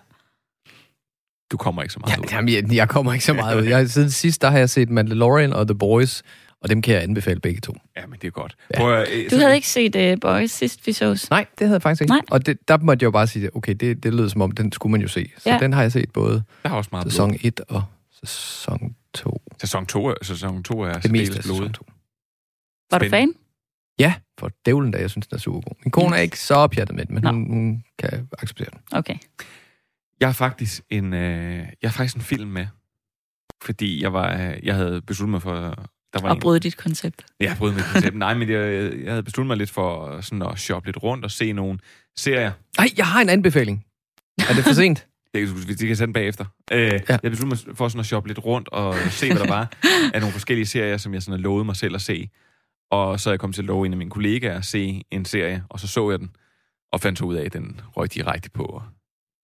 Du 1.51 1.57
kommer 1.57 1.83
ikke 1.83 1.93
så 1.95 2.01
meget 2.01 2.19
ud. 2.19 2.25
Ja, 2.31 2.37
jamen, 2.37 2.55
jeg, 2.55 2.75
jeg 2.75 2.89
kommer 2.89 3.13
ikke 3.13 3.25
så 3.25 3.33
meget 3.33 3.61
ud. 3.61 3.67
Jeg, 3.67 3.91
siden 3.91 4.11
sidst, 4.11 4.43
der 4.43 4.51
har 4.51 4.59
jeg 4.59 4.71
set 4.71 4.91
Mandalorian 4.91 5.53
og 5.53 5.67
The 5.69 5.75
Boys, 5.79 6.23
og 6.63 6.69
dem 6.69 6.83
kan 6.83 6.95
jeg 6.95 7.03
anbefale 7.03 7.41
begge 7.41 7.61
to. 7.61 7.75
Ja, 7.97 8.07
men 8.07 8.19
det 8.23 8.27
er 8.27 8.31
godt. 8.31 8.57
Ja. 8.75 8.79
Prøv 8.79 8.95
at, 8.95 9.09
øh, 9.13 9.31
Du 9.31 9.37
havde 9.37 9.55
ikke 9.55 9.69
set 9.69 9.97
uh, 10.15 10.21
Boys 10.21 10.51
sidst, 10.51 10.87
vi 10.87 10.93
sås? 10.93 11.31
Nej, 11.31 11.47
det 11.59 11.67
havde 11.67 11.73
jeg 11.75 11.83
faktisk 11.83 12.03
ikke. 12.03 12.11
Nej. 12.13 12.23
Og 12.31 12.47
det, 12.47 12.69
der 12.69 12.77
måtte 12.79 13.03
jeg 13.03 13.07
jo 13.07 13.11
bare 13.11 13.27
sige, 13.27 13.57
okay, 13.57 13.75
det, 13.75 14.03
det 14.03 14.15
lød 14.15 14.29
som 14.29 14.41
om, 14.41 14.51
den 14.51 14.73
skulle 14.73 14.91
man 14.91 15.01
jo 15.01 15.09
se. 15.09 15.31
Så 15.39 15.51
Ja. 15.51 15.59
den 15.59 15.73
har 15.73 15.83
jeg 15.83 15.93
set 15.93 16.13
både 16.13 16.45
Der 16.63 16.71
er 16.71 16.75
også 16.75 16.89
meget 16.93 17.05
sæson 17.13 17.31
blod. 17.31 17.39
1 17.45 17.61
og 17.69 17.83
sæson 18.13 18.97
2. 19.15 19.43
Sæson 19.61 19.87
2, 19.87 20.07
er- 20.07 20.15
sæson 20.23 20.63
2 20.63 20.81
er 20.81 20.93
Det 20.93 21.11
meste 21.11 21.37
af 21.37 21.43
sæson 21.43 21.57
blodig. 21.57 21.75
2. 21.75 21.85
Var 22.91 22.99
du 22.99 23.09
fan? 23.09 23.33
Ja, 23.99 24.15
for 24.39 24.51
dævlen 24.67 24.91
da, 24.93 24.99
jeg 24.99 25.11
synes, 25.11 25.27
den 25.27 25.35
er 25.35 25.41
super 25.41 25.61
god. 25.61 25.77
Min 25.85 25.91
kone 25.91 26.17
er 26.17 26.21
ikke 26.21 26.39
så 26.41 26.67
pjattet 26.67 26.97
med 26.97 27.05
den, 27.07 27.15
men 27.15 27.27
hun, 27.27 27.47
hun 27.51 27.85
kan 27.99 28.29
acceptere 28.39 28.69
den. 28.73 28.81
Okay. 28.93 29.17
Jeg 30.21 30.29
har 30.29 30.33
faktisk 30.33 30.83
en, 30.91 31.13
øh, 31.15 31.57
jeg 31.83 31.91
har 31.91 31.93
faktisk 31.97 32.17
en 32.17 32.23
film 32.23 32.51
med, 32.51 32.67
fordi 33.63 34.03
jeg 34.03 34.13
var, 34.13 34.35
øh, 34.49 34.57
jeg 34.63 34.75
havde 34.75 35.03
besluttet 35.03 35.31
mig 35.31 35.43
for, 35.43 35.85
der 36.13 36.21
var 36.23 36.29
Og 36.29 36.35
en, 36.35 36.41
bryde 36.41 36.61
dit 36.61 36.77
koncept. 36.77 37.25
Ja, 37.41 37.45
jeg 37.47 37.57
brød 37.59 37.73
mit 37.73 37.85
koncept. 37.93 38.17
Nej, 38.17 38.35
men 38.35 38.51
jeg, 38.51 38.93
jeg 39.05 39.11
havde 39.13 39.23
besluttet 39.23 39.47
mig 39.47 39.57
lidt 39.57 39.71
for 39.71 40.21
sådan 40.21 40.43
at 40.43 40.59
shoppe 40.59 40.89
lidt 40.89 41.03
rundt 41.03 41.25
og 41.25 41.31
se 41.31 41.53
nogle 41.53 41.79
serier. 42.17 42.53
Nej, 42.79 42.89
jeg 42.97 43.07
har 43.07 43.21
en 43.21 43.29
anbefaling. 43.29 43.85
Er 44.49 44.55
det 44.55 44.65
for 44.65 44.73
sent? 44.83 45.07
Det, 45.35 45.69
vi 45.69 45.75
det 45.75 45.87
kan 45.87 45.97
sende 45.97 46.13
bagefter. 46.13 46.45
Øh, 46.73 46.79
ja. 46.79 46.99
Jeg 47.23 47.31
besluttede 47.31 47.67
mig 47.69 47.77
for 47.77 47.89
sådan 47.89 48.01
at 48.01 48.07
shoppe 48.07 48.29
lidt 48.29 48.39
rundt 48.45 48.69
og 48.69 48.95
se, 49.11 49.33
hvad 49.33 49.43
der 49.43 49.49
var 49.49 49.73
af 50.15 50.21
nogle 50.21 50.33
forskellige 50.33 50.67
serier, 50.67 50.97
som 50.97 51.15
jeg 51.15 51.23
sådan 51.23 51.33
havde 51.33 51.43
lovet 51.43 51.67
mig 51.67 51.77
selv 51.77 51.95
at 51.95 52.03
se. 52.03 52.29
Og 52.91 53.21
så 53.21 53.31
er 53.31 53.33
jeg 53.33 53.41
kommet 53.41 53.55
til 53.55 53.63
at 53.63 53.67
love 53.67 53.87
en 53.87 53.93
af 53.93 53.99
mine 53.99 54.11
kollegaer 54.11 54.59
at 54.59 54.65
se 54.65 55.03
en 55.11 55.25
serie, 55.25 55.65
og 55.69 55.81
så 55.81 55.89
så 55.89 56.11
jeg 56.11 56.19
den, 56.19 56.31
og 56.93 57.01
fandt 57.01 57.19
så 57.19 57.25
ud 57.25 57.35
af, 57.35 57.45
at 57.45 57.53
den 57.53 57.81
røg 57.97 58.15
direkte 58.15 58.51
på. 58.51 58.83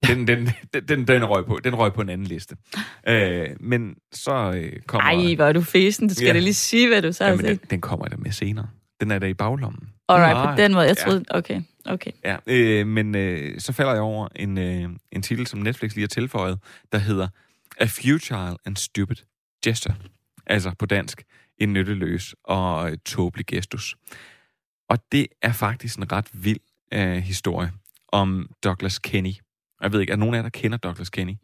Den, 0.06 0.26
den, 0.26 0.50
den, 0.74 0.88
den, 0.88 1.06
den, 1.08 1.24
røg 1.24 1.46
på, 1.46 1.60
den 1.64 1.74
røg 1.74 1.92
på 1.92 2.00
en 2.00 2.08
anden 2.08 2.26
liste. 2.26 2.56
Øh, 3.08 3.48
men 3.60 3.94
så 4.12 4.52
øh, 4.56 4.72
kommer... 4.86 5.10
Ej, 5.28 5.34
hvor 5.34 5.44
er 5.44 5.52
du 5.52 5.60
fesen. 5.62 6.08
Du 6.08 6.14
skal 6.14 6.26
Ja. 6.26 6.32
da 6.32 6.38
lige 6.38 6.54
sige, 6.54 6.88
hvad 6.88 7.02
du 7.02 7.12
så 7.12 7.24
har 7.24 7.30
Jamen, 7.30 7.44
den, 7.46 7.60
den 7.70 7.80
kommer 7.80 8.06
der 8.06 8.16
med 8.16 8.32
senere. 8.32 8.68
Den 9.00 9.10
er 9.10 9.18
der 9.18 9.26
i 9.26 9.34
baglommen. 9.34 9.88
Alright, 10.08 10.34
Nej. 10.34 10.54
på 10.56 10.62
den 10.62 10.72
måde. 10.72 10.84
Jeg 10.86 10.96
Ja. 10.98 11.04
troede... 11.04 11.24
Okay, 11.30 11.60
okay. 11.84 12.10
Ja, 12.24 12.36
øh, 12.46 12.86
men 12.86 13.14
øh, 13.14 13.60
så 13.60 13.72
falder 13.72 13.92
jeg 13.92 14.02
over 14.02 14.28
en, 14.36 14.58
øh, 14.58 14.88
en 15.12 15.22
titel, 15.22 15.46
som 15.46 15.60
Netflix 15.60 15.94
lige 15.94 16.02
har 16.02 16.08
tilføjet, 16.08 16.58
der 16.92 16.98
hedder 16.98 17.28
A 17.80 17.84
Futile 17.84 18.56
and 18.64 18.76
Stupid 18.76 19.16
Gesture. 19.64 19.94
Altså 20.46 20.72
på 20.78 20.86
dansk, 20.86 21.22
en 21.58 21.72
nytteløs 21.72 22.34
og 22.44 22.90
øh, 22.90 22.98
tåbelig 23.06 23.46
gestus. 23.46 23.96
Og 24.88 24.98
det 25.12 25.26
er 25.42 25.52
faktisk 25.52 25.98
en 25.98 26.12
ret 26.12 26.26
vild 26.32 26.60
øh, 26.94 27.12
historie 27.16 27.72
om 28.08 28.48
Douglas 28.64 28.98
Kenny. 28.98 29.32
Jeg 29.82 29.92
ved 29.92 30.00
ikke, 30.00 30.12
er 30.12 30.16
nogen 30.16 30.34
af 30.34 30.38
jer, 30.38 30.42
der 30.42 30.50
kender 30.50 30.78
Douglas 30.78 31.10
Kenny? 31.10 31.34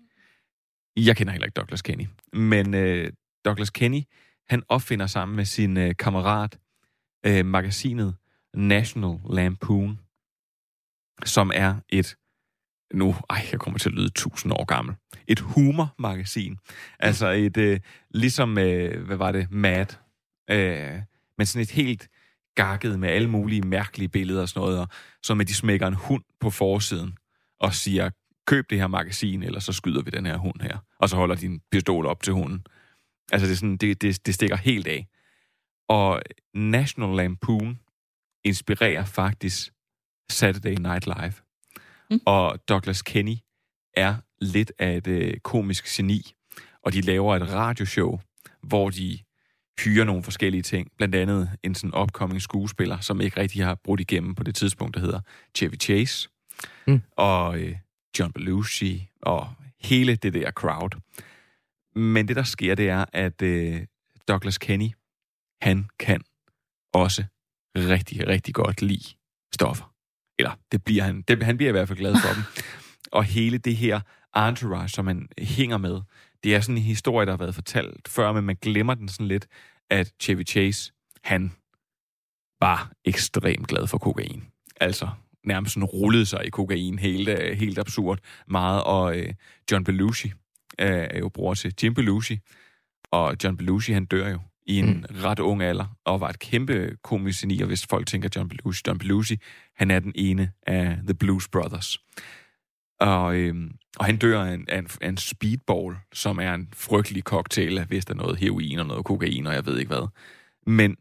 Jeg 0.97 1.17
kender 1.17 1.33
heller 1.33 1.47
ikke 1.47 1.55
Douglas 1.55 1.83
Kenny. 1.83 2.07
Men 2.33 2.75
øh, 2.75 3.13
Douglas 3.45 3.71
Kenny, 3.71 4.03
han 4.49 4.63
opfinder 4.69 5.07
sammen 5.07 5.37
med 5.37 5.45
sin 5.45 5.77
øh, 5.77 5.95
kammerat 5.99 6.59
øh, 7.27 7.47
magasinet 7.47 8.17
National 8.55 9.19
Lampoon, 9.31 10.01
som 11.25 11.51
er 11.55 11.75
et, 11.89 12.17
nu, 12.95 13.15
ej, 13.31 13.47
jeg 13.53 13.61
kommer 13.61 13.79
til 13.79 13.89
at 13.89 13.95
lyde 13.95 14.11
tusind 14.11 14.53
år 14.53 14.65
gammel, 14.65 14.95
et 15.29 15.41
humormagasin. 15.41 16.57
Altså 16.99 17.29
et, 17.29 17.57
øh, 17.57 17.81
ligesom, 18.11 18.59
øh, 18.59 19.07
hvad 19.07 19.17
var 19.17 19.33
det, 19.33 19.51
Mad, 19.51 19.87
øh, 20.51 21.03
men 21.39 21.47
sådan 21.47 21.63
et 21.63 21.71
helt 21.71 22.09
gakket 22.55 23.01
med 23.01 23.09
alle 23.09 23.31
mulige 23.31 23.63
mærkelige 23.63 24.09
billeder 24.09 24.43
og 24.43 24.49
sådan 24.49 24.61
noget, 24.61 24.81
og 24.81 24.89
så 25.23 25.35
med 25.35 25.45
de 25.45 25.55
smækker 25.55 25.87
en 25.87 25.95
hund 25.95 26.23
på 26.41 26.51
forsiden 26.51 27.17
og 27.61 27.75
siger, 27.75 28.11
køb 28.49 28.71
det 28.71 28.79
her 28.79 28.87
magasin, 28.87 29.43
eller 29.43 29.61
så 29.61 29.73
skyder 29.73 30.03
vi 30.03 30.11
den 30.11 30.27
her 30.27 30.37
hund 30.37 30.61
her. 30.61 30.79
Og 30.99 31.09
så 31.09 31.17
holder 31.17 31.35
din 31.35 31.61
pistol 31.71 32.07
op 32.07 32.23
til 32.23 32.33
hunden. 32.33 32.67
Altså 33.33 33.47
det, 33.47 33.53
er 33.53 33.57
sådan, 33.57 33.77
det, 33.77 34.03
det, 34.03 34.27
det 34.27 34.35
stikker 34.35 34.57
helt 34.57 34.87
af. 34.87 35.09
Og 35.89 36.23
National 36.55 37.17
Lampoon 37.17 37.81
inspirerer 38.45 39.05
faktisk 39.05 39.73
Saturday 40.31 40.75
Night 40.75 41.07
Live. 41.07 41.33
Mm. 42.11 42.21
Og 42.27 42.69
Douglas 42.69 43.03
Kenny 43.03 43.37
er 43.97 44.17
lidt 44.41 44.73
af 44.79 44.97
et 44.97 45.07
øh, 45.07 45.39
komisk 45.39 45.85
geni, 45.97 46.33
og 46.83 46.93
de 46.93 47.01
laver 47.01 47.37
et 47.37 47.53
radioshow, 47.53 48.21
hvor 48.63 48.91
de 48.91 49.19
hyrer 49.85 50.05
nogle 50.05 50.23
forskellige 50.23 50.63
ting. 50.63 50.89
Blandt 50.97 51.15
andet 51.15 51.51
en 51.63 51.75
sådan 51.75 52.01
upcoming 52.01 52.43
skuespiller, 52.43 53.01
som 53.01 53.21
ikke 53.21 53.41
rigtig 53.41 53.65
har 53.65 53.75
brudt 53.75 54.01
igennem 54.01 54.35
på 54.35 54.43
det 54.43 54.55
tidspunkt, 54.55 54.95
der 54.95 55.01
hedder 55.01 55.21
Chevy 55.57 55.81
Chase. 55.81 56.29
Mm. 56.87 57.03
Og 57.17 57.61
øh, 57.61 57.77
John 58.19 58.33
Belushi, 58.33 59.09
og 59.23 59.55
hele 59.81 60.17
det 60.17 60.35
der 60.35 60.51
crowd. 60.51 61.01
Men 61.95 62.29
det, 62.29 62.37
der 62.37 62.43
sker, 62.43 62.75
det 62.75 62.89
er, 62.89 63.05
at 63.13 63.43
øh, 63.43 63.81
Douglas 64.29 64.59
Kenny, 64.59 64.91
han 65.63 65.89
kan 65.99 66.21
også 66.93 67.25
rigtig, 67.77 68.29
rigtig 68.29 68.55
godt 68.55 68.83
lide 68.83 69.15
stoffer. 69.55 69.95
Eller 70.39 70.53
det 70.73 70.85
bliver 70.85 71.03
han. 71.03 71.23
Det, 71.23 71.43
han 71.43 71.57
bliver 71.57 71.69
i 71.69 71.73
hvert 71.73 71.89
fald 71.89 71.99
glad 71.99 72.15
for 72.15 72.35
dem. 72.35 72.43
Og 73.19 73.25
hele 73.25 73.59
det 73.59 73.77
her 73.77 74.01
entourage, 74.37 74.89
som 74.89 75.05
man 75.05 75.29
hænger 75.39 75.79
med, 75.79 76.01
det 76.45 76.55
er 76.55 76.61
sådan 76.61 76.77
en 76.77 76.83
historie, 76.83 77.27
der 77.27 77.33
har 77.33 77.37
været 77.37 77.55
fortalt 77.55 78.09
før, 78.09 78.33
men 78.33 78.45
man 78.45 78.57
glemmer 78.63 78.95
den 78.95 79.09
sådan 79.09 79.29
lidt, 79.29 79.47
at 79.91 80.13
Chevy 80.21 80.47
Chase, 80.47 80.93
han 81.23 81.53
var 82.61 82.93
ekstremt 83.05 83.69
glad 83.69 83.87
for 83.87 83.99
kokain. 83.99 84.45
Altså 84.81 85.09
nærmest 85.49 85.75
sådan 85.75 85.85
rullede 85.85 86.27
sig 86.27 86.47
i 86.47 86.51
kokain 86.51 86.99
helt, 86.99 87.29
øh, 87.29 87.59
helt 87.59 87.79
absurd 87.79 88.19
meget. 88.47 88.85
Og 88.85 89.19
øh, 89.19 89.35
John 89.71 89.85
Belushi 89.85 90.29
øh, 90.79 91.07
er 91.11 91.19
jo 91.19 91.29
bror 91.29 91.55
til 91.55 91.75
Jim 91.83 91.95
Belushi, 91.95 92.39
og 93.11 93.37
John 93.45 93.57
Belushi, 93.57 93.93
han 93.93 94.05
dør 94.05 94.29
jo 94.29 94.39
i 94.67 94.79
en 94.79 94.87
mm. 94.87 95.05
ret 95.25 95.39
ung 95.39 95.63
alder, 95.63 95.97
og 96.05 96.21
var 96.21 96.29
et 96.29 96.39
kæmpe 96.39 96.97
komisk 97.03 97.41
geni, 97.41 97.61
og 97.61 97.67
hvis 97.67 97.87
folk 97.87 98.07
tænker 98.07 98.29
John 98.37 98.49
Belushi, 98.49 98.83
John 98.87 98.99
Belushi, 98.99 99.37
han 99.77 99.91
er 99.91 99.99
den 99.99 100.13
ene 100.15 100.53
af 100.67 100.99
The 101.07 101.15
Blues 101.15 101.49
Brothers. 101.49 101.99
Og, 103.01 103.37
øhm, 103.37 103.71
og 103.99 104.05
han 104.05 104.17
dør 104.17 104.45
af 104.45 104.55
en, 104.55 104.65
af, 104.69 104.79
en, 104.79 104.89
af 105.01 105.09
en 105.09 105.17
speedball, 105.17 105.97
som 106.13 106.39
er 106.39 106.55
en 106.55 106.69
frygtelig 106.75 107.23
cocktail 107.23 107.79
af, 107.79 107.87
hvis 107.87 108.05
der 108.05 108.15
er 108.15 108.19
noget 108.19 108.39
heroin 108.39 108.79
og 108.79 108.87
noget 108.87 109.05
kokain, 109.05 109.47
og 109.47 109.55
jeg 109.55 109.67
ved 109.67 109.79
ikke 109.79 109.89
hvad. 109.89 110.09
Men, 110.67 110.97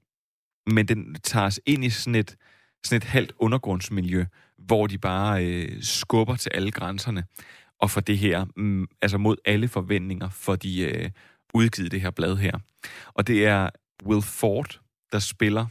men 0.67 0.87
den 0.87 1.15
tager 1.23 1.45
os 1.45 1.59
ind 1.65 1.85
i 1.85 1.89
sådan 1.89 2.15
et, 2.15 2.35
sådan 2.86 2.97
et 2.97 3.03
halvt 3.03 3.34
undergrundsmiljø, 3.39 4.25
hvor 4.57 4.88
de 4.88 4.97
bare 4.97 5.45
øh, 5.45 5.84
skubber 5.84 6.36
til 6.36 6.51
alle 6.53 6.71
grænserne, 6.71 7.23
og 7.80 7.91
for 7.91 8.01
det 8.01 8.17
her, 8.17 8.45
mm, 8.55 8.88
altså 9.01 9.17
mod 9.17 9.36
alle 9.45 9.67
forventninger, 9.67 10.30
for 10.30 10.55
de 10.55 10.82
øh, 10.82 11.09
udgivet 11.53 11.91
det 11.91 12.01
her 12.01 12.11
blad 12.11 12.38
her. 12.38 12.57
Og 13.13 13.28
det 13.28 13.45
er 13.45 13.69
Will 14.05 14.21
Ford, 14.21 14.80
der 15.11 15.19
spiller, 15.19 15.65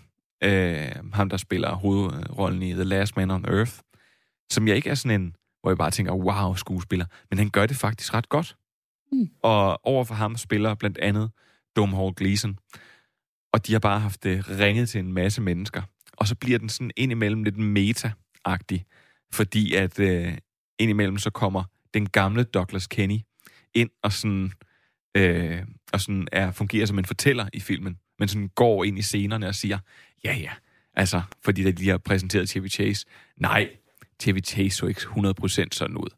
øh, 0.45 1.13
ham 1.13 1.29
der 1.29 1.37
spiller 1.37 1.75
hovedrollen 1.75 2.63
i 2.63 2.73
The 2.73 2.85
Last 2.85 3.17
Man 3.17 3.31
on 3.31 3.45
Earth, 3.45 3.73
som 4.51 4.69
jeg 4.69 4.77
ikke 4.77 4.91
er 4.91 4.95
sådan 4.95 5.21
en, 5.21 5.37
hvor 5.61 5.71
jeg 5.71 5.79
bare 5.79 5.91
tænker, 5.91 6.13
wow, 6.13 6.55
skuespiller, 6.55 7.07
men 7.31 7.39
han 7.39 7.51
gør 7.51 7.67
det 7.67 7.77
faktisk 7.77 8.15
ret 8.15 8.29
godt. 8.29 8.57
Mm. 9.13 9.31
Og 9.43 9.87
overfor 9.87 10.15
ham 10.15 10.37
spiller 10.37 10.75
blandt 10.75 10.99
andet 10.99 11.31
Domhnall 11.77 12.15
Gleeson, 12.15 12.59
og 13.53 13.67
de 13.67 13.73
har 13.73 13.79
bare 13.79 14.01
haft 14.01 14.23
det 14.25 14.59
ringet 14.59 14.89
til 14.89 14.99
en 14.99 15.13
masse 15.13 15.43
mennesker. 15.43 15.83
Og 16.17 16.29
så 16.29 16.35
bliver 16.35 16.59
den 16.59 16.69
sådan 16.69 16.91
indimellem 16.97 17.45
lidt 17.45 17.57
meta-agtig, 17.59 18.85
fordi 19.33 19.75
at 19.75 19.99
øh, 19.99 20.39
indimellem 20.79 21.19
så 21.19 21.31
kommer 21.31 21.65
den 21.95 22.09
gamle 22.09 22.45
Douglas 22.45 22.87
Kenny 22.87 23.19
ind 23.75 23.91
og 24.03 24.13
sådan, 24.13 24.53
øh, 25.17 25.63
og 25.93 26.01
sådan 26.01 26.29
er, 26.33 26.51
fungerer 26.51 26.87
som 26.87 26.99
en 26.99 27.05
fortæller 27.05 27.49
i 27.53 27.61
filmen, 27.61 27.99
men 28.19 28.29
sådan 28.29 28.51
går 28.55 28.85
ind 28.85 28.99
i 28.99 29.03
scenerne 29.03 29.49
og 29.49 29.55
siger, 29.55 29.79
ja 30.25 30.35
ja, 30.35 30.51
altså, 30.95 31.23
fordi 31.45 31.63
de 31.63 31.73
lige 31.73 31.91
har 31.91 31.99
præsenteret 31.99 32.49
Chevy 32.49 32.69
Chase. 32.69 33.07
Nej, 33.37 33.71
Chevy 34.23 34.45
Chase 34.45 34.77
så 34.77 34.87
ikke 34.87 35.01
100% 35.01 35.69
sådan 35.73 35.97
ud. 35.97 36.09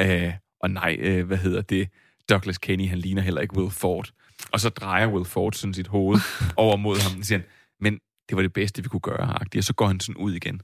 Øh, 0.00 0.32
og 0.60 0.70
nej, 0.70 0.96
øh, 0.98 1.26
hvad 1.26 1.36
hedder 1.36 1.62
det? 1.62 1.88
Douglas 2.28 2.58
Kenny, 2.58 2.88
han 2.88 2.98
ligner 2.98 3.22
heller 3.22 3.40
ikke 3.40 3.56
Will 3.56 3.70
Ford. 3.70 4.12
Og 4.52 4.60
så 4.60 4.68
drejer 4.68 5.06
Will 5.06 5.24
Ford 5.24 5.52
sådan 5.52 5.74
sit 5.74 5.86
hoved 5.86 6.20
over 6.56 6.76
mod 6.76 7.00
ham 7.00 7.18
og 7.18 7.24
siger, 7.24 7.38
han, 7.38 7.48
det 8.28 8.36
var 8.36 8.42
det 8.42 8.52
bedste, 8.52 8.82
vi 8.82 8.88
kunne 8.88 9.00
gøre, 9.00 9.38
og 9.56 9.64
så 9.64 9.72
går 9.72 9.86
han 9.86 10.00
sådan 10.00 10.16
ud 10.16 10.32
igen. 10.32 10.60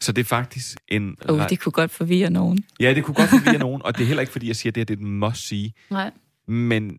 Så 0.00 0.12
det 0.12 0.20
er 0.20 0.24
faktisk 0.24 0.78
en... 0.88 1.16
Oh, 1.28 1.38
ret- 1.38 1.50
det 1.50 1.60
kunne 1.60 1.72
godt 1.72 1.90
forvirre 1.90 2.30
nogen. 2.30 2.64
Ja, 2.80 2.94
det 2.94 3.04
kunne 3.04 3.14
godt 3.14 3.30
forvirre 3.30 3.58
nogen, 3.58 3.82
og 3.82 3.96
det 3.96 4.02
er 4.02 4.06
heller 4.06 4.20
ikke, 4.20 4.32
fordi 4.32 4.48
jeg 4.48 4.56
siger, 4.56 4.70
at 4.70 4.74
det, 4.74 4.80
her, 4.80 4.84
det 4.84 4.94
er 4.94 4.98
et 4.98 5.08
must-see. 5.08 5.72
Nej. 5.90 6.10
Men 6.46 6.90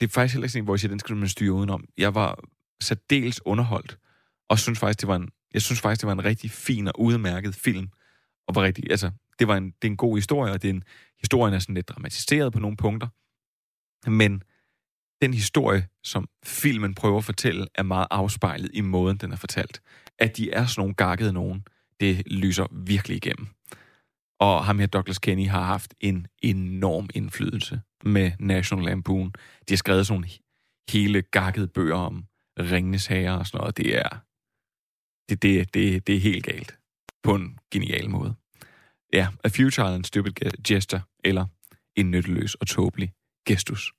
det 0.00 0.06
er 0.06 0.12
faktisk 0.12 0.34
heller 0.34 0.44
ikke 0.44 0.52
sådan, 0.52 0.62
en, 0.62 0.64
hvor 0.64 0.74
jeg 0.74 0.80
siger, 0.80 0.88
at 0.88 0.92
den 0.92 0.98
skal 0.98 1.16
man 1.16 1.28
styre 1.28 1.52
udenom. 1.52 1.84
Jeg 1.98 2.14
var 2.14 2.38
særdeles 2.80 3.46
underholdt, 3.46 3.98
og 4.48 4.58
synes 4.58 4.78
faktisk, 4.78 5.00
det 5.00 5.08
var 5.08 5.16
en, 5.16 5.28
jeg 5.54 5.62
synes 5.62 5.80
faktisk, 5.80 6.00
det 6.00 6.06
var 6.06 6.12
en 6.12 6.24
rigtig 6.24 6.50
fin 6.50 6.88
og 6.88 7.00
udmærket 7.00 7.54
film, 7.54 7.88
og 8.48 8.54
var 8.54 8.62
rigtig, 8.62 8.90
altså, 8.90 9.10
det 9.38 9.48
var 9.48 9.56
en, 9.56 9.64
det 9.64 9.88
er 9.88 9.90
en 9.90 9.96
god 9.96 10.16
historie, 10.16 10.52
og 10.52 10.62
det 10.62 10.70
er 10.70 10.74
en, 10.74 10.82
historien 11.20 11.54
er 11.54 11.58
sådan 11.58 11.74
lidt 11.74 11.88
dramatiseret 11.88 12.52
på 12.52 12.58
nogle 12.58 12.76
punkter, 12.76 13.08
men 14.10 14.42
den 15.22 15.34
historie, 15.34 15.88
som 16.04 16.28
filmen 16.44 16.94
prøver 16.94 17.18
at 17.18 17.24
fortælle, 17.24 17.66
er 17.74 17.82
meget 17.82 18.06
afspejlet 18.10 18.70
i 18.74 18.80
måden, 18.80 19.16
den 19.16 19.32
er 19.32 19.36
fortalt. 19.36 19.80
At 20.18 20.36
de 20.36 20.50
er 20.50 20.66
sådan 20.66 20.80
nogle 20.80 20.94
gakkede 20.94 21.32
nogen, 21.32 21.64
det 22.00 22.26
lyser 22.26 22.66
virkelig 22.72 23.16
igennem. 23.16 23.48
Og 24.40 24.64
ham 24.64 24.78
her, 24.78 24.86
Douglas 24.86 25.18
Kenny, 25.18 25.48
har 25.48 25.62
haft 25.62 25.94
en 26.00 26.26
enorm 26.42 27.08
indflydelse 27.14 27.80
med 28.04 28.32
National 28.40 28.84
Lampoon. 28.84 29.32
De 29.68 29.72
har 29.72 29.76
skrevet 29.76 30.06
sådan 30.06 30.20
nogle 30.20 30.30
hele 30.90 31.22
gakkede 31.22 31.68
bøger 31.68 31.96
om 31.96 32.24
Ringenes 32.58 33.06
Herre 33.06 33.38
og 33.38 33.46
sådan 33.46 33.58
noget. 33.58 33.76
Det 33.76 33.98
er, 33.98 34.08
det, 35.28 35.42
det, 35.42 35.74
det, 35.74 36.06
det 36.06 36.16
er 36.16 36.20
helt 36.20 36.44
galt. 36.44 36.78
På 37.22 37.34
en 37.34 37.58
genial 37.72 38.10
måde. 38.10 38.34
Ja, 39.12 39.28
A 39.44 39.48
Futile 39.48 39.94
and 39.94 40.04
Stupid 40.04 40.32
Gesture, 40.66 41.02
eller 41.24 41.46
En 41.96 42.10
nytteløs 42.10 42.54
og 42.54 42.66
tåbelig 42.66 43.12
gestus. 43.46 43.92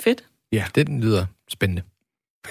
Fedt. 0.00 0.24
Ja, 0.52 0.64
det 0.74 0.86
den 0.86 1.00
lyder 1.00 1.26
spændende. 1.48 1.82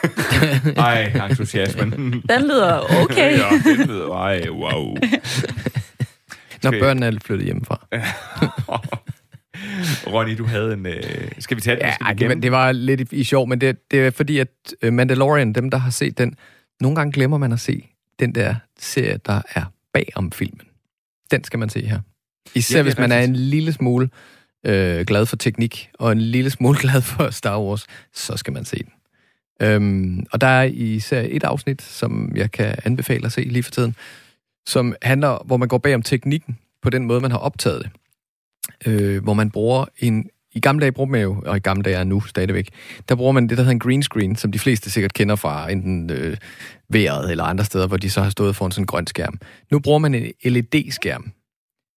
Ej, 0.77 1.27
entusiasmen. 1.29 1.91
Den 2.29 2.41
lyder 2.41 3.03
okay. 3.03 3.37
ja, 3.37 3.49
den 3.63 3.87
lyder, 3.87 4.13
ej, 4.13 4.49
wow. 4.49 4.95
Når 6.63 6.71
børnene 6.71 7.05
er 7.05 7.19
flyttet 7.21 7.45
hjemmefra. 7.45 7.87
Ronny, 10.07 10.37
du 10.37 10.45
havde 10.45 10.73
en... 10.73 10.85
Øh, 10.85 11.31
skal 11.39 11.57
vi 11.57 11.61
tage 11.61 11.75
den? 11.75 11.85
Ja, 11.85 11.95
ej, 12.01 12.09
det, 12.09 12.19
gemme? 12.19 12.41
det 12.41 12.51
var 12.51 12.71
lidt 12.71 13.01
i, 13.01 13.15
i 13.15 13.23
sjov, 13.23 13.47
men 13.47 13.61
det, 13.61 13.91
det 13.91 14.07
er 14.07 14.11
fordi, 14.11 14.39
at 14.39 14.47
øh, 14.81 14.93
Mandalorian, 14.93 15.53
dem 15.53 15.69
der 15.69 15.77
har 15.77 15.89
set 15.89 16.17
den, 16.17 16.35
nogle 16.81 16.95
gange 16.95 17.11
glemmer 17.11 17.37
man 17.37 17.51
at 17.51 17.59
se 17.59 17.89
den 18.19 18.35
der 18.35 18.55
serie, 18.79 19.19
der 19.25 19.41
er 19.55 19.63
bag 19.93 20.09
om 20.15 20.31
filmen. 20.31 20.67
Den 21.31 21.43
skal 21.43 21.59
man 21.59 21.69
se 21.69 21.85
her. 21.85 21.99
Især 22.55 22.77
Ja, 22.77 22.83
hvis 22.83 22.97
man 22.97 23.11
er 23.11 23.19
en 23.19 23.35
lille 23.35 23.73
smule 23.73 24.09
øh, 24.66 25.05
glad 25.05 25.26
for 25.26 25.36
teknik, 25.36 25.89
og 25.99 26.11
en 26.11 26.22
lille 26.22 26.49
smule 26.49 26.80
glad 26.84 27.01
for 27.01 27.30
Star 27.30 27.59
Wars, 27.59 27.86
så 28.13 28.38
skal 28.38 28.53
man 28.53 28.66
se 28.66 28.78
den. 28.78 28.91
Øhm, 29.61 30.26
og 30.32 30.41
der 30.41 30.47
er 30.47 30.63
især 30.63 31.26
et 31.30 31.43
afsnit, 31.43 31.82
som 31.82 32.32
jeg 32.36 32.51
kan 32.51 32.76
anbefale 32.86 33.26
at 33.26 33.32
se 33.32 33.41
lige 33.41 33.63
for 33.63 33.72
tiden, 33.72 33.95
som 34.68 34.95
handler, 35.01 35.43
hvor 35.45 35.57
man 35.57 35.68
går 35.68 35.78
bag 35.78 35.95
om 35.95 36.01
teknikken 36.01 36.57
på 36.82 36.89
den 36.89 37.05
måde, 37.05 37.22
man 37.22 37.32
har 37.32 37.38
optaget 37.38 37.84
det. 37.84 37.91
Øh, 38.86 39.24
hvor 39.24 39.34
man 39.34 39.51
bruger 39.51 39.86
en... 39.97 40.30
I 40.51 40.59
gamle 40.59 40.82
dage 40.82 40.91
brugte 40.91 41.11
man 41.11 41.22
jo, 41.22 41.43
og 41.45 41.57
i 41.57 41.59
gamle 41.59 41.84
dage 41.84 41.95
er 41.95 42.03
nu 42.03 42.22
stadigvæk, 42.22 42.70
der 43.09 43.16
bruger 43.16 43.32
man 43.32 43.49
det, 43.49 43.57
der 43.57 43.63
hedder 43.63 43.72
en 43.72 43.80
green 43.80 44.03
screen, 44.03 44.36
som 44.36 44.51
de 44.51 44.59
fleste 44.59 44.89
sikkert 44.89 45.13
kender 45.13 45.36
fra 45.36 45.72
enten 45.72 46.09
øh, 46.09 46.38
vejret 46.89 47.32
eller 47.32 47.43
andre 47.43 47.66
steder, 47.66 47.88
hvor 47.88 47.97
de 47.97 48.09
så 48.09 48.22
har 48.22 48.30
stået 48.30 48.55
foran 48.55 48.72
sådan 48.72 48.84
en 48.84 48.88
grøn 48.88 49.07
skærm. 49.07 49.39
Nu 49.72 49.80
bruger 49.80 49.99
man 49.99 50.16
en 50.16 50.32
LED-skærm. 50.43 51.32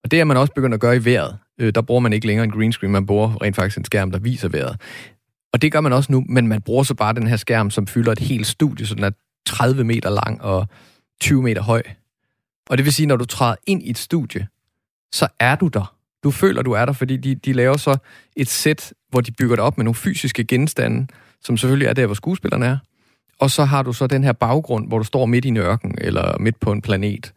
Og 0.05 0.11
det 0.11 0.21
er 0.21 0.25
man 0.25 0.37
også 0.37 0.53
begyndt 0.53 0.75
at 0.75 0.81
gøre 0.81 0.97
i 0.97 1.05
vejret. 1.05 1.39
Øh, 1.59 1.74
der 1.74 1.80
bruger 1.80 2.00
man 2.00 2.12
ikke 2.12 2.26
længere 2.26 2.44
en 2.44 2.50
green 2.50 2.72
screen, 2.72 2.92
man 2.92 3.06
bruger 3.06 3.42
rent 3.42 3.56
faktisk 3.56 3.78
en 3.78 3.84
skærm, 3.84 4.11
der 4.11 4.18
viser 4.18 4.48
vejret. 4.48 4.80
Og 5.52 5.62
det 5.62 5.72
gør 5.72 5.80
man 5.80 5.92
også 5.92 6.12
nu, 6.12 6.24
men 6.28 6.48
man 6.48 6.62
bruger 6.62 6.82
så 6.82 6.94
bare 6.94 7.14
den 7.14 7.26
her 7.26 7.36
skærm, 7.36 7.70
som 7.70 7.86
fylder 7.86 8.12
et 8.12 8.18
helt 8.18 8.46
studie, 8.46 8.86
så 8.86 8.94
den 8.94 9.04
er 9.04 9.11
30 9.46 9.84
meter 9.84 10.11
lang 10.11 10.42
og 10.42 10.68
20 11.20 11.42
meter 11.42 11.62
høj. 11.62 11.82
Og 12.70 12.78
det 12.78 12.84
vil 12.84 12.92
sige, 12.92 13.06
når 13.06 13.16
du 13.16 13.24
træder 13.24 13.56
ind 13.66 13.82
i 13.82 13.90
et 13.90 13.98
studie, 13.98 14.48
så 15.12 15.28
er 15.40 15.56
du 15.56 15.68
der. 15.68 15.94
Du 16.24 16.30
føler, 16.30 16.62
du 16.62 16.72
er 16.72 16.84
der, 16.84 16.92
fordi 16.92 17.16
de, 17.16 17.34
de 17.34 17.52
laver 17.52 17.76
så 17.76 17.96
et 18.36 18.48
sæt, 18.48 18.92
hvor 19.11 19.20
de 19.20 19.32
bygger 19.32 19.56
det 19.56 19.64
op 19.64 19.78
med 19.78 19.84
nogle 19.84 19.94
fysiske 19.94 20.44
genstande, 20.44 21.06
som 21.40 21.56
selvfølgelig 21.56 21.86
er 21.86 21.92
der, 21.92 22.06
hvor 22.06 22.14
skuespillerne 22.14 22.66
er. 22.66 22.78
Og 23.38 23.50
så 23.50 23.64
har 23.64 23.82
du 23.82 23.92
så 23.92 24.06
den 24.06 24.24
her 24.24 24.32
baggrund, 24.32 24.88
hvor 24.88 24.98
du 24.98 25.04
står 25.04 25.26
midt 25.26 25.44
i 25.44 25.48
en 25.48 25.56
ørken, 25.56 25.94
eller 26.00 26.38
midt 26.38 26.61
på 26.61 26.72
en 26.72 26.82
planet. 26.82 27.32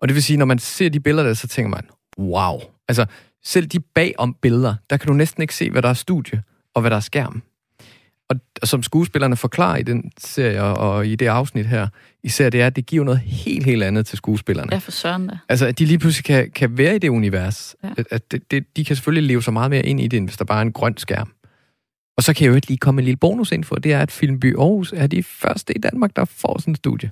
Og 0.00 0.08
det 0.08 0.14
vil 0.14 0.22
sige, 0.22 0.36
når 0.36 0.46
man 0.46 0.58
ser 0.58 0.88
de 0.88 1.00
billeder 1.00 1.26
der, 1.26 1.34
så 1.34 1.48
tænker 1.48 1.70
man, 1.70 1.86
wow. 2.18 2.60
Altså, 2.88 3.06
selv 3.44 3.66
de 3.66 3.80
bagom 3.80 4.34
billeder, 4.34 4.74
der 4.90 4.96
kan 4.96 5.08
du 5.08 5.12
næsten 5.12 5.42
ikke 5.42 5.54
se, 5.54 5.70
hvad 5.70 5.82
der 5.82 5.88
er 5.88 5.94
studie, 5.94 6.42
og 6.74 6.80
hvad 6.80 6.90
der 6.90 6.96
er 6.96 7.00
skærm. 7.00 7.42
Og, 8.28 8.36
og 8.62 8.68
som 8.68 8.82
skuespillerne 8.82 9.36
forklarer 9.36 9.76
i 9.76 9.82
den 9.82 10.12
serie, 10.18 10.62
og 10.62 11.06
i 11.06 11.16
det 11.16 11.26
afsnit 11.26 11.66
her, 11.66 11.88
især 12.22 12.50
det 12.50 12.60
er, 12.62 12.66
at 12.66 12.76
det 12.76 12.86
giver 12.86 13.04
noget 13.04 13.20
helt, 13.20 13.64
helt 13.64 13.82
andet 13.82 14.06
til 14.06 14.16
skuespillerne. 14.16 14.72
Ja, 14.72 14.78
for 14.78 14.90
søren 14.90 15.28
da. 15.28 15.38
Altså, 15.48 15.66
at 15.66 15.78
de 15.78 15.84
lige 15.84 15.98
pludselig 15.98 16.24
kan, 16.24 16.50
kan 16.50 16.78
være 16.78 16.96
i 16.96 16.98
det 16.98 17.08
univers. 17.08 17.76
Ja. 17.84 17.88
At, 17.96 18.06
at 18.10 18.32
det, 18.32 18.50
det, 18.50 18.76
de 18.76 18.84
kan 18.84 18.96
selvfølgelig 18.96 19.28
leve 19.28 19.42
så 19.42 19.50
meget 19.50 19.70
mere 19.70 19.86
ind 19.86 20.00
i 20.00 20.08
det, 20.08 20.16
end 20.16 20.26
hvis 20.26 20.36
der 20.36 20.44
bare 20.44 20.58
er 20.58 20.62
en 20.62 20.72
grøn 20.72 20.96
skærm. 20.96 21.32
Og 22.16 22.22
så 22.22 22.34
kan 22.34 22.44
jeg 22.44 22.50
jo 22.50 22.54
ikke 22.54 22.68
lige 22.68 22.78
komme 22.78 23.00
en 23.00 23.04
lille 23.04 23.16
bonusinfo. 23.16 23.74
Det 23.74 23.92
er, 23.92 24.00
at 24.00 24.10
Filmby 24.10 24.56
Aarhus 24.56 24.92
er 24.96 25.06
de 25.06 25.22
første 25.22 25.76
i 25.76 25.78
Danmark, 25.78 26.16
der 26.16 26.24
får 26.24 26.58
sådan 26.58 26.72
en 26.72 26.76
studie. 26.76 27.10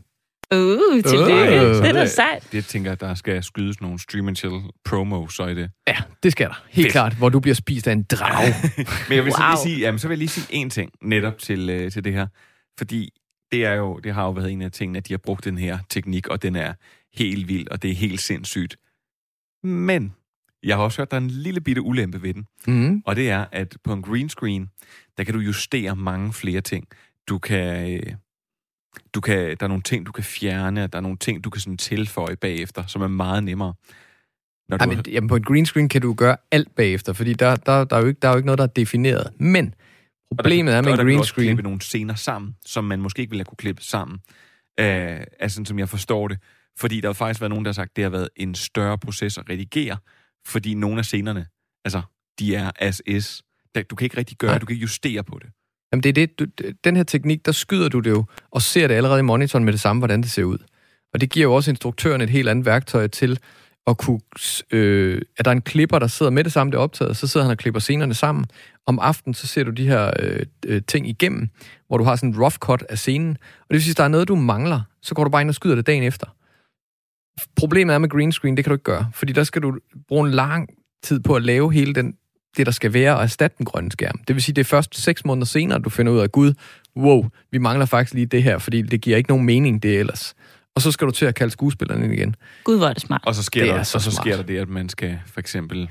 Uh, 0.54 1.02
tillykke. 1.02 1.60
Øh. 1.60 1.74
det 1.74 1.84
er 1.88 1.92
da 1.92 2.06
sejt. 2.06 2.48
Det 2.52 2.64
tænker 2.64 2.90
jeg, 2.90 3.00
der 3.00 3.14
skal 3.14 3.42
skydes 3.44 3.80
nogle 3.80 3.98
stream 3.98 4.28
and 4.28 4.36
chill 4.36 4.54
promo, 4.84 5.28
så 5.28 5.46
i 5.46 5.54
det. 5.54 5.70
Ja, 5.88 5.96
det 6.22 6.32
skal 6.32 6.48
der. 6.48 6.64
Helt 6.70 6.84
Fedt. 6.86 6.92
klart, 6.92 7.14
hvor 7.16 7.28
du 7.28 7.40
bliver 7.40 7.54
spist 7.54 7.88
af 7.88 7.92
en 7.92 8.02
drage. 8.02 8.54
Men 9.08 9.16
jeg 9.16 9.24
vil 9.24 9.32
så 9.32 9.38
Wow. 9.42 9.50
lige 9.50 9.58
sige, 9.62 9.78
jamen, 9.78 9.98
så 9.98 10.08
vil 10.08 10.12
jeg 10.14 10.18
lige 10.18 10.28
sige 10.28 10.46
en 10.50 10.70
ting 10.70 10.90
netop 11.02 11.38
til, 11.38 11.70
øh, 11.70 11.92
til 11.92 12.04
det 12.04 12.12
her. 12.12 12.26
Fordi 12.78 13.10
det, 13.52 13.64
er 13.64 13.72
jo, 13.74 13.98
det 14.04 14.14
har 14.14 14.24
jo 14.24 14.30
været 14.30 14.52
en 14.52 14.62
af 14.62 14.72
tingene, 14.72 14.96
at 14.98 15.08
de 15.08 15.12
har 15.12 15.18
brugt 15.18 15.44
den 15.44 15.58
her 15.58 15.78
teknik, 15.90 16.26
og 16.28 16.42
den 16.42 16.56
er 16.56 16.72
helt 17.14 17.48
vild, 17.48 17.68
og 17.68 17.82
det 17.82 17.90
er 17.90 17.94
helt 17.94 18.20
sindssygt. 18.20 18.76
Men 19.64 20.12
jeg 20.62 20.76
har 20.76 20.82
også 20.84 21.00
hørt, 21.00 21.10
der 21.10 21.16
er 21.16 21.20
en 21.20 21.30
lille 21.30 21.60
bitte 21.60 21.82
ulempe 21.82 22.22
ved 22.22 22.34
den. 22.34 22.46
mm. 22.66 23.02
Og 23.06 23.16
det 23.16 23.30
er, 23.30 23.44
at 23.52 23.76
på 23.84 23.92
en 23.92 24.02
green 24.02 24.28
screen, 24.28 24.68
der 25.18 25.24
kan 25.24 25.34
du 25.34 25.40
justere 25.40 25.96
mange 25.96 26.32
flere 26.32 26.60
ting. 26.60 26.86
Du 27.28 27.38
kan, 27.38 27.92
øh, 27.94 28.12
du 29.14 29.20
kan, 29.20 29.36
der 29.38 29.56
er 29.60 29.68
nogle 29.68 29.82
ting, 29.82 30.06
du 30.06 30.12
kan 30.12 30.24
fjerne, 30.24 30.86
der 30.86 30.98
er 30.98 31.02
nogle 31.02 31.16
ting, 31.18 31.44
du 31.44 31.50
kan 31.50 31.60
sådan 31.60 31.76
tilføje 31.76 32.36
bagefter, 32.36 32.86
som 32.86 33.02
er 33.02 33.08
meget 33.08 33.44
nemmere. 33.44 33.74
Når 34.68 34.76
du, 34.76 34.84
Jamen, 34.84 35.04
jamen, 35.08 35.28
på 35.28 35.36
en 35.36 35.42
green 35.42 35.66
screen 35.66 35.88
kan 35.88 36.02
du 36.02 36.14
gøre 36.14 36.36
alt 36.50 36.74
bagefter, 36.74 37.12
fordi 37.12 37.32
der, 37.32 37.56
der, 37.56 37.84
der, 37.84 37.96
er, 37.96 38.00
jo 38.00 38.06
ikke, 38.06 38.18
der 38.22 38.28
er 38.28 38.32
jo 38.32 38.36
ikke 38.36 38.46
noget, 38.46 38.58
der 38.58 38.64
er 38.64 38.68
defineret. 38.68 39.40
Men 39.40 39.74
problemet 40.36 40.74
er 40.74 40.80
med 40.82 40.92
og 40.92 41.00
en 41.00 41.06
der 41.06 41.12
green 41.12 41.24
screen... 41.24 41.46
klippe 41.46 41.62
nogle 41.62 41.80
scener 41.80 42.14
sammen, 42.14 42.56
som 42.66 42.84
man 42.84 43.00
måske 43.00 43.20
ikke 43.20 43.30
ville 43.30 43.40
have 43.40 43.44
kunne 43.44 43.56
klippe 43.56 43.82
sammen. 43.82 44.18
Øh, 44.80 45.20
altså 45.40 45.62
som 45.66 45.78
jeg 45.78 45.88
forstår 45.88 46.28
det. 46.28 46.38
Fordi 46.78 47.00
der 47.00 47.08
har 47.08 47.12
faktisk 47.12 47.40
været 47.40 47.50
nogen, 47.50 47.64
der 47.64 47.68
har 47.68 47.74
sagt, 47.74 47.90
at 47.90 47.96
det 47.96 48.04
har 48.04 48.10
været 48.10 48.28
en 48.36 48.54
større 48.54 48.98
proces 48.98 49.38
at 49.38 49.50
redigere, 49.50 49.96
fordi 50.46 50.74
nogle 50.74 50.98
af 50.98 51.04
scenerne, 51.04 51.46
altså, 51.84 52.02
de 52.38 52.54
er 52.54 52.70
as 52.78 53.02
is. 53.06 53.42
Der- 53.74 53.82
Du 53.82 53.96
kan 53.96 54.04
ikke 54.04 54.16
rigtig 54.16 54.36
gøre, 54.36 54.50
Nej. 54.50 54.58
du 54.58 54.66
kan 54.66 54.74
ikke 54.74 54.82
justere 54.82 55.24
på 55.24 55.38
det. 55.42 55.50
Jamen 55.92 56.02
det 56.02 56.08
er 56.08 56.12
det, 56.12 56.38
du, 56.38 56.46
den 56.84 56.96
her 56.96 57.02
teknik, 57.02 57.46
der 57.46 57.52
skyder 57.52 57.88
du 57.88 58.00
det 58.00 58.10
jo, 58.10 58.24
og 58.50 58.62
ser 58.62 58.86
det 58.86 58.94
allerede 58.94 59.18
i 59.18 59.22
monitoren 59.22 59.64
med 59.64 59.72
det 59.72 59.80
samme, 59.80 60.00
hvordan 60.00 60.22
det 60.22 60.30
ser 60.30 60.44
ud. 60.44 60.58
Og 61.14 61.20
det 61.20 61.30
giver 61.30 61.44
jo 61.44 61.54
også 61.54 61.70
instruktøren 61.70 62.20
et 62.20 62.30
helt 62.30 62.48
andet 62.48 62.66
værktøj 62.66 63.06
til 63.06 63.38
at 63.86 63.98
kunne, 63.98 64.20
øh, 64.70 65.22
at 65.36 65.44
der 65.44 65.50
er 65.50 65.52
en 65.52 65.62
klipper, 65.62 65.98
der 65.98 66.06
sidder 66.06 66.32
med 66.32 66.44
det 66.44 66.52
samme, 66.52 66.70
det 66.70 66.76
er 66.76 66.82
optaget, 66.82 67.16
så 67.16 67.26
sidder 67.26 67.46
han 67.46 67.50
og 67.50 67.58
klipper 67.58 67.80
scenerne 67.80 68.14
sammen. 68.14 68.46
Om 68.86 68.98
aftenen, 68.98 69.34
så 69.34 69.46
ser 69.46 69.64
du 69.64 69.70
de 69.70 69.88
her 69.88 70.12
øh, 70.18 70.46
øh, 70.66 70.82
ting 70.88 71.08
igennem, 71.08 71.48
hvor 71.86 71.98
du 71.98 72.04
har 72.04 72.16
sådan 72.16 72.30
en 72.30 72.40
rough 72.40 72.54
cut 72.54 72.84
af 72.88 72.98
scenen. 72.98 73.30
Og 73.30 73.66
det 73.68 73.74
vil 73.74 73.82
sige, 73.82 73.88
hvis 73.88 73.96
der 73.96 74.04
er 74.04 74.08
noget, 74.08 74.28
du 74.28 74.36
mangler, 74.36 74.80
så 75.02 75.14
går 75.14 75.24
du 75.24 75.30
bare 75.30 75.40
ind 75.40 75.48
og 75.48 75.54
skyder 75.54 75.74
det 75.74 75.86
dagen 75.86 76.02
efter. 76.02 76.26
Problemet 77.56 77.94
er 77.94 77.98
med 77.98 78.08
green 78.08 78.32
screen, 78.32 78.56
det 78.56 78.64
kan 78.64 78.70
du 78.70 78.74
ikke 78.74 78.84
gøre, 78.84 79.10
fordi 79.14 79.32
der 79.32 79.44
skal 79.44 79.62
du 79.62 79.78
bruge 80.08 80.28
en 80.28 80.34
lang 80.34 80.68
tid 81.02 81.20
på 81.20 81.34
at 81.34 81.42
lave 81.42 81.72
hele 81.72 81.94
den 81.94 82.14
det, 82.56 82.66
der 82.66 82.72
skal 82.72 82.92
være, 82.92 83.16
og 83.16 83.22
erstatte 83.22 83.54
den 83.58 83.66
grønne 83.66 83.92
skærm. 83.92 84.20
Det 84.28 84.34
vil 84.36 84.42
sige, 84.42 84.54
det 84.54 84.60
er 84.60 84.64
først 84.64 84.98
seks 85.02 85.24
måneder 85.24 85.44
senere, 85.46 85.78
du 85.78 85.90
finder 85.90 86.12
ud 86.12 86.18
af, 86.18 86.32
gud, 86.32 86.54
wow, 86.96 87.28
vi 87.50 87.58
mangler 87.58 87.86
faktisk 87.86 88.14
lige 88.14 88.26
det 88.26 88.42
her, 88.42 88.58
fordi 88.58 88.82
det 88.82 89.00
giver 89.00 89.16
ikke 89.16 89.30
nogen 89.30 89.46
mening, 89.46 89.82
det 89.82 89.98
ellers. 89.98 90.34
Og 90.76 90.82
så 90.82 90.92
skal 90.92 91.06
du 91.06 91.12
til 91.12 91.26
at 91.26 91.34
kalde 91.34 91.50
skuespillerne 91.52 92.04
ind 92.04 92.14
igen. 92.14 92.36
Gud, 92.64 92.76
hvor 92.78 92.86
er 92.86 92.92
det 92.92 93.02
smart. 93.02 93.20
Og 93.26 93.34
så 93.34 93.42
sker, 93.42 93.60
Det 93.64 93.72
der, 93.72 93.78
er 93.78 93.82
så 93.82 93.98
og 93.98 94.02
så 94.02 94.10
smart. 94.10 94.24
sker 94.24 94.36
der 94.36 94.42
det, 94.42 94.58
at 94.58 94.68
man 94.68 94.88
skal 94.88 95.18
for 95.26 95.40
eksempel 95.40 95.90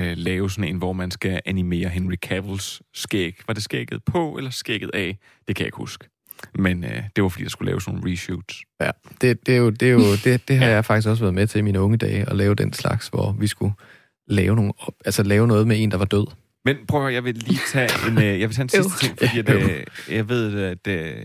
øh, 0.00 0.12
lave 0.16 0.50
sådan 0.50 0.64
en, 0.64 0.76
hvor 0.76 0.92
man 0.92 1.10
skal 1.10 1.40
animere 1.46 1.88
Henry 1.88 2.14
Cavills 2.14 2.82
skæg. 2.94 3.36
Var 3.46 3.54
det 3.54 3.62
skægget 3.62 4.04
på, 4.04 4.36
eller 4.38 4.50
skægget 4.50 4.90
af? 4.94 5.18
Det 5.48 5.56
kan 5.56 5.62
jeg 5.62 5.66
ikke 5.68 5.76
huske. 5.76 6.08
Men 6.54 6.84
øh, 6.84 7.02
det 7.16 7.22
var, 7.22 7.28
fordi 7.28 7.44
der 7.44 7.50
skulle 7.50 7.70
laves 7.70 7.86
nogle 7.88 8.12
reshoots. 8.12 8.62
Ja, 8.80 8.90
det, 9.20 9.46
det, 9.46 9.54
er 9.54 9.58
jo, 9.58 9.70
det, 9.70 9.88
er 9.88 9.92
jo, 9.92 10.12
det, 10.24 10.48
det 10.48 10.58
har 10.58 10.66
Ja. 10.66 10.72
jeg 10.72 10.84
faktisk 10.84 11.08
også 11.08 11.22
været 11.24 11.34
med 11.34 11.46
til 11.46 11.58
i 11.58 11.62
mine 11.62 11.80
unge 11.80 11.96
dage, 11.98 12.30
at 12.30 12.36
lave 12.36 12.54
den 12.54 12.72
slags, 12.72 13.08
hvor 13.08 13.32
vi 13.40 13.46
skulle 13.46 13.72
lave, 14.28 14.56
nogle, 14.56 14.72
op- 14.78 14.96
altså 15.04 15.22
lave 15.22 15.46
noget 15.46 15.66
med 15.66 15.82
en, 15.82 15.90
der 15.90 15.96
var 15.96 16.04
død. 16.04 16.26
Men 16.64 16.76
prøv 16.88 17.00
at 17.00 17.04
høre, 17.04 17.14
jeg 17.14 17.24
vil 17.24 17.34
lige 17.34 17.60
tage 17.72 17.90
en, 18.08 18.18
øh, 18.18 18.40
jeg 18.40 18.48
vil 18.48 18.56
tage 18.56 18.62
en 18.62 18.68
sidste 18.82 19.06
ting, 19.06 19.18
fordi 19.18 19.38
at, 19.38 19.48
øh, 19.70 19.86
jeg 20.08 20.28
ved, 20.28 20.60
at 20.60 20.86
øh, 20.86 21.16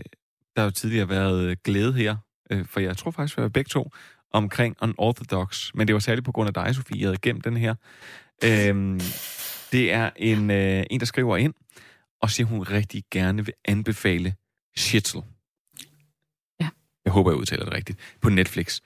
der 0.56 0.60
har 0.60 0.64
jo 0.64 0.70
tidligere 0.70 1.08
været 1.08 1.62
glæde 1.62 1.92
her, 1.92 2.16
øh, 2.50 2.66
for 2.66 2.80
jeg 2.80 2.96
tror 2.96 3.10
faktisk, 3.10 3.36
vi 3.36 3.42
var 3.42 3.48
begge 3.48 3.68
to, 3.68 3.90
omkring 4.32 4.76
Unorthodox, 4.82 5.74
men 5.74 5.86
det 5.86 5.94
var 5.94 6.00
særligt 6.00 6.24
på 6.24 6.32
grund 6.32 6.46
af 6.46 6.54
dig, 6.54 6.74
Sofie, 6.74 7.00
jeg 7.00 7.06
havde 7.06 7.18
gemt 7.22 7.44
den 7.44 7.56
her. 7.56 7.74
Øhm, 8.44 9.00
det 9.72 9.92
er 9.92 10.10
en, 10.16 10.50
øh, 10.50 10.84
en, 10.90 11.00
der 11.00 11.06
skriver 11.06 11.36
ind, 11.36 11.54
og 12.22 12.30
siger, 12.30 12.46
hun 12.46 12.62
rigtig 12.62 13.04
gerne 13.10 13.44
vil 13.44 13.54
anbefale 13.64 14.34
Schitzel. 14.76 15.20
Ja. 16.60 16.68
Jeg 17.04 17.12
håber, 17.12 17.30
jeg 17.30 17.38
udtaler 17.38 17.64
det 17.64 17.74
rigtigt. 17.74 17.98
På 18.20 18.28
Netflix. 18.28 18.80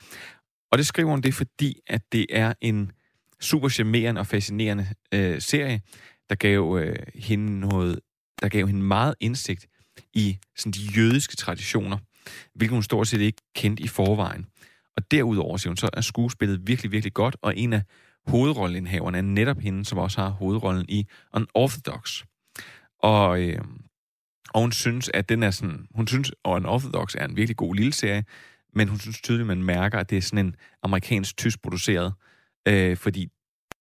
Og 0.73 0.79
det 0.79 0.87
skriver 0.87 1.11
hun 1.11 1.21
det, 1.21 1.35
fordi 1.35 1.81
at 1.87 2.03
det 2.12 2.27
er 2.31 2.53
en 2.61 2.93
super 3.41 3.68
charmerende 3.68 4.20
og 4.20 4.26
fascinerende 4.26 4.86
øh, 5.14 5.41
serie, 5.41 5.80
der 6.28 6.34
gav 6.34 6.78
øh, 6.80 6.97
hende 7.14 7.61
noget, 7.61 8.01
der 8.43 8.49
gav 8.49 8.66
hende 8.66 8.82
meget 8.82 9.14
indsigt 9.20 9.66
i 10.14 10.39
sådan 10.57 10.72
de 10.72 10.80
jødiske 10.97 11.36
traditioner, 11.36 11.99
hvilket 12.55 12.74
hun 12.74 12.82
stort 12.82 13.09
set 13.09 13.20
ikke 13.20 13.43
kendte 13.55 13.82
i 13.82 13.89
forvejen. 13.89 14.47
Og 14.97 15.11
derudover, 15.11 15.57
siger 15.57 15.70
hun, 15.70 15.76
så 15.76 15.91
er 15.93 16.01
skuespillet 16.01 16.66
virkelig, 16.66 16.93
virkelig 16.93 17.14
godt, 17.14 17.36
og 17.43 17.57
en 17.57 17.72
af 17.72 17.82
hovedrollenhaverne 18.26 19.18
er 19.18 19.22
netop 19.22 19.59
hende, 19.59 19.84
som 19.84 19.99
også 19.99 20.20
har 20.20 20.28
hovedrollen 20.28 20.84
i 20.89 21.07
Unorthodox. 21.34 22.22
Og, 23.03 23.43
øh, 23.43 23.61
og 24.55 24.61
hun 24.61 24.72
synes, 24.72 25.11
at 25.14 25.28
den 25.28 25.43
er 25.43 25.51
sådan, 25.51 25.86
hun 25.95 26.07
synes, 26.07 26.30
at 26.30 26.51
Unorthodox 26.51 27.14
er 27.14 27.24
en 27.24 27.36
virkelig 27.36 27.57
god 27.57 27.74
lille 27.74 27.93
serie, 27.93 28.24
men 28.74 28.89
hun 28.89 28.99
synes 28.99 29.20
tydeligt, 29.20 29.47
man 29.47 29.62
mærker, 29.62 29.99
at 29.99 30.11
det 30.11 30.18
er 30.18 30.22
sådan 30.22 30.47
en 30.47 30.55
amerikansk-tysk 30.82 31.62
produceret, 31.62 32.07
øh, 32.07 32.28
Øh, 32.69 32.97
fordi 32.97 33.29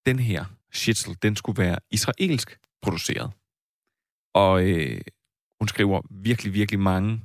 den 0.06 0.18
her 0.18 0.44
shitsel, 0.72 1.16
den 1.22 1.36
skulle 1.36 1.62
være 1.62 1.78
israelsk 1.90 2.58
produceret. 2.82 3.30
Og 4.34 4.62
øh, 4.68 5.00
hun 5.60 5.68
skriver 5.68 6.00
virkelig, 6.10 6.54
virkelig 6.54 6.80
mange 6.80 7.22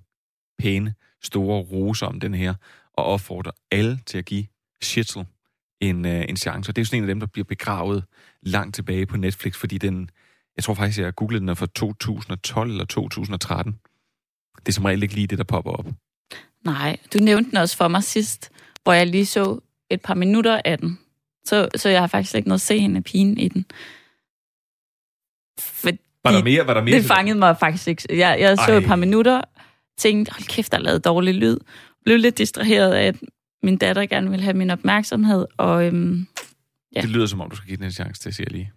pæne, 0.60 0.94
store 1.22 1.62
roser 1.62 2.08
om 2.08 2.20
den 2.20 2.34
her, 2.34 2.54
og 2.94 3.06
opfordrer 3.06 3.52
alle 3.72 4.00
til 4.06 4.18
at 4.18 4.26
give 4.26 4.46
shitsel 4.82 5.26
en, 5.82 6.06
øh, 6.06 6.26
en 6.30 6.38
chance. 6.38 6.72
Og 6.72 6.76
det 6.76 6.82
er 6.82 6.84
jo 6.84 6.86
sådan 6.86 7.00
en 7.00 7.04
af 7.04 7.08
dem, 7.08 7.20
der 7.20 7.28
bliver 7.28 7.46
begravet 7.46 8.04
langt 8.42 8.76
tilbage 8.76 9.06
på 9.06 9.18
Netflix, 9.18 9.56
fordi 9.56 9.78
den, 9.78 10.10
jeg 10.56 10.64
tror 10.64 10.74
faktisk, 10.74 11.00
jeg 11.00 11.16
googlede 11.16 11.40
den 11.40 11.50
er 11.50 11.54
fra 11.54 11.66
2012 11.66 12.70
eller 12.70 12.86
2013. 12.86 13.80
Det 14.56 14.68
er 14.68 14.72
som 14.72 14.86
regel 14.86 15.04
ikke 15.04 15.16
lige 15.16 15.28
det, 15.28 15.38
der 15.38 15.44
popper 15.44 15.72
op. 15.72 15.86
Nej, 16.66 16.98
du 17.14 17.20
nævnte 17.20 17.50
den 17.50 17.58
også 17.58 17.78
for 17.78 17.88
mig 17.88 18.04
sidst, 18.04 18.52
hvor 18.84 18.94
jeg 18.94 19.08
lige 19.08 19.26
så 19.26 19.60
et 19.90 20.02
par 20.02 20.14
minutter 20.14 20.62
af 20.66 20.78
den. 20.78 21.00
Så, 21.46 21.68
så 21.76 21.90
jeg 21.90 22.00
har 22.00 22.08
faktisk 22.08 22.36
ikke 22.36 22.48
noget 22.48 22.58
at 22.58 22.62
se 22.66 22.80
hende 22.80 22.98
af 22.98 23.04
pigen 23.04 23.38
i 23.38 23.48
den. 23.48 23.66
Fordi 25.60 25.98
Var 26.24 26.32
der 26.32 26.44
mere? 26.44 26.68
Var 26.68 26.74
der 26.74 26.82
mere 26.84 26.96
det 26.96 27.02
til 27.02 27.08
fangede 27.08 27.40
mig 27.40 27.58
faktisk 27.60 27.88
ikke. 27.88 28.04
Jeg, 28.10 28.38
jeg 28.40 28.58
så 28.58 28.72
Ej. 28.72 28.78
et 28.78 28.86
par 28.86 28.96
minutter, 28.96 29.42
tænkte, 29.98 30.32
hold 30.32 30.44
kæft, 30.48 30.72
der 30.72 30.78
er 30.78 30.82
lavet 30.82 31.06
dårlig 31.06 31.34
lyd. 31.36 31.58
Blev 32.06 32.18
lidt 32.18 32.38
distraheret 32.38 32.94
af, 32.94 33.04
at 33.08 33.16
min 33.64 33.78
datter 33.78 34.06
gerne 34.06 34.30
ville 34.30 34.44
have 34.44 34.54
min 34.54 34.70
opmærksomhed. 34.70 35.46
Og 35.58 35.86
øhm, 35.86 36.28
Ja. 36.96 37.02
Det 37.02 37.10
lyder 37.10 37.26
som 37.26 37.42
om, 37.42 37.50
du 37.50 37.56
skal 37.56 37.68
give 37.68 37.78
den 37.78 37.86
en 37.86 37.92
chance 37.92 38.22
til, 38.22 38.34
siger 38.34 38.46
jeg 38.48 38.52
lige. 38.52 38.72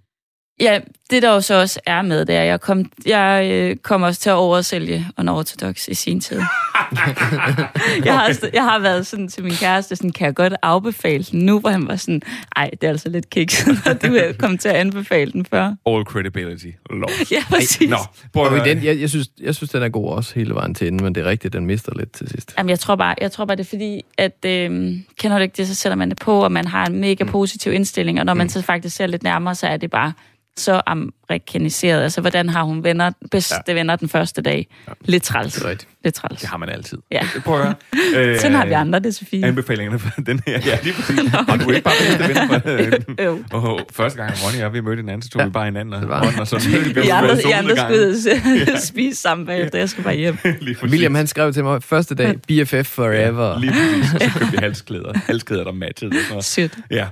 ja, 0.60 0.80
det 1.10 1.22
der 1.22 1.32
jo 1.32 1.40
så 1.40 1.54
også 1.54 1.80
er 1.86 2.02
med, 2.02 2.24
det 2.24 2.34
er, 2.36 2.40
at 2.40 2.46
jeg 2.46 2.60
kom, 2.60 2.92
jeg 3.06 3.50
øh, 3.52 3.76
kom 3.76 4.02
også 4.02 4.20
til 4.20 4.30
at 4.30 4.34
oversælge 4.34 5.06
Unorthodox 5.18 5.88
i 5.88 5.94
sin 5.94 6.20
tid. 6.20 6.40
jeg, 8.04 8.14
har, 8.18 8.28
også- 8.28 8.50
jeg 8.52 8.62
har 8.64 8.78
været 8.78 9.06
sådan 9.06 9.28
til 9.28 9.42
min 9.44 9.52
kæreste, 9.52 9.96
sådan, 9.96 10.10
kan 10.12 10.26
jeg 10.26 10.34
godt 10.34 10.54
afbefale 10.62 11.24
den 11.24 11.40
nu, 11.40 11.60
hvor 11.60 11.70
han 11.70 11.88
var 11.88 11.96
sådan, 11.96 12.22
ej, 12.56 12.70
det 12.70 12.84
er 12.84 12.88
altså 12.88 13.08
lidt 13.08 13.30
kiks, 13.30 13.66
og 13.86 14.02
du 14.02 14.14
er 14.14 14.32
kommet 14.38 14.60
til 14.60 14.68
at 14.68 14.74
anbefale 14.74 15.32
den 15.32 15.44
før. 15.44 15.74
All 15.86 16.04
credibility 16.04 16.66
lost. 16.90 17.32
Ja, 17.32 17.44
præcis. 17.48 17.90
Nå, 17.90 17.96
prøv 18.32 18.54
at 18.56 18.64
den, 18.64 18.84
jeg, 18.84 19.00
jeg, 19.00 19.10
synes, 19.10 19.28
jeg 19.40 19.54
synes, 19.54 19.70
den 19.70 19.82
er 19.82 19.88
god 19.88 20.10
også 20.12 20.34
hele 20.34 20.54
vejen 20.54 20.74
til 20.74 20.86
enden, 20.86 21.04
men 21.04 21.14
det 21.14 21.20
er 21.20 21.30
rigtigt, 21.30 21.52
den 21.52 21.66
mister 21.66 21.92
lidt 21.98 22.12
til 22.12 22.28
sidst. 22.30 22.54
Jamen, 22.58 22.70
jeg 22.70 22.78
tror 22.78 22.96
bare, 22.96 23.14
jeg 23.20 23.32
tror 23.32 23.44
bare 23.44 23.56
det 23.56 23.64
er 23.64 23.68
fordi, 23.68 24.02
at 24.18 24.44
øhm, 24.46 25.04
kender 25.18 25.36
du 25.38 25.42
ikke 25.42 25.54
det, 25.56 25.66
så 25.68 25.74
sætter 25.74 25.96
man 25.96 26.08
det 26.10 26.18
på, 26.18 26.44
og 26.44 26.52
man 26.52 26.66
har 26.66 26.86
en 26.86 27.00
mega 27.00 27.24
positiv 27.24 27.72
indstilling, 27.72 28.20
og 28.20 28.26
når 28.26 28.34
man 28.34 28.48
så 28.48 28.62
faktisk 28.62 28.96
ser 28.96 29.06
lidt 29.06 29.22
nærmere, 29.22 29.54
så 29.54 29.66
er 29.66 29.76
det 29.76 29.90
bare 29.90 30.12
så 30.58 30.82
amerikaniseret. 30.86 32.02
Altså, 32.02 32.20
hvordan 32.20 32.48
har 32.48 32.62
hun 32.62 32.84
venner, 32.84 33.10
bedste 33.30 33.54
ja. 33.68 33.72
venner 33.72 33.96
den 33.96 34.08
første 34.08 34.42
dag? 34.42 34.66
Lidt 35.04 35.22
træls. 35.22 35.54
Det 35.54 35.64
er 35.64 35.68
rigtigt. 35.68 35.90
Lidt 36.04 36.14
træls. 36.14 36.40
Det 36.40 36.48
har 36.48 36.56
man 36.56 36.68
altid. 36.68 36.98
Ja. 37.10 37.20
Prøv 37.44 37.60
at 37.60 37.64
høre. 37.66 37.74
Øh, 38.16 38.38
Sådan 38.40 38.52
har 38.56 38.66
vi 38.66 38.72
andre 38.72 38.98
det, 38.98 39.14
Sofie. 39.14 39.46
Anbefalingerne 39.46 39.98
for 39.98 40.10
den 40.26 40.40
her. 40.46 40.60
Ja, 40.66 40.78
lige 40.82 40.94
præcis. 40.94 41.18
Og 41.48 41.60
du 41.60 41.68
er 41.70 41.74
ikke 41.74 41.84
bare 41.84 41.94
bedste 42.28 43.06
ven 43.08 43.16
Jo. 43.26 43.38
for... 43.50 43.58
Og 43.58 43.80
første 43.92 44.22
gang, 44.22 44.32
Ronny 44.44 44.54
og 44.56 44.60
jeg, 44.60 44.72
vi 44.72 44.80
mødte 44.80 45.00
hinanden, 45.02 45.22
så 45.22 45.28
tog 45.28 45.44
vi 45.46 45.50
bare 45.50 45.64
hinanden 45.64 45.94
og 45.94 46.00
det 46.00 46.08
var- 46.08 46.24
hånden, 46.24 46.40
og 46.40 46.46
så 46.46 46.58
vi 46.58 47.00
I 47.04 47.08
andre, 47.08 47.38
I 47.48 47.50
andre 47.52 47.76
skulle 47.76 48.80
spise 48.80 49.20
sammen 49.20 49.46
bagefter. 49.46 49.78
Jeg 49.78 49.88
skal 49.88 50.04
bare 50.04 50.16
hjem. 50.16 50.38
William, 50.82 51.14
han 51.14 51.26
skrev 51.26 51.52
til 51.52 51.64
mig 51.64 51.82
første 51.82 52.14
dag, 52.14 52.34
BFF 52.48 52.86
forever. 52.86 53.60
Lige 53.60 53.72
præcis. 53.72 54.14
Og 54.14 54.20
så 54.20 54.38
købte 54.38 54.50
vi 54.52 54.56
halsklæder. 54.60 55.12
Halsklæder, 55.26 55.64
der 55.64 55.72
matchede. 55.72 56.12
Sødt. 56.40 56.72
Ja. 56.90 57.06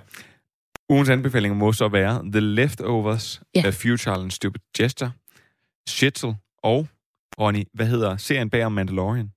Ugens 0.95 1.09
anbefalinger 1.09 1.57
må 1.59 1.72
så 1.72 1.88
være 1.88 2.22
The 2.32 2.40
Leftovers, 2.40 3.42
Ja. 3.55 3.62
A 3.66 3.70
Futile 3.70 4.12
and 4.14 4.30
Stupid 4.30 4.61
Gesture, 4.76 5.12
Shitzel 5.88 6.34
og, 6.62 6.88
Ronny, 7.40 7.64
hvad 7.74 7.86
hedder 7.86 8.16
serien 8.16 8.51
bag 8.51 8.64
om 8.64 8.72
Mandalorian 8.72 9.30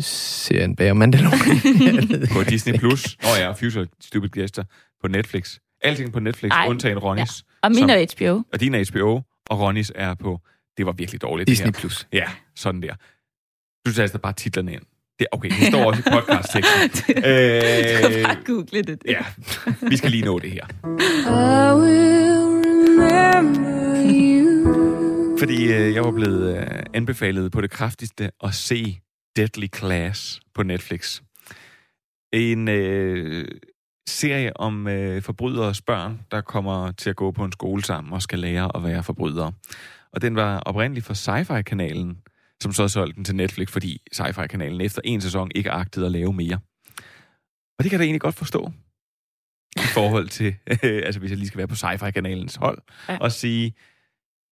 Serien 0.00 0.76
bag 0.76 0.90
Mandalorian. 0.96 2.26
på 2.34 2.42
Disney+. 2.50 2.78
Plus. 2.78 3.16
Åh 3.24 3.30
oh 3.30 3.38
ja, 3.38 3.50
and 3.76 3.88
Stupid 4.00 4.28
Gesture 4.28 4.66
på 5.02 5.08
Netflix. 5.08 5.58
Alting 5.82 6.12
på 6.12 6.20
Netflix, 6.20 6.50
Ej, 6.52 6.66
undtagen 6.68 6.98
Ronnys. 6.98 7.44
Og 7.62 7.70
min 7.70 7.78
Som- 7.78 7.90
er 7.90 8.06
HBO. 8.16 8.42
Og 8.52 8.60
din 8.60 8.74
er 8.74 8.84
HBO, 8.92 9.22
og 9.50 9.60
Ronnys 9.60 9.92
er 9.94 10.14
på... 10.14 10.40
Det 10.76 10.86
var 10.86 10.92
virkelig 10.92 11.22
dårligt, 11.22 11.48
Disney 11.48 11.66
det 11.66 11.76
her. 11.76 11.80
Plus. 11.80 12.08
Ja, 12.12 12.24
sådan 12.56 12.82
der. 12.82 12.94
Du 13.86 13.92
tager 13.92 14.02
altså 14.02 14.18
bare 14.18 14.32
titlerne 14.32 14.72
ind. 14.72 14.82
Det, 15.18 15.26
okay, 15.32 15.48
det 15.48 15.66
står 15.68 15.84
også 15.84 16.02
i 16.06 16.10
podcast-teksten. 16.12 16.90
Du 17.06 17.12
kan 17.12 18.18
øh, 18.18 18.24
bare 18.24 18.36
google 18.46 18.82
det. 18.82 19.02
ja, 19.08 19.24
vi 19.88 19.96
skal 19.96 20.10
lige 20.10 20.24
nå 20.24 20.38
det 20.38 20.50
her. 20.50 20.66
I 20.66 21.80
will 21.80 22.46
remember 23.00 23.96
you. 24.12 25.38
Fordi 25.38 25.72
øh, 25.72 25.94
jeg 25.94 26.04
var 26.04 26.10
blevet 26.10 26.56
øh, 26.58 26.66
anbefalet 26.94 27.52
på 27.52 27.60
det 27.60 27.70
kraftigste 27.70 28.30
at 28.44 28.54
se 28.54 28.98
Deadly 29.36 29.66
Class 29.76 30.40
på 30.54 30.62
Netflix. 30.62 31.20
En 32.32 32.68
øh, 32.68 33.48
serie 34.08 34.56
om 34.56 34.88
øh, 34.88 35.22
forbryderes 35.22 35.82
børn, 35.82 36.20
der 36.30 36.40
kommer 36.40 36.92
til 36.92 37.10
at 37.10 37.16
gå 37.16 37.30
på 37.30 37.44
en 37.44 37.52
skole 37.52 37.84
sammen 37.84 38.12
og 38.12 38.22
skal 38.22 38.38
lære 38.38 38.76
at 38.76 38.84
være 38.84 39.02
forbrydere. 39.02 39.52
Og 40.12 40.22
den 40.22 40.36
var 40.36 40.58
oprindeligt 40.58 41.06
for 41.06 41.14
Sci-Fi-kanalen, 41.14 42.18
som 42.62 42.72
så 42.72 42.88
solgte 42.88 43.16
den 43.16 43.24
til 43.24 43.36
Netflix, 43.36 43.70
fordi 43.70 44.02
Sci-Fi-kanalen 44.12 44.80
efter 44.80 45.00
en 45.04 45.20
sæson 45.20 45.50
ikke 45.54 45.70
agtede 45.70 46.06
at 46.06 46.12
lave 46.12 46.32
mere. 46.32 46.58
Og 47.78 47.84
det 47.84 47.90
kan 47.90 47.92
jeg 47.92 47.98
da 47.98 48.04
egentlig 48.04 48.20
godt 48.20 48.34
forstå. 48.34 48.72
I 49.76 49.88
forhold 49.94 50.28
til, 50.28 50.56
øh, 50.70 50.76
altså 51.06 51.20
hvis 51.20 51.30
jeg 51.30 51.38
lige 51.38 51.48
skal 51.48 51.58
være 51.58 51.68
på 51.68 51.74
Sci-Fi-kanalens 51.74 52.56
hold, 52.56 52.78
Ja. 53.08 53.18
og 53.18 53.32
sige, 53.32 53.74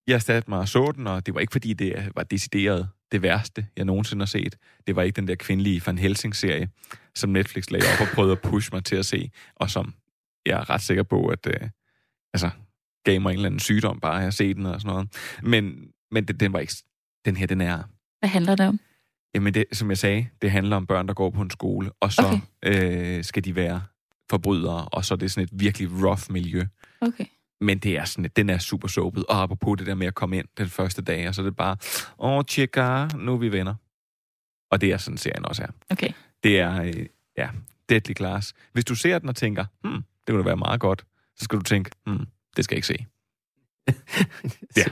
jeg 0.06 0.22
satte 0.22 0.50
mig 0.50 0.58
og 0.58 0.68
så 0.68 0.92
den, 0.96 1.06
og 1.06 1.26
det 1.26 1.34
var 1.34 1.40
ikke 1.40 1.52
fordi, 1.52 1.72
det 1.72 2.10
var 2.16 2.22
decideret 2.22 2.88
det 3.12 3.22
værste, 3.22 3.66
jeg 3.76 3.84
nogensinde 3.84 4.22
har 4.22 4.26
set. 4.26 4.56
Det 4.86 4.96
var 4.96 5.02
ikke 5.02 5.16
den 5.16 5.28
der 5.28 5.34
kvindelige 5.34 5.82
Van 5.86 5.98
Helsing-serie, 5.98 6.68
som 7.14 7.30
Netflix 7.30 7.70
lagde 7.70 7.86
op 7.94 8.00
og 8.00 8.14
prøvede 8.14 8.32
at 8.32 8.40
pushe 8.42 8.70
mig 8.72 8.84
til 8.84 8.96
at 8.96 9.06
se, 9.06 9.30
og 9.56 9.70
som 9.70 9.94
jeg 10.46 10.60
er 10.60 10.70
ret 10.70 10.82
sikker 10.82 11.02
på, 11.02 11.26
at 11.26 11.46
øh, 11.46 11.68
altså, 12.34 12.50
gav 13.04 13.20
mig 13.20 13.30
en 13.30 13.36
eller 13.36 13.46
anden 13.46 13.60
sygdom 13.60 14.00
bare 14.00 14.26
at 14.26 14.34
se 14.34 14.54
den 14.54 14.66
og 14.66 14.80
sådan 14.80 14.92
noget. 14.94 15.08
Men, 15.42 15.88
men 16.10 16.24
den, 16.24 16.40
den 16.40 16.52
var 16.52 16.58
ikke... 16.58 16.74
Den 17.24 17.36
her, 17.36 17.46
den 17.46 17.60
er... 17.60 17.82
Hvad 18.24 18.28
handler 18.30 18.56
det 18.56 18.66
om? 18.66 18.80
Jamen, 19.34 19.54
det, 19.54 19.64
som 19.72 19.90
jeg 19.90 19.98
sagde, 19.98 20.28
det 20.42 20.50
handler 20.50 20.76
om 20.76 20.86
børn, 20.86 21.08
der 21.08 21.14
går 21.14 21.30
på 21.30 21.42
en 21.42 21.50
skole, 21.50 21.90
og 22.00 22.12
så 22.12 22.40
okay. 22.62 23.16
øh, 23.16 23.24
skal 23.24 23.44
de 23.44 23.54
være 23.54 23.82
forbrydere, 24.30 24.84
og 24.84 25.04
så 25.04 25.14
er 25.14 25.18
det 25.18 25.30
sådan 25.30 25.44
et 25.44 25.50
virkelig 25.52 25.88
rough 26.04 26.22
miljø. 26.30 26.64
Okay. 27.00 27.24
Men 27.60 27.78
det 27.78 27.96
er 27.98 28.04
sådan, 28.04 28.30
den 28.36 28.50
er 28.50 28.58
super 28.58 28.88
soapet. 28.88 29.26
Og 29.26 29.42
apropos 29.42 29.78
det 29.78 29.86
der 29.86 29.94
med 29.94 30.06
at 30.06 30.14
komme 30.14 30.38
ind 30.38 30.48
den 30.58 30.68
første 30.68 31.02
dag, 31.02 31.28
og 31.28 31.34
så 31.34 31.42
er 31.42 31.44
det 31.44 31.56
bare, 31.56 31.76
åh, 32.18 32.44
tjekka, 32.48 33.06
nu 33.18 33.32
er 33.32 33.36
vi 33.36 33.52
venner. 33.52 33.74
Og 34.70 34.80
det 34.80 34.92
er 34.92 34.96
sådan, 34.96 35.18
serien 35.18 35.44
også 35.44 35.62
er. 35.62 35.68
Okay. 35.90 36.12
Det 36.42 36.60
er, 36.60 36.82
øh, 36.82 37.06
ja, 37.38 37.48
deadly 37.88 38.14
class. 38.16 38.52
Hvis 38.72 38.84
du 38.84 38.94
ser 38.94 39.18
den 39.18 39.28
og 39.28 39.36
tænker, 39.36 39.64
hmm, 39.82 40.02
det 40.26 40.32
kunne 40.32 40.38
da 40.38 40.44
være 40.44 40.56
meget 40.56 40.80
godt, 40.80 41.04
så 41.36 41.44
skal 41.44 41.58
du 41.58 41.64
tænke, 41.64 41.90
hmm, 42.06 42.26
det 42.56 42.64
skal 42.64 42.74
jeg 42.74 42.78
ikke 42.78 42.86
se. 42.86 43.06
ja. 44.80 44.84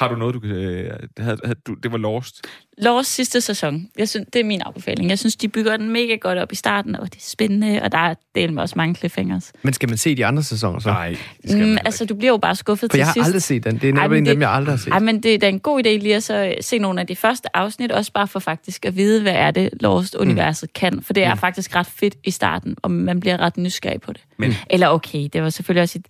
Har 0.00 0.08
du 0.08 0.16
noget, 0.16 0.34
du 0.34 0.40
kan... 0.40 0.50
Øh, 0.50 0.90
havde, 1.18 1.36
havde, 1.44 1.58
du, 1.66 1.74
det 1.82 1.92
var 1.92 1.98
Lost. 1.98 2.46
Lost 2.78 3.14
sidste 3.14 3.40
sæson. 3.40 3.86
Jeg 3.98 4.08
synes, 4.08 4.26
det 4.32 4.40
er 4.40 4.44
min 4.44 4.60
afbefaling. 4.60 5.10
Jeg 5.10 5.18
synes, 5.18 5.36
de 5.36 5.48
bygger 5.48 5.76
den 5.76 5.90
mega 5.92 6.14
godt 6.14 6.38
op 6.38 6.52
i 6.52 6.54
starten, 6.54 6.96
og 6.96 7.06
det 7.12 7.14
er 7.18 7.24
spændende, 7.28 7.80
og 7.82 7.92
der 7.92 7.98
er 7.98 8.14
del 8.34 8.52
med 8.52 8.62
også 8.62 8.74
mange 8.76 8.94
cliffhangers. 8.94 9.52
Men 9.62 9.72
skal 9.72 9.88
man 9.88 9.98
se 9.98 10.14
de 10.14 10.26
andre 10.26 10.42
sæsoner 10.42 10.78
så? 10.78 10.88
Nej, 10.88 11.08
det 11.42 11.50
skal 11.50 11.58
man 11.60 11.70
Mm, 11.70 11.78
altså, 11.84 12.04
du 12.04 12.14
bliver 12.14 12.32
jo 12.32 12.36
bare 12.36 12.56
skuffet 12.56 12.90
For 12.90 12.94
til 12.94 12.98
jeg 12.98 13.06
har 13.06 13.12
sidst. 13.12 13.26
aldrig 13.26 13.42
set 13.42 13.64
den. 13.64 13.78
Det 13.78 13.88
er 13.88 13.92
netop 13.92 14.10
en 14.12 14.16
af 14.18 14.24
det- 14.24 14.32
dem, 14.32 14.40
jeg 14.40 14.50
aldrig 14.50 14.72
har 14.72 14.78
set. 14.78 14.92
Ej, 14.92 14.98
men 14.98 15.22
det 15.22 15.34
er 15.34 15.38
da 15.38 15.48
en 15.48 15.60
god 15.60 15.78
idé 15.86 15.88
lige 15.88 16.16
at 16.16 16.22
så 16.22 16.54
se 16.60 16.78
nogle 16.78 17.00
af 17.00 17.06
de 17.06 17.16
første 17.16 17.56
afsnit, 17.56 17.92
også 17.92 18.12
bare 18.12 18.28
for 18.28 18.38
faktisk 18.38 18.86
at 18.86 18.96
vide, 18.96 19.22
hvad 19.22 19.32
er 19.34 19.50
det, 19.50 19.70
Lost-universet 19.80 20.68
mm. 20.70 20.72
kan. 20.74 21.02
For 21.02 21.12
det 21.12 21.22
er 21.24 21.34
Mm. 21.34 21.40
faktisk 21.40 21.74
ret 21.76 21.86
fedt 21.86 22.14
i 22.24 22.30
starten, 22.30 22.76
og 22.82 22.90
man 22.90 23.20
bliver 23.20 23.36
ret 23.40 23.56
nysgerrig 23.56 24.00
på 24.00 24.12
det. 24.12 24.20
Men- 24.36 24.54
Eller 24.70 24.88
okay, 24.88 25.28
det 25.32 25.42
var 25.42 25.50
selvfølgelig 25.50 25.82
også 25.82 25.98
et, 25.98 26.06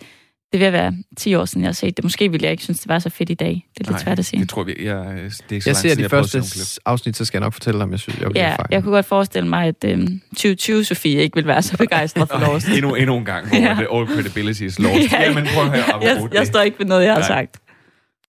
det 0.53 0.61
vil 0.61 0.73
være 0.73 0.95
10 1.17 1.35
år 1.35 1.45
siden, 1.45 1.63
jeg 1.63 1.69
har 1.69 1.73
set 1.73 1.97
det. 1.97 2.05
Måske 2.05 2.31
ville 2.31 2.45
jeg 2.45 2.51
ikke 2.51 2.63
synes, 2.63 2.81
det 2.81 2.89
var 2.89 2.99
så 2.99 3.11
fedt 3.11 3.31
i 3.31 3.35
dag. 3.35 3.49
Det 3.49 3.81
er 3.81 3.85
lidt 3.85 3.91
Nej, 3.91 3.99
svært 4.03 4.19
at 4.19 4.25
sige. 4.27 4.41
Det 4.41 4.49
tror 4.49 4.63
vi, 4.63 4.75
jeg, 4.79 5.05
det 5.05 5.15
er 5.15 5.23
ikke 5.23 5.41
så 5.41 5.51
Jeg 5.53 5.65
lang 5.67 5.77
ser 5.77 5.95
de 5.95 6.01
har 6.01 6.05
at 6.05 6.11
første 6.11 6.81
afsnit, 6.87 7.17
så 7.17 7.25
skal 7.25 7.39
jeg 7.39 7.47
nok 7.47 7.53
fortælle 7.53 7.79
dig, 7.79 7.85
om 7.85 7.91
jeg 7.91 7.99
synes, 8.01 8.21
jeg 8.21 8.31
Ja, 8.37 8.57
jeg 8.71 8.83
kunne 8.83 8.93
godt 8.93 9.07
forestille 9.07 9.49
mig, 9.49 9.67
at 9.67 9.85
øhm, 9.85 10.21
2020 10.31 10.85
Sofie 10.85 11.23
ikke 11.23 11.35
vil 11.35 11.47
være 11.47 11.63
så 11.63 11.77
begejstret 11.77 12.29
for 12.29 12.39
Lost. 12.53 12.69
Endnu, 12.69 12.95
endnu 12.95 13.17
en 13.17 13.25
gang, 13.25 13.49
hvor 13.49 13.57
Ja. 13.67 13.75
det 13.75 13.87
all 13.93 14.07
credibility 14.07 14.63
is 14.63 14.79
lost. 14.79 15.13
Ja. 15.13 15.23
Jamen, 15.23 15.47
prøv 15.55 15.65
at 15.65 15.71
høre. 15.71 16.03
jeg, 16.03 16.29
jeg 16.33 16.41
det. 16.41 16.47
står 16.49 16.61
ikke 16.61 16.79
ved 16.79 16.87
noget, 16.87 17.05
jeg 17.05 17.13
har 17.13 17.21
Nej. 17.21 17.29
sagt. 17.29 17.59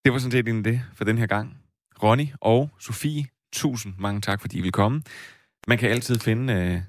Det 0.05 0.13
var 0.13 0.19
sådan 0.19 0.31
set 0.31 0.65
det 0.65 0.81
for 0.95 1.03
den 1.03 1.17
her 1.17 1.25
gang. 1.25 1.57
Ronny 2.03 2.27
og 2.41 2.69
Sofie, 2.79 3.25
tusind 3.53 3.93
mange 3.99 4.21
tak, 4.21 4.41
fordi 4.41 4.57
I 4.57 4.61
vil 4.61 4.71
komme. 4.71 5.01
Man 5.67 5.77
kan 5.77 5.89
altid 5.89 6.19
finde 6.19 6.53
uh, 6.53 6.81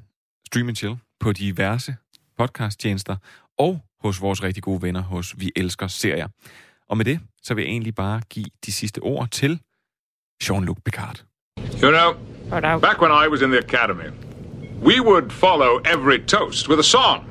Stream 0.46 0.68
and 0.68 0.76
Chill 0.76 0.94
på 1.20 1.32
diverse 1.32 1.94
podcasttjenester 2.38 3.16
og 3.58 3.80
hos 4.02 4.20
vores 4.20 4.42
rigtig 4.42 4.62
gode 4.62 4.82
venner 4.82 5.02
hos 5.02 5.34
Vi 5.38 5.52
Elsker 5.56 5.86
Serier. 5.86 6.28
Og 6.88 6.96
med 6.96 7.04
det, 7.04 7.20
så 7.42 7.54
vil 7.54 7.62
jeg 7.62 7.70
egentlig 7.70 7.94
bare 7.94 8.20
give 8.30 8.46
de 8.66 8.72
sidste 8.72 8.98
ord 8.98 9.28
til 9.30 9.60
Jean-Luc 10.44 10.76
Picard. 10.84 11.24
You 11.82 11.90
know, 11.90 12.12
back 12.80 13.00
when 13.02 13.12
I 13.24 13.28
was 13.28 13.42
in 13.42 13.50
the 13.50 13.58
academy, 13.58 14.10
we 14.82 15.00
would 15.00 15.30
follow 15.30 15.80
every 15.94 16.26
toast 16.26 16.68
with 16.68 16.78
a 16.78 16.88
song. 16.96 17.30